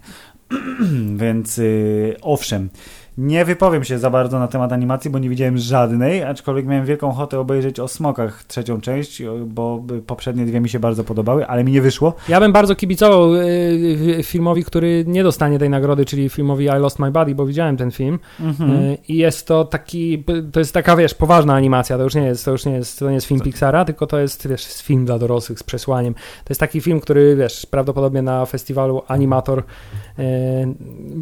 Więc 1.21 1.57
y, 1.57 2.15
owszem, 2.21 2.69
nie 3.17 3.45
wypowiem 3.45 3.83
się 3.83 3.99
za 3.99 4.09
bardzo 4.09 4.39
na 4.39 4.47
temat 4.47 4.73
animacji, 4.73 5.11
bo 5.11 5.19
nie 5.19 5.29
widziałem 5.29 5.57
żadnej, 5.57 6.23
aczkolwiek 6.23 6.65
miałem 6.65 6.85
wielką 6.85 7.09
ochotę 7.09 7.39
obejrzeć 7.39 7.79
o 7.79 7.87
smokach 7.87 8.43
trzecią 8.43 8.81
część, 8.81 9.23
bo 9.45 9.83
poprzednie 10.07 10.45
dwie 10.45 10.59
mi 10.59 10.69
się 10.69 10.79
bardzo 10.79 11.03
podobały, 11.03 11.47
ale 11.47 11.63
mi 11.63 11.71
nie 11.71 11.81
wyszło. 11.81 12.13
Ja 12.29 12.39
bym 12.39 12.51
bardzo 12.51 12.75
kibicował 12.75 13.35
y, 13.35 14.19
filmowi, 14.23 14.63
który 14.63 15.03
nie 15.07 15.23
dostanie 15.23 15.59
tej 15.59 15.69
nagrody, 15.69 16.05
czyli 16.05 16.29
filmowi 16.29 16.65
I 16.65 16.79
Lost 16.79 16.99
My 16.99 17.11
Body, 17.11 17.35
bo 17.35 17.45
widziałem 17.45 17.77
ten 17.77 17.91
film. 17.91 18.19
Y, 18.41 18.97
I 19.07 19.17
jest 19.17 19.47
to 19.47 19.65
taki, 19.65 20.23
to 20.51 20.59
jest 20.59 20.73
taka, 20.73 20.95
wiesz, 20.95 21.13
poważna 21.13 21.55
animacja, 21.55 21.97
to 21.97 22.03
już 22.03 22.15
nie 22.15 22.25
jest, 22.25 22.45
to 22.45 22.51
już 22.51 22.65
nie 22.65 22.73
jest, 22.73 22.99
to 22.99 23.07
nie 23.07 23.15
jest 23.15 23.27
film 23.27 23.39
Pixara, 23.39 23.85
tylko 23.85 24.07
to 24.07 24.19
jest, 24.19 24.47
wiesz, 24.47 24.81
film 24.81 25.05
dla 25.05 25.19
dorosłych 25.19 25.59
z 25.59 25.63
przesłaniem. 25.63 26.13
To 26.13 26.49
jest 26.49 26.59
taki 26.59 26.81
film, 26.81 26.99
który, 26.99 27.35
wiesz, 27.35 27.65
prawdopodobnie 27.65 28.21
na 28.21 28.45
festiwalu 28.45 29.01
Animator 29.07 29.63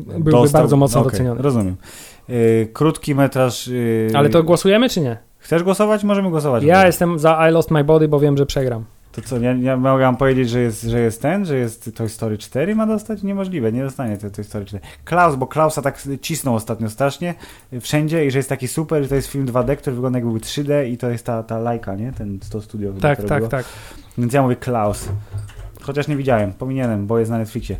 byłby 0.07 0.31
Dostał- 0.31 0.61
bardzo 0.61 0.77
mocno 0.77 1.01
okej, 1.01 1.11
doceniony. 1.11 1.41
Rozumiem. 1.41 1.75
Y, 2.29 2.69
krótki 2.73 3.15
metraż. 3.15 3.67
y, 3.67 4.11
Ale 4.13 4.29
to 4.29 4.43
głosujemy, 4.43 4.89
czy 4.89 5.01
nie? 5.01 5.17
Chcesz 5.37 5.63
głosować? 5.63 6.03
Możemy 6.03 6.29
głosować. 6.29 6.63
Ja 6.63 6.85
jestem 6.85 7.19
za 7.19 7.49
I 7.49 7.51
Lost 7.51 7.71
My 7.71 7.83
Body, 7.83 8.07
bo 8.07 8.19
wiem, 8.19 8.37
że 8.37 8.45
przegram. 8.45 8.85
To 9.11 9.21
co, 9.21 9.39
ja, 9.39 9.53
ja 9.53 9.77
mogę 9.77 10.03
wam 10.03 10.17
powiedzieć, 10.17 10.49
że 10.49 10.59
jest, 10.59 10.83
że 10.83 10.99
jest 10.99 11.21
ten, 11.21 11.45
że 11.45 11.57
jest 11.57 11.95
Toy 11.95 12.09
Story 12.09 12.37
4 12.37 12.75
ma 12.75 12.87
dostać? 12.87 13.23
Niemożliwe, 13.23 13.71
nie 13.71 13.83
dostanie 13.83 14.17
to 14.17 14.29
Toy 14.29 14.43
Story 14.43 14.65
4. 14.65 14.83
Klaus, 15.05 15.35
bo 15.35 15.47
Klausa 15.47 15.81
tak 15.81 16.01
cisnął 16.21 16.55
ostatnio 16.55 16.89
strasznie 16.89 17.35
y, 17.73 17.81
wszędzie 17.81 18.25
i 18.25 18.31
że 18.31 18.39
jest 18.39 18.49
taki 18.49 18.67
super, 18.67 19.03
że 19.03 19.09
to 19.09 19.15
jest 19.15 19.27
film 19.27 19.45
2D, 19.45 19.75
który 19.75 19.95
wygląda 19.95 20.17
jakby 20.19 20.31
był 20.31 20.39
3D 20.41 20.87
i 20.87 20.97
to 20.97 21.09
jest 21.09 21.25
ta, 21.25 21.43
ta 21.43 21.59
lajka, 21.59 21.95
nie? 21.95 22.11
Ten 22.11 22.39
to 22.51 22.61
studio. 22.61 22.93
Tak, 23.01 23.23
tak, 23.23 23.47
tak. 23.47 23.65
Więc 24.17 24.33
ja 24.33 24.41
mówię 24.41 24.55
Klaus. 24.55 25.09
Chociaż 25.81 26.07
nie 26.07 26.15
widziałem, 26.15 26.53
powinienem, 26.53 27.07
bo 27.07 27.19
jest 27.19 27.31
na 27.31 27.37
Netflixie. 27.37 27.77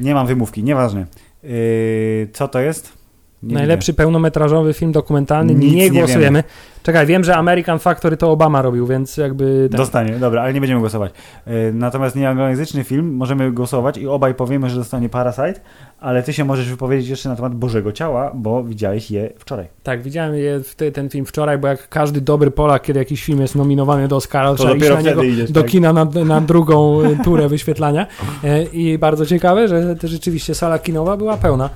Nie 0.00 0.14
mam 0.14 0.26
wymówki, 0.26 0.64
nieważne. 0.64 1.06
Yy, 1.42 2.28
co 2.32 2.48
to 2.48 2.60
jest? 2.60 3.03
Nie 3.44 3.54
Najlepszy 3.54 3.94
pełnometrażowy 3.94 4.74
film 4.74 4.92
dokumentalny. 4.92 5.54
Nic 5.54 5.74
nie 5.74 5.90
nie 5.90 5.90
głosujemy. 5.90 6.44
Czekaj, 6.84 7.06
wiem, 7.06 7.24
że 7.24 7.36
American 7.36 7.78
Factory 7.78 8.16
to 8.16 8.30
Obama 8.30 8.62
robił, 8.62 8.86
więc 8.86 9.16
jakby... 9.16 9.68
ten- 9.70 9.78
Dostanie, 9.78 10.12
dobra, 10.18 10.42
ale 10.42 10.54
nie 10.54 10.60
będziemy 10.60 10.80
głosować. 10.80 11.12
E, 11.46 11.72
Natomiast 11.72 12.16
nieanglojęzyczny 12.16 12.84
film 12.84 13.14
możemy 13.14 13.52
głosować 13.52 13.98
i 13.98 14.08
obaj 14.08 14.34
powiemy, 14.34 14.70
że 14.70 14.76
dostanie 14.76 15.08
Parasite, 15.08 15.54
ale 16.00 16.22
ty 16.22 16.32
się 16.32 16.44
możesz 16.44 16.70
wypowiedzieć 16.70 17.08
jeszcze 17.08 17.28
na 17.28 17.36
temat 17.36 17.54
Bożego 17.54 17.92
Ciała, 17.92 18.32
bo 18.34 18.64
widziałeś 18.64 19.10
je 19.10 19.32
wczoraj. 19.38 19.66
Tak, 19.82 20.02
widziałem 20.02 20.34
je 20.34 20.60
te, 20.76 20.92
ten 20.92 21.08
film 21.10 21.26
wczoraj, 21.26 21.58
bo 21.58 21.68
jak 21.68 21.88
każdy 21.88 22.20
dobry 22.20 22.50
Polak, 22.50 22.82
kiedy 22.82 22.98
jakiś 22.98 23.24
film 23.24 23.40
jest 23.40 23.54
nominowany 23.54 24.08
do 24.08 24.16
Oscara, 24.16 24.48
to 24.50 24.54
trzeba 24.56 24.74
iść 24.74 24.88
na 24.90 25.00
niego 25.00 25.22
idziesz, 25.22 25.52
do 25.52 25.60
tak? 25.62 25.70
kina 25.70 25.92
na, 25.92 26.04
na 26.04 26.40
drugą 26.40 27.00
e, 27.02 27.16
turę 27.24 27.48
wyświetlania. 27.48 28.06
E, 28.44 28.62
I 28.62 28.98
bardzo 28.98 29.26
ciekawe, 29.26 29.68
że 29.68 29.96
rzeczywiście 30.02 30.54
sala 30.54 30.78
kinowa 30.78 31.16
była 31.16 31.36
pełna. 31.36 31.70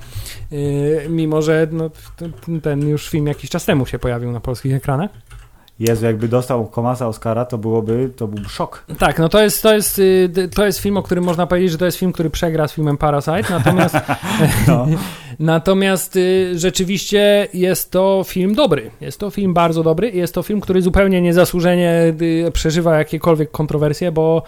E, 1.05 1.09
Mimo, 1.09 1.41
że 1.41 1.67
no, 1.71 1.89
ten 2.61 2.89
już 2.89 3.09
film 3.09 3.27
jakiś 3.27 3.49
czas 3.49 3.65
temu 3.65 3.85
się 3.85 3.99
pojawił 3.99 4.31
na 4.31 4.39
polskich 4.39 4.73
ekranach. 4.75 4.98
Jezu, 5.79 6.05
jakby 6.05 6.27
dostał 6.27 6.65
Komasa 6.65 7.07
Oscara, 7.07 7.45
to 7.45 7.57
byłoby, 7.57 8.09
to 8.15 8.27
byłby 8.27 8.49
szok. 8.49 8.85
Tak, 8.97 9.19
no 9.19 9.29
to 9.29 9.41
jest, 9.41 9.63
to, 9.63 9.73
jest, 9.73 9.99
y, 9.99 10.49
to 10.55 10.65
jest 10.65 10.79
film, 10.79 10.97
o 10.97 11.03
którym 11.03 11.23
można 11.23 11.47
powiedzieć, 11.47 11.71
że 11.71 11.77
to 11.77 11.85
jest 11.85 11.97
film, 11.97 12.11
który 12.11 12.29
przegra 12.29 12.67
z 12.67 12.73
filmem 12.73 12.97
Parasite, 12.97 13.43
natomiast, 13.49 13.95
No. 14.67 14.87
natomiast 15.39 16.15
y, 16.15 16.59
rzeczywiście 16.59 17.47
jest 17.53 17.91
to 17.91 18.23
film 18.27 18.55
dobry. 18.55 18.91
Jest 19.01 19.19
to 19.19 19.29
film 19.29 19.53
bardzo 19.53 19.83
dobry 19.83 20.09
i 20.09 20.17
jest 20.17 20.33
to 20.33 20.43
film, 20.43 20.61
który 20.61 20.81
zupełnie 20.81 21.21
niezasłużenie 21.21 22.13
y, 22.21 22.51
przeżywa 22.53 22.97
jakiekolwiek 22.97 23.51
kontrowersje, 23.51 24.11
bo 24.11 24.43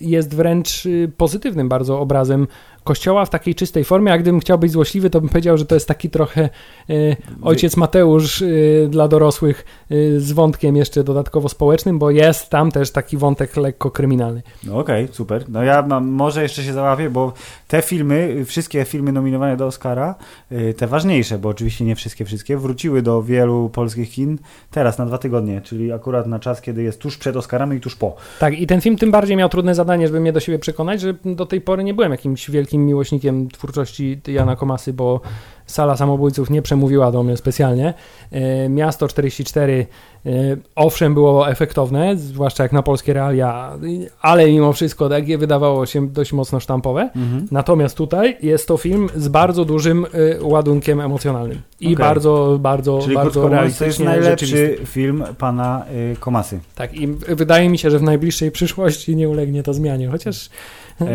jest 0.00 0.34
wręcz 0.34 0.88
pozytywnym 1.16 1.68
bardzo 1.68 2.00
obrazem 2.00 2.46
kościoła 2.86 3.24
w 3.24 3.30
takiej 3.30 3.54
czystej 3.54 3.84
formie, 3.84 4.12
a 4.12 4.18
gdybym 4.18 4.40
chciał 4.40 4.58
być 4.58 4.72
złośliwy, 4.72 5.10
to 5.10 5.20
bym 5.20 5.28
powiedział, 5.28 5.58
że 5.58 5.66
to 5.66 5.74
jest 5.74 5.88
taki 5.88 6.10
trochę 6.10 6.48
y, 6.90 7.16
ojciec 7.42 7.76
Mateusz 7.76 8.42
y, 8.42 8.88
dla 8.90 9.08
dorosłych 9.08 9.64
y, 9.90 10.20
z 10.20 10.32
wątkiem 10.32 10.76
jeszcze 10.76 11.04
dodatkowo 11.04 11.48
społecznym, 11.48 11.98
bo 11.98 12.10
jest 12.10 12.50
tam 12.50 12.72
też 12.72 12.90
taki 12.90 13.16
wątek 13.16 13.56
lekko 13.56 13.90
kryminalny. 13.90 14.42
No 14.64 14.78
okej, 14.78 15.08
super. 15.12 15.44
No 15.48 15.62
ja 15.62 15.82
mam, 15.82 16.06
może 16.08 16.42
jeszcze 16.42 16.62
się 16.62 16.72
załapię, 16.72 17.10
bo 17.10 17.32
te 17.68 17.82
filmy, 17.82 18.44
wszystkie 18.44 18.84
filmy 18.84 19.12
nominowane 19.12 19.56
do 19.56 19.66
Oscara, 19.66 20.14
y, 20.52 20.74
te 20.74 20.86
ważniejsze, 20.86 21.38
bo 21.38 21.48
oczywiście 21.48 21.84
nie 21.84 21.96
wszystkie, 21.96 22.24
wszystkie, 22.24 22.56
wróciły 22.56 23.02
do 23.02 23.22
wielu 23.22 23.70
polskich 23.72 24.10
kin 24.10 24.38
teraz 24.70 24.98
na 24.98 25.06
dwa 25.06 25.18
tygodnie, 25.18 25.60
czyli 25.60 25.92
akurat 25.92 26.26
na 26.26 26.38
czas, 26.38 26.60
kiedy 26.60 26.82
jest 26.82 27.00
tuż 27.00 27.16
przed 27.16 27.36
Oscarami 27.36 27.76
i 27.76 27.80
tuż 27.80 27.96
po. 27.96 28.16
Tak, 28.38 28.58
i 28.58 28.66
ten 28.66 28.80
film 28.80 28.96
tym 28.96 29.10
bardziej 29.10 29.36
miał 29.36 29.48
trudne 29.48 29.74
zadanie, 29.74 30.06
żeby 30.06 30.20
mnie 30.20 30.32
do 30.32 30.40
siebie 30.40 30.58
przekonać, 30.58 31.00
że 31.00 31.14
do 31.24 31.46
tej 31.46 31.60
pory 31.60 31.84
nie 31.84 31.94
byłem 31.94 32.12
jakimś 32.12 32.50
wielkim 32.50 32.86
miłośnikiem 32.86 33.48
twórczości 33.50 34.20
Jana 34.26 34.56
Komasy, 34.56 34.92
bo 34.92 35.20
Sala 35.66 35.96
Samobójców 35.96 36.50
nie 36.50 36.62
przemówiła 36.62 37.12
do 37.12 37.22
mnie 37.22 37.36
specjalnie. 37.36 37.94
E, 38.32 38.68
Miasto 38.68 39.08
44 39.08 39.86
e, 40.26 40.30
owszem 40.74 41.14
było 41.14 41.50
efektowne, 41.50 42.16
zwłaszcza 42.16 42.62
jak 42.62 42.72
na 42.72 42.82
polskie 42.82 43.12
realia, 43.12 43.78
ale 44.20 44.46
mimo 44.46 44.72
wszystko 44.72 45.08
tak 45.08 45.28
je 45.28 45.38
wydawało 45.38 45.86
się 45.86 46.08
dość 46.08 46.32
mocno 46.32 46.60
sztampowe. 46.60 47.10
Natomiast 47.50 47.96
tutaj 47.96 48.36
jest 48.42 48.68
to 48.68 48.76
film 48.76 49.08
z 49.16 49.28
bardzo 49.28 49.64
dużym 49.64 50.04
e, 50.04 50.44
ładunkiem 50.44 51.00
emocjonalnym 51.00 51.60
i 51.80 51.86
Okej. 51.86 51.96
bardzo, 51.96 52.58
bardzo, 52.60 52.98
Czyli 53.02 53.14
bardzo 53.14 53.42
mówiąc, 53.42 53.78
to 53.78 53.84
jest 53.84 54.00
realistycznie 54.00 54.04
najlepszy 54.04 54.78
film 54.84 55.24
pana 55.38 55.84
Komasy. 56.20 56.60
Tak, 56.74 56.94
i 56.94 57.06
wydaje 57.28 57.68
mi 57.68 57.78
się, 57.78 57.90
że 57.90 57.98
w 57.98 58.02
najbliższej 58.02 58.50
przyszłości 58.50 59.16
nie 59.16 59.28
ulegnie 59.28 59.62
to 59.62 59.74
zmianie, 59.74 60.08
chociaż 60.08 60.50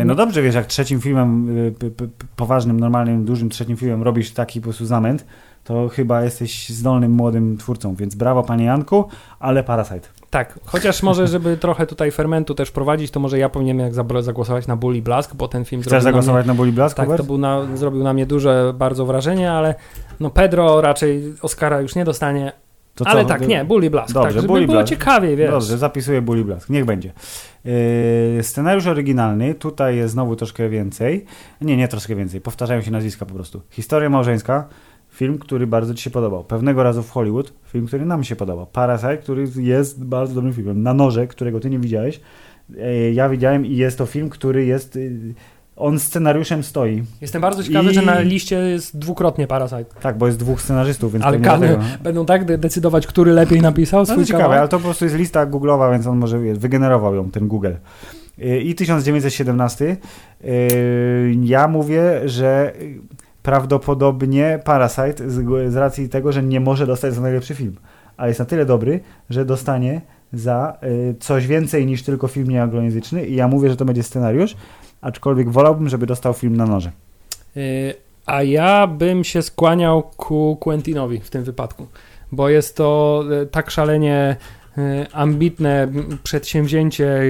No 0.04 0.14
dobrze, 0.14 0.42
wiesz, 0.42 0.54
jak 0.54 0.66
trzecim 0.66 1.00
filmem, 1.00 1.46
p- 1.90 2.06
poważnym, 2.36 2.80
normalnym, 2.80 3.24
dużym 3.24 3.48
trzecim 3.50 3.76
filmem 3.76 4.02
robisz 4.02 4.30
taki 4.30 4.60
po 4.60 4.64
prostu 4.64 4.86
zamęt, 4.86 5.26
to 5.64 5.88
chyba 5.88 6.22
jesteś 6.24 6.68
zdolnym, 6.68 7.12
młodym 7.12 7.56
twórcą, 7.56 7.94
więc 7.94 8.14
brawo 8.14 8.42
panie 8.42 8.64
Janku, 8.64 9.04
ale 9.40 9.64
Parasite. 9.64 10.08
tak, 10.30 10.58
chociaż 10.64 11.02
może, 11.02 11.28
żeby 11.28 11.56
trochę 11.56 11.86
tutaj 11.86 12.10
fermentu 12.10 12.54
też 12.54 12.70
prowadzić, 12.70 13.10
to 13.10 13.20
może 13.20 13.38
ja 13.38 13.48
powinienem 13.48 13.86
jak 13.86 13.94
zagłosować 14.22 14.66
na 14.66 14.76
i 14.96 15.02
Blask, 15.02 15.34
bo 15.34 15.48
ten 15.48 15.64
film 15.64 15.82
Chcesz 15.82 16.02
zagłosować 16.02 16.46
na 16.46 16.54
Blask, 16.72 16.96
Na 16.98 17.02
mnie, 17.02 17.06
tak, 17.06 17.06
Hubert? 17.06 17.22
to 17.22 17.26
był 17.26 17.38
na, 17.38 17.76
zrobił 17.76 18.02
na 18.02 18.12
mnie 18.12 18.26
duże 18.26 18.72
bardzo 18.76 19.06
wrażenie, 19.06 19.52
ale 19.52 19.74
no 20.20 20.30
Pedro 20.30 20.80
raczej 20.80 21.34
Oscara 21.42 21.80
już 21.80 21.94
nie 21.94 22.04
dostanie, 22.04 22.52
To 22.94 23.06
ale 23.06 23.22
co? 23.22 23.28
tak, 23.28 23.48
nie, 23.48 23.66
i 23.82 23.90
Blask, 23.90 24.14
Dobrze, 24.14 24.28
tak, 24.28 24.42
żeby 24.42 24.62
i 24.62 24.66
było 24.66 24.78
Blask. 24.78 24.88
ciekawie, 24.88 25.36
wiesz. 25.36 25.50
Dobrze, 25.50 25.78
zapisuję 25.78 26.22
Bully 26.22 26.44
Blask. 26.44 26.70
Niech 26.70 26.84
będzie. 26.84 27.12
Yy, 27.64 28.42
scenariusz 28.42 28.86
oryginalny, 28.86 29.54
tutaj 29.54 29.96
jest 29.96 30.12
znowu 30.12 30.36
troszkę 30.36 30.68
więcej. 30.68 31.24
Nie, 31.60 31.76
nie 31.76 31.88
troszkę 31.88 32.16
więcej, 32.16 32.40
powtarzają 32.40 32.82
się 32.82 32.90
nazwiska 32.90 33.26
po 33.26 33.34
prostu. 33.34 33.62
Historia 33.70 34.10
małżeńska, 34.10 34.68
film, 35.10 35.38
który 35.38 35.66
bardzo 35.66 35.94
Ci 35.94 36.02
się 36.02 36.10
podobał. 36.10 36.44
Pewnego 36.44 36.82
razu 36.82 37.02
w 37.02 37.10
Hollywood, 37.10 37.52
film, 37.64 37.86
który 37.86 38.04
nam 38.06 38.24
się 38.24 38.36
podobał. 38.36 38.66
Parasite, 38.66 39.18
który 39.18 39.44
jest 39.56 40.04
bardzo 40.04 40.34
dobrym 40.34 40.52
filmem. 40.52 40.82
Na 40.82 40.94
noże, 40.94 41.26
którego 41.26 41.60
Ty 41.60 41.70
nie 41.70 41.78
widziałeś. 41.78 42.20
Yy, 42.70 43.12
ja 43.12 43.28
widziałem 43.28 43.66
i 43.66 43.76
jest 43.76 43.98
to 43.98 44.06
film, 44.06 44.28
który 44.28 44.64
jest... 44.64 44.98
On 45.82 45.98
scenariuszem 45.98 46.62
stoi. 46.62 47.02
Jestem 47.20 47.42
bardzo 47.42 47.62
ciekawy, 47.64 47.90
I- 47.90 47.94
że 47.94 48.02
na 48.02 48.20
liście 48.20 48.56
jest 48.56 48.98
dwukrotnie 48.98 49.46
Parasite, 49.46 49.84
Tak, 50.00 50.18
bo 50.18 50.26
jest 50.26 50.38
dwóch 50.38 50.62
scenarzystów, 50.62 51.12
więc 51.12 51.24
ale. 51.24 51.38
Kany 51.40 51.78
będą 52.02 52.26
tak 52.26 52.44
de- 52.44 52.58
decydować, 52.58 53.06
który 53.06 53.32
lepiej 53.32 53.60
napisał 53.60 54.00
No 54.00 54.06
swój 54.06 54.16
to 54.18 54.24
ciekawe, 54.26 54.42
kawałek. 54.42 54.60
ale 54.60 54.68
to 54.68 54.78
po 54.78 54.84
prostu 54.84 55.04
jest 55.04 55.16
lista 55.16 55.46
Google'owa, 55.46 55.92
więc 55.92 56.06
on 56.06 56.18
może 56.18 56.38
wygenerował 56.38 57.14
ją, 57.14 57.30
ten 57.30 57.48
Google. 57.48 57.70
I 58.62 58.74
1917. 58.74 59.96
Yy, 60.44 60.50
Ja 61.42 61.68
mówię, 61.68 62.20
że 62.24 62.72
prawdopodobnie 63.42 64.58
Parasite 64.64 65.30
z, 65.30 65.72
z 65.72 65.76
racji 65.76 66.08
tego, 66.08 66.32
że 66.32 66.42
nie 66.42 66.60
może 66.60 66.86
dostać 66.86 67.14
za 67.14 67.20
najlepszy 67.20 67.54
film, 67.54 67.76
ale 68.16 68.28
jest 68.28 68.40
na 68.40 68.46
tyle 68.46 68.66
dobry, 68.66 69.00
że 69.30 69.44
dostanie 69.44 70.00
za 70.32 70.78
yy, 70.82 71.14
coś 71.20 71.46
więcej 71.46 71.86
niż 71.86 72.02
tylko 72.02 72.28
film 72.28 72.48
nieanglojęzyczny 72.48 73.26
i 73.26 73.34
ja 73.34 73.48
mówię, 73.48 73.68
że 73.70 73.76
to 73.76 73.84
będzie 73.84 74.02
scenariusz, 74.02 74.56
aczkolwiek 75.02 75.50
wolałbym, 75.50 75.88
żeby 75.88 76.06
dostał 76.06 76.32
film 76.34 76.56
na 76.56 76.66
noże. 76.66 76.90
Y, 77.56 77.94
A 78.26 78.42
ja 78.42 78.86
bym 78.86 79.24
się 79.24 79.42
skłaniał 79.42 80.02
ku 80.02 80.56
Quentinowi 80.60 81.20
w 81.20 81.30
tym 81.30 81.44
wypadku, 81.44 81.86
bo 82.32 82.48
jest 82.48 82.76
to 82.76 83.22
y, 83.42 83.46
tak 83.46 83.70
szalenie 83.70 84.36
y, 84.78 85.06
ambitne 85.12 85.88
przedsięwzięcie 86.22 87.20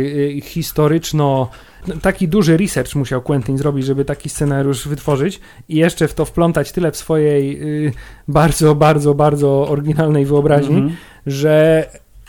historyczno. 0.42 1.48
no, 1.88 1.94
Taki 2.02 2.28
duży 2.28 2.56
research 2.56 2.94
musiał 2.94 3.22
Quentin 3.22 3.58
zrobić, 3.58 3.86
żeby 3.86 4.04
taki 4.04 4.28
scenariusz 4.28 4.88
wytworzyć 4.88 5.40
i 5.68 5.76
jeszcze 5.76 6.08
w 6.08 6.14
to 6.14 6.24
wplątać 6.24 6.72
tyle 6.72 6.90
w 6.92 6.96
swojej 6.96 7.60
bardzo, 8.28 8.74
bardzo, 8.74 9.14
bardzo 9.14 9.68
oryginalnej 9.68 10.26
wyobraźni, 10.26 10.76
Mhm. 10.76 10.96
że 11.26 11.86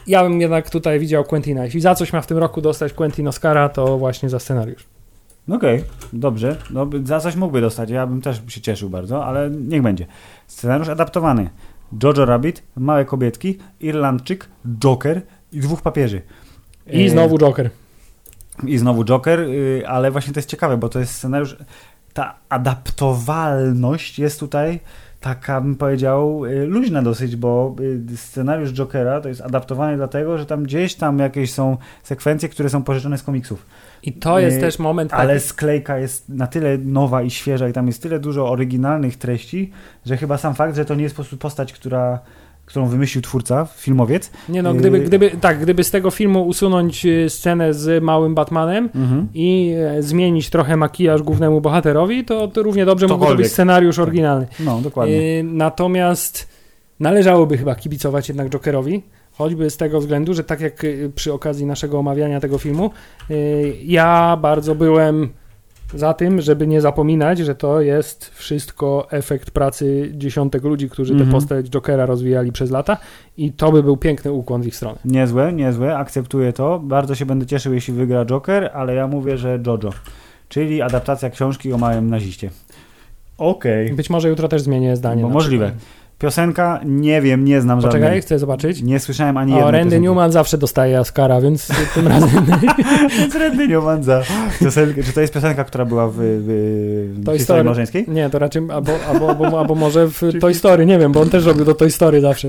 ja 0.07 0.23
bym 0.23 0.41
jednak 0.41 0.69
tutaj 0.69 0.99
widział 0.99 1.23
Quentina. 1.23 1.65
Jeśli 1.65 1.81
za 1.81 1.95
coś 1.95 2.13
ma 2.13 2.21
w 2.21 2.27
tym 2.27 2.37
roku 2.37 2.61
dostać 2.61 2.93
Quentin 2.93 3.27
Oscara, 3.27 3.69
to 3.69 3.97
właśnie 3.97 4.29
za 4.29 4.39
scenariusz. 4.39 4.85
Okej, 5.49 5.83
dobrze. 6.13 6.57
No, 6.69 6.87
za 7.03 7.19
coś 7.19 7.35
mógłby 7.35 7.61
dostać. 7.61 7.89
Ja 7.89 8.07
bym 8.07 8.21
też 8.21 8.41
się 8.47 8.61
cieszył 8.61 8.89
bardzo, 8.89 9.25
ale 9.25 9.49
niech 9.49 9.81
będzie. 9.81 10.05
Scenariusz 10.47 10.89
adaptowany. 10.89 11.49
Jojo 12.03 12.25
Rabbit, 12.25 12.63
Małe 12.75 13.05
Kobietki, 13.05 13.57
Irlandczyk, 13.79 14.49
Joker 14.79 15.21
i 15.51 15.59
dwóch 15.59 15.81
papieży. 15.81 16.21
I 16.87 17.05
E, 17.05 17.09
znowu 17.09 17.37
Joker. 17.37 17.69
I 18.63 18.77
znowu 18.77 19.05
Joker, 19.05 19.39
y, 19.39 19.83
ale 19.87 20.11
właśnie 20.11 20.33
to 20.33 20.39
jest 20.39 20.49
ciekawe, 20.49 20.77
bo 20.77 20.89
to 20.89 20.99
jest 20.99 21.13
scenariusz. 21.13 21.57
Ta 22.13 22.35
adaptowalność 22.49 24.19
jest 24.19 24.39
tutaj 24.39 24.79
taka, 25.21 25.61
bym 25.61 25.75
powiedział, 25.75 26.45
y, 26.45 26.65
luźna 26.65 27.01
dosyć, 27.01 27.35
bo 27.35 27.75
y, 28.13 28.17
scenariusz 28.17 28.73
Jokera 28.73 29.21
to 29.21 29.29
jest 29.29 29.41
adaptowany 29.41 29.97
dlatego, 29.97 30.37
że 30.37 30.45
tam 30.45 30.63
gdzieś 30.63 30.95
tam 30.95 31.19
jakieś 31.19 31.53
są 31.53 31.77
sekwencje, 32.03 32.49
które 32.49 32.69
są 32.69 32.83
pożyczone 32.83 33.17
z 33.17 33.23
komiksów. 33.23 33.65
I 34.03 34.13
to 34.13 34.39
jest 34.39 34.55
Nie, 34.55 34.61
też 34.61 34.79
moment 34.79 35.11
taki, 35.11 35.21
Ale 35.21 35.39
sklejka 35.39 35.99
jest 35.99 36.29
na 36.29 36.47
tyle 36.47 36.77
nowa 36.77 37.21
i 37.21 37.29
świeża 37.29 37.69
i 37.69 37.73
tam 37.73 37.87
jest 37.87 38.01
tyle 38.01 38.19
dużo 38.19 38.49
oryginalnych 38.49 39.17
treści, 39.17 39.71
że 40.05 40.17
chyba 40.17 40.37
sam 40.37 40.55
fakt, 40.55 40.75
że 40.75 40.85
to 40.85 40.95
nie 40.95 41.03
jest 41.03 41.15
po 41.15 41.21
prostu 41.21 41.37
postać, 41.37 41.73
która, 41.73 42.19
którą 42.65 42.85
wymyślił 42.87 43.21
twórca, 43.21 43.65
filmowiec. 43.75 44.31
Nie 44.49 44.63
no, 44.63 44.73
gdyby, 44.73 44.97
Yy. 44.97 45.03
gdyby, 45.03 45.31
tak, 45.41 45.59
gdyby 45.59 45.83
z 45.83 45.91
tego 45.91 46.11
filmu 46.11 46.47
usunąć 46.47 47.05
y, 47.05 47.29
scenę 47.29 47.73
z 47.73 48.03
małym 48.03 48.35
Batmanem 48.35 48.89
i 49.33 49.73
e, 49.97 50.03
zmienić 50.03 50.49
trochę 50.49 50.77
makijaż 50.77 51.21
głównemu 51.21 51.61
bohaterowi, 51.61 52.25
to, 52.25 52.47
to 52.47 52.63
równie 52.63 52.85
dobrze 52.85 53.07
mógłby 53.07 53.35
być 53.35 53.47
scenariusz 53.51 53.99
oryginalny. 53.99 54.47
No, 54.59 54.81
dokładnie. 54.81 55.15
Y, 55.15 55.43
natomiast 55.43 56.47
należałoby 56.99 57.57
chyba 57.57 57.75
kibicować 57.75 58.29
jednak 58.29 58.49
Jokerowi, 58.49 59.03
choćby 59.33 59.69
z 59.69 59.77
tego 59.77 59.99
względu, 59.99 60.33
że 60.33 60.43
tak 60.43 60.61
jak 60.61 60.83
y, 60.83 61.11
przy 61.15 61.33
okazji 61.33 61.65
naszego 61.65 61.99
omawiania 61.99 62.39
tego 62.39 62.57
filmu, 62.57 62.91
y, 63.31 63.75
ja 63.83 64.37
bardzo 64.41 64.75
byłem 64.75 65.29
za 65.95 66.13
tym, 66.13 66.41
żeby 66.41 66.67
nie 66.67 66.81
zapominać, 66.81 67.39
że 67.39 67.55
to 67.55 67.81
jest 67.81 68.31
wszystko 68.33 69.07
efekt 69.11 69.51
pracy 69.51 70.11
dziesiątek 70.13 70.63
ludzi, 70.63 70.89
którzy 70.89 71.13
Mhm. 71.13 71.29
tę 71.29 71.35
postać 71.35 71.69
Jokera 71.69 72.05
rozwijali 72.05 72.51
przez 72.51 72.71
lata 72.71 72.97
i 73.37 73.51
to 73.51 73.71
by 73.71 73.83
był 73.83 73.97
piękny 73.97 74.31
ukłon 74.31 74.61
w 74.61 74.67
ich 74.67 74.75
stronę. 74.75 74.97
Niezłe, 75.05 75.53
niezłe, 75.53 75.97
akceptuję 75.97 76.53
to. 76.53 76.79
Bardzo 76.79 77.15
się 77.15 77.25
będę 77.25 77.45
cieszył, 77.45 77.73
jeśli 77.73 77.93
wygra 77.93 78.25
Joker, 78.25 78.71
ale 78.73 78.95
ja 78.95 79.07
mówię, 79.07 79.37
że 79.37 79.59
Jojo. 79.67 79.89
Czyli 80.49 80.81
adaptacja 80.81 81.29
książki 81.29 81.73
o 81.73 81.77
małym 81.77 82.09
naziście. 82.09 82.49
Okej. 83.37 83.93
Być 83.93 84.09
może 84.09 84.29
jutro 84.29 84.47
też 84.47 84.61
zmienię 84.61 84.95
zdanie. 84.95 85.23
Bo 85.23 85.29
możliwe. 85.29 85.65
przykład. 85.65 86.02
Piosenka, 86.23 86.79
nie 86.85 87.21
wiem, 87.21 87.45
nie 87.45 87.61
znam 87.61 87.77
Poczekaj, 87.81 88.01
żadnej. 88.01 88.21
chcę 88.21 88.39
zobaczyć. 88.39 88.81
Nie 88.81 88.99
słyszałem 88.99 89.37
ani 89.37 89.53
O, 89.53 89.55
jednej 89.55 89.71
Randy 89.71 89.89
piosenki. 89.89 90.03
Newman 90.07 90.31
zawsze 90.31 90.57
dostaje 90.57 90.99
Oscara, 90.99 91.41
więc 91.41 91.67
tym 91.95 92.07
razem 92.07 92.29
Jest 93.19 93.35
Randy 93.35 93.67
Newman 93.67 94.03
za 94.03 94.23
piosenkę. 94.59 95.03
Czy 95.03 95.13
to 95.13 95.21
jest 95.21 95.33
piosenka, 95.33 95.63
która 95.63 95.85
była 95.85 96.07
w, 96.07 96.13
w, 96.17 97.25
Toy 97.25 97.37
historii 97.37 97.43
Story. 97.43 97.63
małżeńskiej? 97.63 98.05
nie, 98.07 98.29
to 98.29 98.39
raczej 98.39 98.61
albo, 98.71 98.91
albo, 99.13 99.29
albo, 99.29 99.59
albo 99.59 99.75
może 99.75 100.07
w 100.07 100.21
Toy 100.41 100.53
Story, 100.53 100.85
nie 100.85 100.99
wiem, 100.99 101.11
bo 101.11 101.21
on 101.21 101.29
też 101.29 101.45
robił 101.45 101.65
do 101.65 101.73
Toy 101.75 101.91
Story 101.91 102.21
zawsze. 102.21 102.47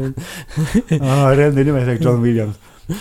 O, 1.01 1.35
Randy 1.35 1.65
Newman 1.65 1.81
jest 1.89 1.89
jak 1.93 2.05
John 2.05 2.23
Williams. 2.23 2.55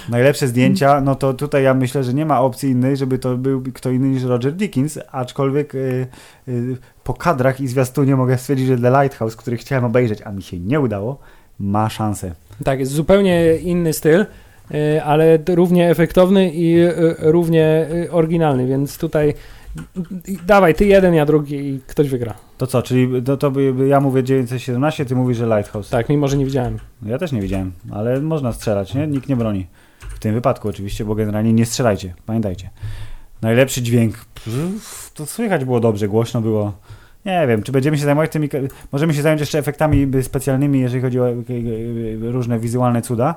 Najlepsze 0.10 0.48
zdjęcia, 0.48 1.02
no 1.02 1.16
to 1.16 1.34
tutaj 1.34 1.64
ja 1.64 1.74
myślę, 1.74 2.04
że 2.04 2.14
nie 2.14 2.26
ma 2.26 2.42
opcji 2.42 2.70
innej, 2.70 2.98
żeby 2.98 3.20
to 3.20 3.38
był 3.38 3.64
kto 3.74 3.92
inny 3.92 4.08
niż 4.08 4.24
Roger 4.24 4.54
Dickens, 4.54 5.00
aczkolwiek 5.12 5.76
y, 5.76 6.08
y, 6.48 6.78
po 7.04 7.14
kadrach 7.14 7.62
i 7.62 7.68
zwiastunie 7.68 8.16
mogę 8.16 8.38
stwierdzić, 8.38 8.68
że 8.68 8.78
The 8.78 8.90
Lighthouse, 9.02 9.36
który 9.36 9.58
chciałem 9.58 9.86
obejrzeć, 9.86 10.22
a 10.22 10.32
mi 10.32 10.42
się 10.42 10.60
nie 10.60 10.80
udało, 10.80 11.20
ma 11.60 11.90
szansę. 11.90 12.32
Tak, 12.64 12.80
jest 12.80 12.92
zupełnie 12.92 13.56
inny 13.56 13.94
styl, 13.94 14.26
y, 14.72 15.04
ale 15.04 15.40
równie 15.48 15.90
efektowny 15.90 16.52
i 16.54 16.76
równie 17.20 17.88
oryginalny, 18.12 18.68
więc 18.68 18.98
tutaj 18.98 19.34
dawaj, 20.46 20.76
ty 20.76 20.86
jeden, 20.86 21.14
ja 21.14 21.26
drugi 21.26 21.56
i 21.56 21.80
ktoś 21.88 22.10
wygra. 22.10 22.34
To 22.58 22.68
co, 22.68 22.82
czyli 22.82 23.24
to, 23.24 23.38
to 23.38 23.52
by, 23.52 23.88
ja 23.88 24.00
mówię 24.00 24.24
917, 24.24 25.06
ty 25.06 25.16
mówisz, 25.16 25.38
że 25.38 25.46
Lighthouse. 25.46 25.90
Tak, 25.90 26.10
mimo 26.10 26.28
że 26.28 26.38
nie 26.38 26.46
widziałem. 26.46 26.80
Ja 27.06 27.18
też 27.18 27.32
nie 27.32 27.42
widziałem, 27.42 27.72
ale 27.92 28.22
można 28.22 28.54
strzelać, 28.54 28.94
nie? 28.94 29.08
Nikt 29.08 29.30
nie 29.30 29.36
broni. 29.36 29.68
W 30.00 30.20
tym 30.20 30.34
wypadku 30.34 30.68
oczywiście, 30.68 31.06
bo 31.06 31.16
generalnie 31.16 31.54
nie 31.54 31.66
strzelajcie, 31.66 32.14
pamiętajcie. 32.26 32.70
Najlepszy 33.42 33.82
dźwięk. 33.82 34.26
To 35.14 35.26
słychać 35.26 35.66
było 35.66 35.80
dobrze, 35.80 36.08
głośno 36.08 36.42
było. 36.42 36.74
Nie 37.26 37.48
wiem, 37.48 37.64
czy 37.64 37.72
będziemy 37.72 37.98
się 37.98 38.06
zajmować 38.06 38.32
tymi. 38.32 38.50
Możemy 38.92 39.14
się 39.14 39.22
zająć 39.22 39.40
jeszcze 39.40 39.60
efektami 39.60 40.08
specjalnymi, 40.24 40.80
jeżeli 40.80 41.02
chodzi 41.02 41.20
o 41.20 41.30
y, 41.30 41.36
y, 41.50 42.32
różne 42.32 42.60
wizualne 42.60 43.02
cuda, 43.02 43.36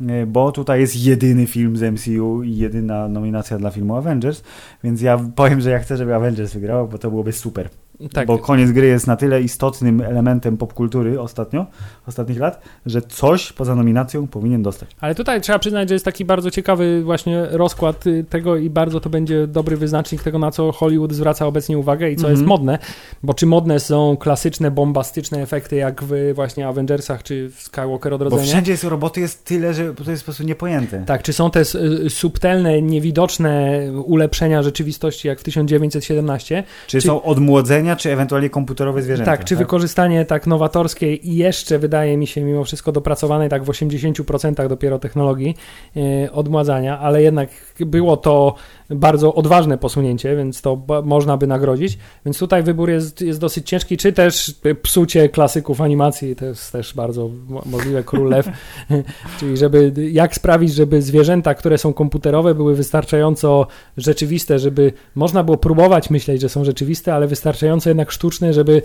y, 0.00 0.26
bo 0.26 0.52
tutaj 0.52 0.80
jest 0.80 0.96
jedyny 0.96 1.46
film 1.46 1.76
z 1.76 1.82
MCU 1.82 2.42
i 2.42 2.56
jedyna 2.56 3.08
nominacja 3.08 3.58
dla 3.58 3.70
filmu 3.70 3.96
Avengers, 3.96 4.42
więc 4.84 5.00
ja 5.00 5.20
powiem, 5.36 5.60
że 5.60 5.70
ja 5.70 5.78
chcę, 5.78 5.96
żeby 5.96 6.14
Avengers 6.14 6.54
wygrał, 6.54 6.88
bo 6.88 6.98
to 6.98 7.10
byłoby 7.10 7.32
super. 7.32 7.68
Tak, 8.12 8.26
Bo 8.26 8.38
koniec 8.38 8.70
gry 8.72 8.86
jest 8.86 9.06
na 9.06 9.16
tyle 9.16 9.42
istotnym 9.42 10.00
elementem 10.00 10.56
popkultury 10.56 11.20
ostatnio, 11.20 11.66
ostatnich 12.08 12.38
lat, 12.40 12.62
że 12.86 13.02
coś 13.02 13.52
poza 13.52 13.74
nominacją 13.74 14.26
powinien 14.26 14.62
dostać. 14.62 14.90
ale 15.00 15.14
tutaj 15.14 15.40
trzeba 15.40 15.58
przyznać, 15.58 15.88
że 15.88 15.94
jest 15.94 16.04
taki 16.04 16.24
bardzo 16.24 16.50
ciekawy 16.50 17.02
właśnie 17.04 17.46
rozkład 17.50 18.06
y, 18.06 18.24
tego 18.30 18.56
i 18.56 18.70
bardzo 18.70 19.00
to 19.00 19.10
będzie 19.10 19.46
dobry 19.46 19.76
wyznacznik 19.76 20.22
tego, 20.22 20.38
na 20.38 20.50
co 20.50 20.72
Hollywood 20.72 21.12
zwraca 21.12 21.46
obecnie 21.46 21.78
uwagę 21.78 22.10
i 22.10 22.16
co 22.16 22.20
Mhm. 22.20 22.34
jest 22.34 22.46
modne, 22.48 22.78
bo 23.22 23.34
czy 23.34 23.46
modne 23.46 23.80
są 23.80 24.16
klasyczne, 24.16 24.70
bombastyczne 24.70 25.42
efekty 25.42 25.76
jak 25.76 26.04
w 26.04 26.12
właśnie 26.34 26.68
Avengersach 26.68 27.22
czy 27.22 27.50
w 27.50 27.62
Skywalker 27.62 28.10
Bo 28.12 28.16
Odrodzenie? 28.16 28.42
wszędzie 28.46 28.72
jest 28.72 28.84
roboty 28.84 29.20
jest 29.20 29.44
tyle, 29.44 29.74
że 29.74 29.94
to 29.94 30.10
jest 30.10 30.22
po 30.22 30.24
prostu 30.24 30.42
niepojęte. 30.44 31.02
Tak, 31.06 31.22
czy 31.22 31.32
są 31.32 31.50
te 31.50 31.60
y, 31.60 32.10
subtelne, 32.10 32.82
niewidoczne 32.82 33.80
ulepszenia 34.04 34.62
rzeczywistości 34.62 35.28
jak 35.28 35.40
w 35.40 35.44
1917? 35.44 36.64
Czy, 36.86 37.00
Czy- 37.00 37.06
są 37.06 37.22
odmłodzenia, 37.22 37.87
czy 37.96 38.12
ewentualnie 38.12 38.50
komputerowe 38.50 39.02
zwierzęta. 39.02 39.32
tak, 39.32 39.44
czy 39.44 39.56
wykorzystanie 39.56 40.24
tak 40.24 40.46
nowatorskie 40.46 41.14
i 41.14 41.36
jeszcze 41.36 41.78
wydaje 41.78 42.16
mi 42.16 42.26
się 42.26 42.40
mimo 42.40 42.64
wszystko 42.64 42.92
dopracowanej 42.92 43.48
tak 43.48 43.64
w 43.64 43.68
80% 43.68 44.68
dopiero 44.68 44.98
technologii 44.98 45.56
y, 45.96 46.32
odmładzania, 46.32 46.98
ale 46.98 47.22
jednak 47.22 47.50
było 47.86 48.16
to 48.16 48.54
bardzo 48.90 49.34
odważne 49.34 49.78
posunięcie, 49.78 50.36
więc 50.36 50.62
to 50.62 50.82
można 51.04 51.36
by 51.36 51.46
nagrodzić. 51.46 51.98
Więc 52.24 52.38
tutaj 52.38 52.62
wybór 52.62 52.90
jest, 52.90 53.20
jest 53.20 53.40
dosyć 53.40 53.68
ciężki, 53.68 53.96
czy 53.96 54.12
też 54.12 54.54
psucie 54.82 55.28
klasyków 55.28 55.80
animacji, 55.80 56.36
to 56.36 56.44
jest 56.44 56.72
też 56.72 56.94
bardzo 56.94 57.30
mo- 57.48 57.62
możliwe, 57.66 58.02
Król 58.02 58.28
Lew, 58.28 58.48
czyli 59.38 59.56
żeby, 59.56 59.92
jak 60.12 60.34
sprawić, 60.34 60.74
żeby 60.74 61.02
zwierzęta, 61.02 61.54
które 61.54 61.78
są 61.78 61.92
komputerowe, 61.92 62.54
były 62.54 62.74
wystarczająco 62.74 63.66
rzeczywiste, 63.96 64.58
żeby 64.58 64.92
można 65.14 65.44
było 65.44 65.56
próbować 65.56 66.10
myśleć, 66.10 66.40
że 66.40 66.48
są 66.48 66.64
rzeczywiste, 66.64 67.14
ale 67.14 67.26
wystarczająco 67.26 67.90
jednak 67.90 68.10
sztuczne, 68.10 68.52
żeby 68.52 68.82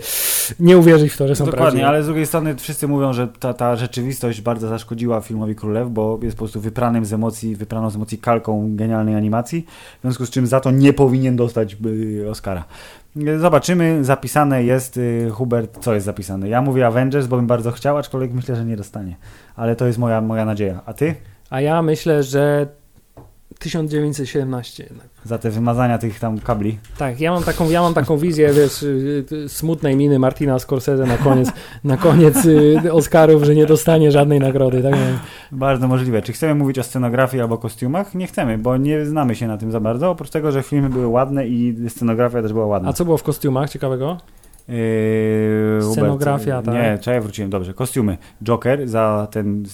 nie 0.60 0.78
uwierzyć 0.78 1.12
w 1.12 1.16
to, 1.16 1.28
że 1.28 1.34
są 1.36 1.44
Dokładnie, 1.44 1.62
prawdziwe. 1.62 1.88
ale 1.88 2.02
z 2.02 2.06
drugiej 2.06 2.26
strony 2.26 2.56
wszyscy 2.56 2.88
mówią, 2.88 3.12
że 3.12 3.28
ta, 3.28 3.54
ta 3.54 3.76
rzeczywistość 3.76 4.40
bardzo 4.40 4.68
zaszkodziła 4.68 5.20
filmowi 5.20 5.54
Królew, 5.54 5.90
bo 5.90 6.18
jest 6.22 6.36
po 6.36 6.38
prostu 6.38 6.60
wypranym 6.60 7.04
z 7.04 7.12
emocji, 7.12 7.56
wypraną 7.56 7.90
z 7.90 7.96
emocji 7.96 8.18
kalką 8.18 8.76
genialnej 8.84 9.14
animacji, 9.14 9.66
w 9.98 10.02
związku 10.02 10.26
z 10.26 10.30
czym 10.30 10.46
za 10.46 10.60
to 10.60 10.70
nie 10.70 10.92
powinien 10.92 11.36
dostać 11.36 11.76
y, 11.86 12.30
Oscara. 12.30 12.64
Y, 13.16 13.38
Zobaczymy, 13.38 14.04
zapisane 14.04 14.64
jest, 14.64 14.96
y, 14.96 15.30
Hubert, 15.32 15.78
co 15.80 15.94
jest 15.94 16.06
zapisane? 16.06 16.48
Ja 16.48 16.62
mówię 16.62 16.86
Avengers, 16.86 17.26
bo 17.26 17.36
bym 17.36 17.46
bardzo 17.46 17.70
chciał, 17.70 17.96
aczkolwiek 17.98 18.32
myślę, 18.32 18.56
że 18.56 18.64
nie 18.64 18.76
dostanie. 18.76 19.16
Ale 19.56 19.76
to 19.76 19.86
jest 19.86 19.98
moja, 19.98 20.20
moja 20.20 20.44
nadzieja. 20.44 20.80
A 20.86 20.92
ty? 20.92 21.14
A 21.50 21.60
ja 21.60 21.82
myślę, 21.82 22.22
że 22.22 22.66
1917 23.58 24.84
jednak. 24.84 25.06
Za 25.24 25.38
te 25.38 25.50
wymazania 25.50 25.98
tych 25.98 26.20
tam 26.20 26.38
kabli. 26.38 26.78
Tak, 26.98 27.20
ja 27.20 27.32
mam 27.32 27.42
taką, 27.42 27.70
ja 27.70 27.82
mam 27.82 27.94
taką 27.94 28.18
wizję, 28.18 28.52
wiesz, 28.52 28.82
y, 28.82 29.24
y, 29.32 29.48
smutnej 29.48 29.96
miny 29.96 30.18
Martina 30.18 30.58
Scorsese 30.58 31.06
na 31.06 31.18
koniec, 31.18 31.52
na 31.84 31.96
koniec 31.96 32.44
y, 32.44 32.92
Oscarów, 32.92 33.42
że 33.42 33.54
nie 33.54 33.66
dostanie 33.66 34.10
żadnej 34.10 34.40
nagrody. 34.40 34.82
Tak? 34.82 34.94
Bardzo 35.52 35.88
możliwe. 35.88 36.22
Czy 36.22 36.32
chcemy 36.32 36.54
mówić 36.54 36.78
o 36.78 36.82
scenografii 36.82 37.42
albo 37.42 37.58
kostiumach? 37.58 38.14
Nie 38.14 38.26
chcemy, 38.26 38.58
bo 38.58 38.76
nie 38.76 39.06
znamy 39.06 39.34
się 39.34 39.46
na 39.46 39.58
tym 39.58 39.72
za 39.72 39.80
bardzo, 39.80 40.10
oprócz 40.10 40.30
tego, 40.30 40.52
że 40.52 40.62
filmy 40.62 40.90
były 40.90 41.06
ładne 41.06 41.46
i 41.46 41.76
scenografia 41.88 42.42
też 42.42 42.52
była 42.52 42.66
ładna. 42.66 42.88
A 42.88 42.92
co 42.92 43.04
było 43.04 43.18
w 43.18 43.22
kostiumach 43.22 43.70
ciekawego? 43.70 44.18
Yy, 44.68 45.78
Hubert, 45.80 45.92
Scenografia, 45.92 46.62
tak. 46.62 46.74
Nie, 46.74 46.98
czekaj, 47.00 47.20
wróciłem, 47.20 47.50
dobrze. 47.50 47.74
Kostiumy. 47.74 48.18
Joker 48.44 48.88
za 48.88 49.28
ten 49.30 49.64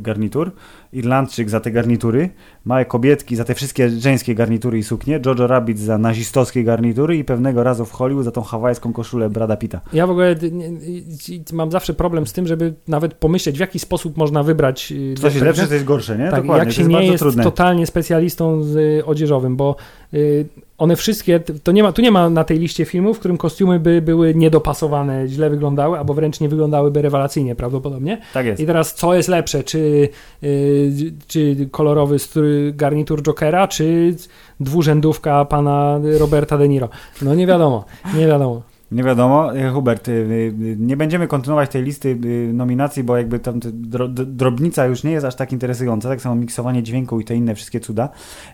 garnitur, 0.00 0.52
Irlandczyk 0.94 1.50
za 1.50 1.60
te 1.60 1.70
garnitury, 1.70 2.30
małe 2.64 2.84
kobietki 2.84 3.36
za 3.36 3.44
te 3.44 3.54
wszystkie 3.54 3.90
żeńskie 3.90 4.34
garnitury 4.34 4.78
i 4.78 4.82
suknie, 4.82 5.20
Jojo 5.26 5.46
Rabbit 5.46 5.78
za 5.78 5.98
nazistowskie 5.98 6.64
garnitury 6.64 7.16
i 7.16 7.24
pewnego 7.24 7.62
razu 7.62 7.84
w 7.84 7.92
Hollywood 7.92 8.24
za 8.24 8.30
tą 8.30 8.42
hawajską 8.42 8.92
koszulę 8.92 9.30
Brada 9.30 9.56
Pitta. 9.56 9.80
Ja 9.92 10.06
w 10.06 10.10
ogóle 10.10 10.30
y, 10.30 10.34
y, 11.28 11.54
mam 11.54 11.70
zawsze 11.70 11.94
problem 11.94 12.26
z 12.26 12.32
tym, 12.32 12.46
żeby 12.46 12.74
nawet 12.88 13.14
pomyśleć, 13.14 13.56
w 13.56 13.60
jaki 13.60 13.78
sposób 13.78 14.16
można 14.16 14.42
wybrać. 14.42 14.92
y, 14.92 15.14
Coś 15.14 15.24
jest 15.24 15.38
te- 15.38 15.44
lepsze, 15.44 15.66
to 15.66 15.74
jest 15.74 15.86
gorsze, 15.86 16.18
nie? 16.18 16.30
Tak, 16.30 16.40
Dokładnie, 16.42 16.58
jak 16.58 16.68
to 16.68 16.74
się 16.74 16.80
jest 16.82 16.90
nie 16.90 17.06
jest 17.06 17.18
trudne. 17.18 17.42
totalnie 17.44 17.86
specjalistą 17.86 18.62
z 18.62 18.76
y, 18.76 19.04
odzieżowym, 19.04 19.56
bo 19.56 19.76
y, 20.14 20.46
one 20.78 20.96
wszystkie, 20.96 21.40
to 21.40 21.72
nie 21.72 21.82
ma, 21.82 21.92
tu 21.92 22.02
nie 22.02 22.10
ma 22.10 22.30
na 22.30 22.44
tej 22.44 22.58
liście 22.58 22.84
filmów, 22.84 23.16
w 23.16 23.20
którym 23.20 23.36
kostiumy 23.36 23.80
by 23.80 24.02
były 24.02 24.34
niedopasowane, 24.34 25.28
źle 25.28 25.50
wyglądały, 25.50 25.98
albo 25.98 26.14
wręcz 26.14 26.40
nie 26.40 26.48
wyglądały 26.48 26.92
rewelacyjnie 26.94 27.54
prawdopodobnie. 27.54 28.20
Tak 28.34 28.46
jest. 28.46 28.60
I 28.62 28.66
teraz 28.66 28.94
co 28.94 29.14
jest 29.14 29.28
lepsze, 29.28 29.64
czy, 29.64 30.08
y, 30.42 30.83
czy 31.26 31.68
kolorowy 31.70 32.16
garnitur 32.72 33.22
Jokera, 33.22 33.68
czy 33.68 34.16
dwurzędówka 34.60 35.44
pana 35.44 36.00
Roberta 36.18 36.58
De 36.58 36.68
Niro? 36.68 36.88
No 37.22 37.34
nie 37.34 37.46
wiadomo, 37.46 37.84
nie 38.14 38.26
wiadomo. 38.26 38.73
Nie 38.92 39.02
wiadomo. 39.02 39.56
E, 39.56 39.70
Hubert, 39.70 40.08
y, 40.08 40.12
y, 40.12 40.76
nie 40.78 40.96
będziemy 40.96 41.26
kontynuować 41.26 41.70
tej 41.70 41.82
listy 41.82 42.18
nominacji, 42.52 43.04
bo 43.04 43.16
jakby 43.16 43.38
tam 43.38 43.60
drobnica 44.26 44.86
już 44.86 45.04
nie 45.04 45.10
jest 45.12 45.26
aż 45.26 45.34
tak 45.34 45.52
interesująca, 45.52 46.08
tak 46.08 46.20
samo 46.20 46.34
miksowanie 46.34 46.82
dźwięku 46.82 47.20
i 47.20 47.24
te 47.24 47.34
inne 47.34 47.54
wszystkie 47.54 47.80
cuda, 47.80 48.08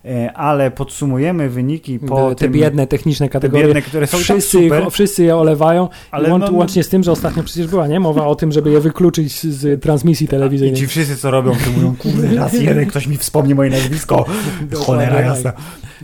E, 0.04 0.32
ale 0.32 0.70
podsumujemy 0.70 1.48
wyniki 1.48 1.98
po 1.98 2.28
te, 2.28 2.34
te 2.34 2.44
tym, 2.44 2.52
biedne 2.52 2.86
techniczne 2.86 3.26
te 3.26 3.32
kategorie. 3.32 3.66
biedne, 3.66 3.82
które 3.82 4.06
są 4.06 4.18
Wszyscy, 4.18 4.58
tak 4.58 4.64
super, 4.64 4.82
ich- 4.82 4.92
wszyscy 4.92 5.24
je 5.24 5.36
olewają, 5.36 5.88
ale 6.10 6.28
ale 6.28 6.38
no, 6.38 6.52
łącznie 6.52 6.84
z 6.84 6.88
tym, 6.88 7.02
że 7.02 7.12
ostatnio 7.12 7.42
przecież 7.42 7.66
była 7.66 7.86
nie 7.86 8.00
mowa 8.00 8.26
o 8.26 8.34
tym, 8.34 8.52
żeby 8.52 8.70
je 8.70 8.80
wykluczyć 8.80 9.40
z, 9.42 9.82
transmisji 9.82 10.24
i 10.24 10.28
telewizyjnej. 10.28 10.80
ci 10.80 10.86
wszyscy 10.86 11.16
co 11.16 11.30
robią, 11.30 11.52
to 11.52 11.70
mówią, 11.76 11.94
kurde, 11.98 12.34
raz 12.36 12.52
jeden, 12.52 12.86
ktoś 12.86 13.06
mi 13.06 13.16
wspomni 13.16 13.54
moje 13.54 13.70
nazwisko, 13.70 14.24
cholera 14.86 15.20
jasna. 15.20 15.52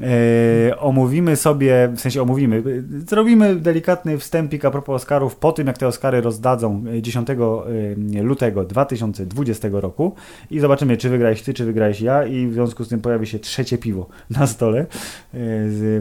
E, 0.02 0.78
omówimy 0.78 1.36
sobie, 1.36 1.88
w 1.96 2.00
sensie 2.00 2.22
omówimy, 2.22 2.56
e, 2.56 2.62
zrobimy 3.06 3.56
delikatny 3.56 4.18
wstępik 4.18 4.64
a 4.64 4.70
propos 4.70 5.02
Oscarów 5.02 5.36
po 5.36 5.52
tym, 5.52 5.66
jak 5.66 5.78
te 5.78 5.86
Oscary 5.86 6.20
rozdadzą 6.20 6.84
e, 6.96 7.02
10 7.02 7.28
e, 7.30 8.22
lutego 8.22 8.64
2020 8.64 9.68
roku 9.72 10.14
i 10.50 10.60
zobaczymy, 10.60 10.96
czy 10.96 11.08
wygrałeś 11.08 11.42
ty, 11.42 11.54
czy 11.54 11.64
wygrałeś 11.64 12.00
ja 12.00 12.24
i 12.24 12.46
w 12.46 12.52
związku 12.52 12.84
z 12.84 12.88
tym 12.88 13.00
pojawi 13.00 13.26
się 13.26 13.38
trzecie 13.38 13.78
piwo 13.78 14.06
na 14.30 14.46
stole, 14.46 14.86
e, 15.34 15.38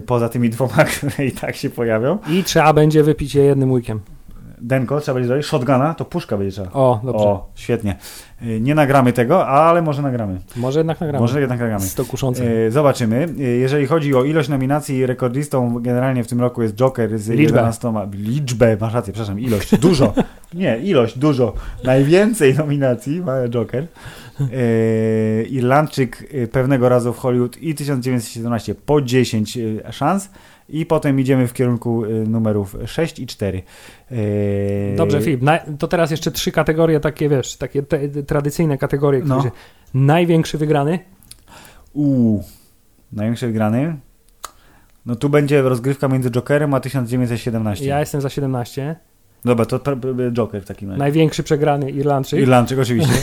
poza 0.06 0.30
tymi 0.30 0.50
dwoma, 0.50 0.86
które 0.98 1.26
i 1.26 1.32
tak 1.32 1.56
się 1.56 1.70
pojawią. 1.70 2.18
I 2.30 2.44
trzeba 2.44 2.74
będzie 2.74 3.04
wypić 3.04 3.36
je 3.36 3.44
jednym 3.44 3.72
łykiem. 3.72 4.00
Denko, 4.62 5.02
trzeba 5.02 5.14
będzie 5.14 5.28
zrobić, 5.28 5.46
shotguna, 5.46 5.94
to 5.94 6.06
puszka 6.06 6.38
będzie 6.38 6.52
trzeba. 6.52 6.72
O, 6.74 7.02
dobrze. 7.04 7.26
O, 7.26 7.50
świetnie. 7.56 7.96
E, 8.42 8.60
Nie 8.60 8.76
nagramy 8.76 9.14
tego, 9.14 9.48
ale 9.48 9.82
może 9.82 10.02
nagramy. 10.02 10.40
Może 10.56 10.80
jednak 10.80 11.02
nagramy. 11.02 11.22
Może 11.22 11.40
jednak 11.40 11.60
nagramy. 11.60 11.86
To 11.96 12.06
kuszące. 12.06 12.66
E, 12.66 12.72
Zobaczymy. 12.72 13.28
E, 13.40 13.42
Jeżeli 13.44 13.86
chodzi 13.88 14.16
o 14.16 14.24
ilość 14.24 14.50
nominacji, 14.50 15.06
rekordistą 15.06 15.80
generalnie 15.82 16.24
w 16.24 16.28
tym 16.28 16.42
roku 16.42 16.62
jest 16.62 16.76
Joker 16.76 17.20
z 17.20 17.30
Liczbę. 17.30 17.42
11. 17.44 17.94
Liczbę, 18.14 18.78
masz 18.82 18.94
rację, 18.94 19.14
przepraszam, 19.14 19.40
ilość, 19.40 19.78
dużo. 19.80 20.14
Nie, 20.54 20.78
ilość, 20.78 21.18
dużo. 21.18 21.54
Najwięcej 21.84 22.56
nominacji 22.56 23.22
ma 23.22 23.48
Joker. 23.50 23.88
Irlandczyk 25.50 26.30
pewnego 26.52 26.90
razu 26.90 27.14
w 27.14 27.18
Hollywood 27.18 27.58
i 27.58 27.76
1917 27.76 28.76
po 28.76 29.02
10 29.02 29.58
e, 29.58 29.94
szans. 29.94 30.30
I 30.70 30.86
potem 30.86 31.20
idziemy 31.20 31.48
w 31.48 31.54
kierunku 31.54 32.06
y, 32.06 32.28
numerów 32.28 32.78
6 32.86 33.20
i 33.20 33.28
4. 33.28 33.62
Yy, 34.12 34.18
Dobrze, 34.98 35.22
Filip, 35.22 35.42
to 35.80 35.88
teraz 35.88 36.12
jeszcze 36.12 36.32
trzy 36.32 36.52
kategorie 36.52 37.00
takie, 37.00 37.30
wiesz, 37.30 37.58
takie 37.58 37.84
te, 37.84 38.10
tradycyjne 38.10 38.78
kategorie. 38.78 39.22
No. 39.26 39.40
Które, 39.40 39.52
największy 39.94 40.58
wygrany? 40.58 41.00
Uuu, 41.94 42.44
największy 43.12 43.48
wygrany. 43.48 43.96
No 45.06 45.16
tu 45.16 45.30
będzie 45.30 45.62
rozgrywka 45.62 46.08
między 46.08 46.32
Jokerem 46.32 46.74
a 46.74 46.80
1917. 46.80 47.86
Ja 47.86 48.00
jestem 48.00 48.22
za 48.22 48.30
17. 48.30 48.96
Dobra, 49.46 49.66
to 49.66 49.80
Joker 50.32 50.62
w 50.62 50.66
takim 50.66 50.90
razie. 50.90 51.00
Największy 51.00 51.44
przegrany 51.44 51.92
Irlandczyk. 51.92 52.40
Irlandczyk 52.40 52.80
oczywiście. 52.80 53.14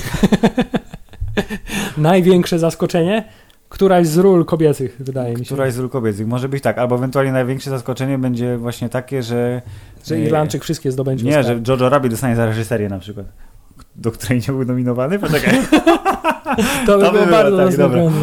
Największe 1.96 2.58
zaskoczenie? 2.58 3.24
Któraś 3.72 4.06
z 4.06 4.18
ról 4.18 4.44
kobiecych, 4.44 4.96
wydaje 5.00 5.32
mi 5.34 5.38
się. 5.38 5.44
Któraś 5.44 5.72
z 5.72 5.78
ról 5.78 5.90
kobiecych. 5.90 6.26
Może 6.26 6.48
być 6.48 6.62
tak, 6.62 6.78
albo 6.78 6.94
ewentualnie 6.94 7.32
największe 7.32 7.70
zaskoczenie 7.70 8.18
będzie 8.18 8.56
właśnie 8.56 8.88
takie, 8.88 9.22
że... 9.22 9.62
Że 10.06 10.20
Irlandczyk 10.20 10.62
wszystkie 10.62 10.92
zdobędzie. 10.92 11.24
Nie, 11.24 11.38
Oscara. 11.38 11.60
że 11.64 11.72
Jojo 11.72 11.88
Rabbit 11.88 12.10
dostanie 12.10 12.36
za 12.36 12.46
reżyserię 12.46 12.88
na 12.88 12.98
przykład. 12.98 13.26
Do 13.96 14.10
której 14.10 14.38
nie 14.48 14.54
był 14.54 14.64
nominowany? 14.64 15.18
Poczekaj. 15.18 15.54
To 16.86 16.98
by 16.98 17.04
to 17.04 17.12
by 17.12 17.18
było 17.18 17.30
bardzo 17.30 17.56
tak, 17.56 17.66
zaskakujące. 17.66 18.18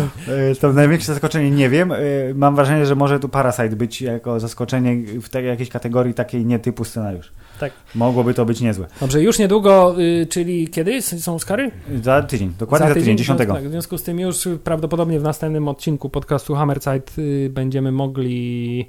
E, 0.51 0.55
To 0.55 0.74
największe 0.74 1.13
zaskoczenie 1.13 1.51
nie 1.51 1.70
wiem. 1.70 1.91
E, 1.91 1.97
Mam 2.36 2.55
wrażenie, 2.55 2.86
że 2.86 2.95
może 2.95 3.20
tu 3.20 3.30
Parasite 3.30 3.70
być 3.70 4.01
jako 4.01 4.39
zaskoczenie 4.39 4.97
w 5.22 5.30
tej 5.30 5.45
jakiejś 5.45 5.70
kategorii 5.70 6.13
takiej 6.13 6.45
nie 6.45 6.59
typu 6.59 6.86
scenariusz. 6.86 7.32
Tak. 7.59 7.74
Mogłoby 7.95 8.34
to 8.34 8.45
być 8.45 8.61
niezłe. 8.61 8.88
Dobrze, 9.01 9.22
już 9.22 9.39
niedługo, 9.39 9.95
y, 10.01 10.28
czyli 10.30 10.67
kiedy 10.67 11.01
są 11.01 11.36
Oscary? 11.36 11.72
Za 12.03 12.22
tydzień, 12.24 12.53
dokładnie 12.59 12.88
za, 12.88 12.93
tydzień, 12.93 13.17
10. 13.17 13.38
Tak, 13.38 13.63
w 13.63 13.70
związku 13.72 13.97
z 13.97 14.03
tym 14.03 14.20
już 14.20 14.47
prawdopodobnie 14.63 15.20
w 15.20 15.24
następnym 15.24 15.67
odcinku 15.67 16.09
podcastu 16.09 16.55
Hammerside 16.55 17.01
y, 17.17 17.49
będziemy 17.53 17.91
mogli... 17.91 18.86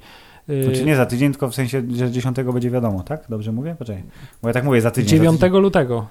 y, 0.51 0.65
Znaczy 0.65 0.85
nie 0.85 0.97
za 0.97 1.07
tydzień, 1.07 1.33
tylko 1.33 1.49
w 1.49 1.55
sensie, 1.55 1.83
że 1.97 2.11
10 2.11 2.37
będzie 2.53 2.71
wiadomo, 2.71 3.03
tak? 3.03 3.25
Dobrze 3.29 3.53
mówię? 3.53 3.77
Poczekaj. 3.79 4.03
Bo 4.43 4.49
ja 4.49 4.53
tak 4.55 4.65
mówię 4.65 4.81
za 4.81 4.91
tydzień. 4.91 5.19
za 5.19 5.25
9 5.25 5.41
tydzień. 5.41 5.61
lutego. 5.63 6.07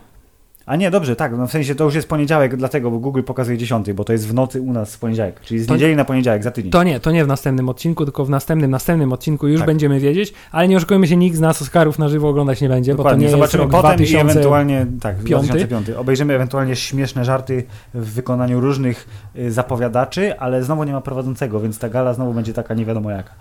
A 0.69 0.75
nie, 0.75 0.91
dobrze, 0.91 1.15
tak. 1.15 1.37
No 1.37 1.47
w 1.47 1.51
sensie 1.51 1.75
to 1.75 1.83
już 1.83 1.95
jest 1.95 2.07
poniedziałek, 2.07 2.55
dlatego, 2.55 2.91
bo 2.91 2.99
Google 2.99 3.21
pokazuje 3.23 3.57
10, 3.57 3.93
bo 3.93 4.03
to 4.03 4.13
jest 4.13 4.27
w 4.27 4.33
nocy 4.33 4.61
u 4.61 4.73
nas 4.73 4.95
w 4.95 4.99
poniedziałek. 4.99 5.41
Czyli 5.41 5.59
z 5.59 5.67
To- 5.67 5.73
niedzieli 5.73 5.95
na 5.95 6.05
poniedziałek, 6.05 6.43
za 6.43 6.51
tydzień. 6.51 6.71
To 6.71 6.83
nie, 6.83 6.99
to 6.99 7.11
nie 7.11 7.25
w 7.25 7.27
następnym 7.27 7.69
odcinku, 7.69 8.05
tylko 8.05 8.25
w 8.25 8.29
następnym, 8.29 8.71
następnym 8.71 9.13
odcinku 9.13 9.47
już 9.47 9.59
Tak. 9.59 9.67
będziemy 9.67 9.99
wiedzieć, 9.99 10.33
ale 10.51 10.67
nie 10.67 10.77
oszukujmy 10.77 11.07
się, 11.07 11.17
nikt 11.17 11.37
z 11.37 11.39
nas 11.39 11.61
Oscarów 11.61 11.99
na 11.99 12.09
żywo 12.09 12.29
oglądać 12.29 12.61
nie 12.61 12.69
będzie, 12.69 12.95
Dokładnie, 12.95 13.25
bo 13.25 13.31
to 13.31 13.37
nie 13.37 13.41
zobaczymy 13.41 13.63
jest 13.63 13.73
rok 13.73 13.81
potem 13.81 13.97
2000... 13.97 14.27
i 14.27 14.31
ewentualnie, 14.31 14.85
tak, 15.01 15.23
piąty. 15.23 15.47
2005. 15.47 15.89
Obejrzymy 15.89 16.33
ewentualnie 16.33 16.75
śmieszne 16.75 17.25
żarty 17.25 17.63
w 17.93 18.13
wykonaniu 18.13 18.59
różnych 18.59 19.07
y, 19.35 19.51
zapowiadaczy, 19.51 20.39
ale 20.39 20.63
znowu 20.63 20.83
nie 20.83 20.93
ma 20.93 21.01
prowadzącego, 21.01 21.59
więc 21.59 21.79
ta 21.79 21.89
gala 21.89 22.13
znowu 22.13 22.33
będzie 22.33 22.53
taka 22.53 22.73
nie 22.73 22.85
wiadomo 22.85 23.11
jaka. 23.11 23.31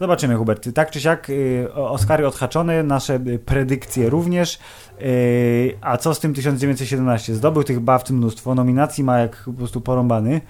Zobaczymy, 0.00 0.36
Hubert. 0.36 0.68
Tak 0.74 0.90
czy 0.90 1.00
siak, 1.00 1.30
y, 1.30 1.74
Oscary 1.74 2.26
odhaczone, 2.26 2.82
nasze 2.82 3.14
y, 3.26 3.38
predykcje 3.38 4.10
również. 4.10 4.58
Y, 5.00 5.78
A 5.80 5.96
co 5.96 6.14
z 6.14 6.20
tym 6.20 6.34
1917? 6.34 7.34
Zdobył 7.34 7.64
tych 7.64 7.80
bawc 7.80 8.10
mnóstwo, 8.10 8.54
nominacji 8.54 9.04
ma 9.04 9.18
jak 9.18 9.42
po 9.44 9.52
prostu 9.52 9.80
porąbany. 9.80 10.40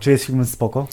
Czy 0.00 0.10
jest 0.10 0.24
filmem 0.24 0.46
spoko? 0.46 0.86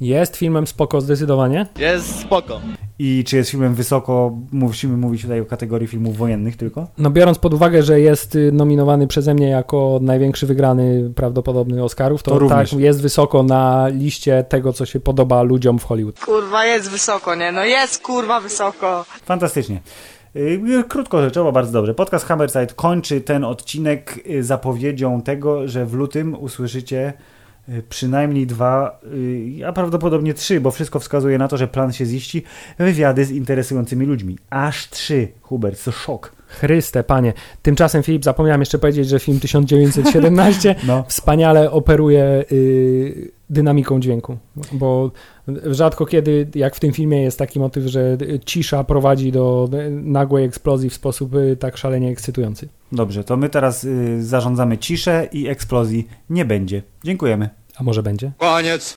Jest 0.00 0.36
filmem 0.36 0.66
spoko 0.66 1.00
zdecydowanie. 1.00 1.66
Jest 1.78 2.20
spoko. 2.20 2.60
I 2.98 3.24
czy 3.26 3.36
jest 3.36 3.50
filmem 3.50 3.74
wysoko, 3.74 4.38
musimy 4.52 4.96
mówić 4.96 5.22
tutaj 5.22 5.40
o 5.40 5.44
kategorii 5.44 5.88
filmów 5.88 6.16
wojennych 6.16 6.56
tylko? 6.56 6.86
No 6.98 7.10
biorąc 7.10 7.38
pod 7.38 7.54
uwagę, 7.54 7.82
że 7.82 8.00
jest 8.00 8.34
y, 8.34 8.52
nominowany 8.52 9.06
przeze 9.06 9.34
mnie 9.34 9.48
jako 9.48 9.98
największy 10.02 10.46
wygrany 10.46 11.10
prawdopodobny 11.14 11.84
Oscarów, 11.84 12.22
to, 12.22 12.38
To 12.38 12.48
tak 12.48 12.72
jest 12.72 13.02
wysoko 13.02 13.42
na 13.42 13.88
liście 13.88 14.44
tego, 14.48 14.72
co 14.72 14.86
się 14.86 15.00
podoba 15.00 15.42
ludziom 15.42 15.78
w 15.78 15.84
Hollywood. 15.84 16.20
Kurwa, 16.20 16.64
jest 16.64 16.90
wysoko, 16.90 17.34
nie? 17.34 17.52
No 17.52 17.64
jest 17.64 18.02
kurwa 18.02 18.40
wysoko. 18.40 19.04
Fantastycznie. 19.24 19.80
Yy, 20.34 20.84
Krótko 20.88 21.22
rzeczowo, 21.22 21.52
bardzo 21.52 21.72
dobrze. 21.72 21.94
Podcast 21.94 22.26
Hammerside 22.26 22.66
kończy 22.66 23.20
ten 23.20 23.44
odcinek 23.44 24.20
yy, 24.26 24.44
zapowiedzią 24.44 25.22
tego, 25.22 25.68
że 25.68 25.86
w 25.86 25.94
lutym 25.94 26.36
usłyszycie 26.40 27.12
przynajmniej 27.88 28.46
dwa, 28.46 29.00
yy, 29.58 29.66
a 29.66 29.72
prawdopodobnie 29.72 30.34
trzy, 30.34 30.60
bo 30.60 30.70
wszystko 30.70 31.00
wskazuje 31.00 31.38
na 31.38 31.48
to, 31.48 31.56
że 31.56 31.68
plan 31.68 31.92
się 31.92 32.06
ziści, 32.06 32.42
wywiady 32.78 33.24
z 33.24 33.30
interesującymi 33.30 34.06
ludźmi. 34.06 34.38
Aż 34.50 34.90
trzy, 34.90 35.28
Hubert, 35.42 35.84
to 35.84 35.92
szok. 35.92 36.32
Chryste, 36.48 37.04
panie. 37.04 37.32
Tymczasem, 37.62 38.02
Filip, 38.02 38.24
zapomniałem 38.24 38.60
jeszcze 38.60 38.78
powiedzieć, 38.78 39.08
że 39.08 39.18
film 39.20 39.40
1917 39.40 40.74
No. 40.86 41.04
wspaniale 41.08 41.70
operuje 41.70 42.44
y, 42.52 43.30
dynamiką 43.50 44.00
dźwięku, 44.00 44.36
bo 44.72 45.10
rzadko 45.70 46.06
kiedy, 46.06 46.48
jak 46.54 46.76
w 46.76 46.80
tym 46.80 46.92
filmie, 46.92 47.22
jest 47.22 47.38
taki 47.38 47.60
motyw, 47.60 47.84
że 47.84 48.18
cisza 48.44 48.84
prowadzi 48.84 49.32
do 49.32 49.68
nagłej 49.90 50.44
eksplozji 50.44 50.90
w 50.90 50.94
sposób 50.94 51.34
y, 51.34 51.56
tak 51.56 51.76
szalenie 51.76 52.10
ekscytujący. 52.10 52.68
Dobrze, 52.92 53.24
to 53.24 53.36
my 53.36 53.48
teraz 53.48 53.82
yy, 53.82 54.24
zarządzamy 54.24 54.78
ciszę 54.78 55.28
i 55.32 55.48
eksplozji 55.48 56.08
nie 56.30 56.44
będzie. 56.44 56.82
Dziękujemy. 57.04 57.48
A 57.76 57.82
może 57.82 58.02
będzie? 58.02 58.32
Koniec. 58.38 58.94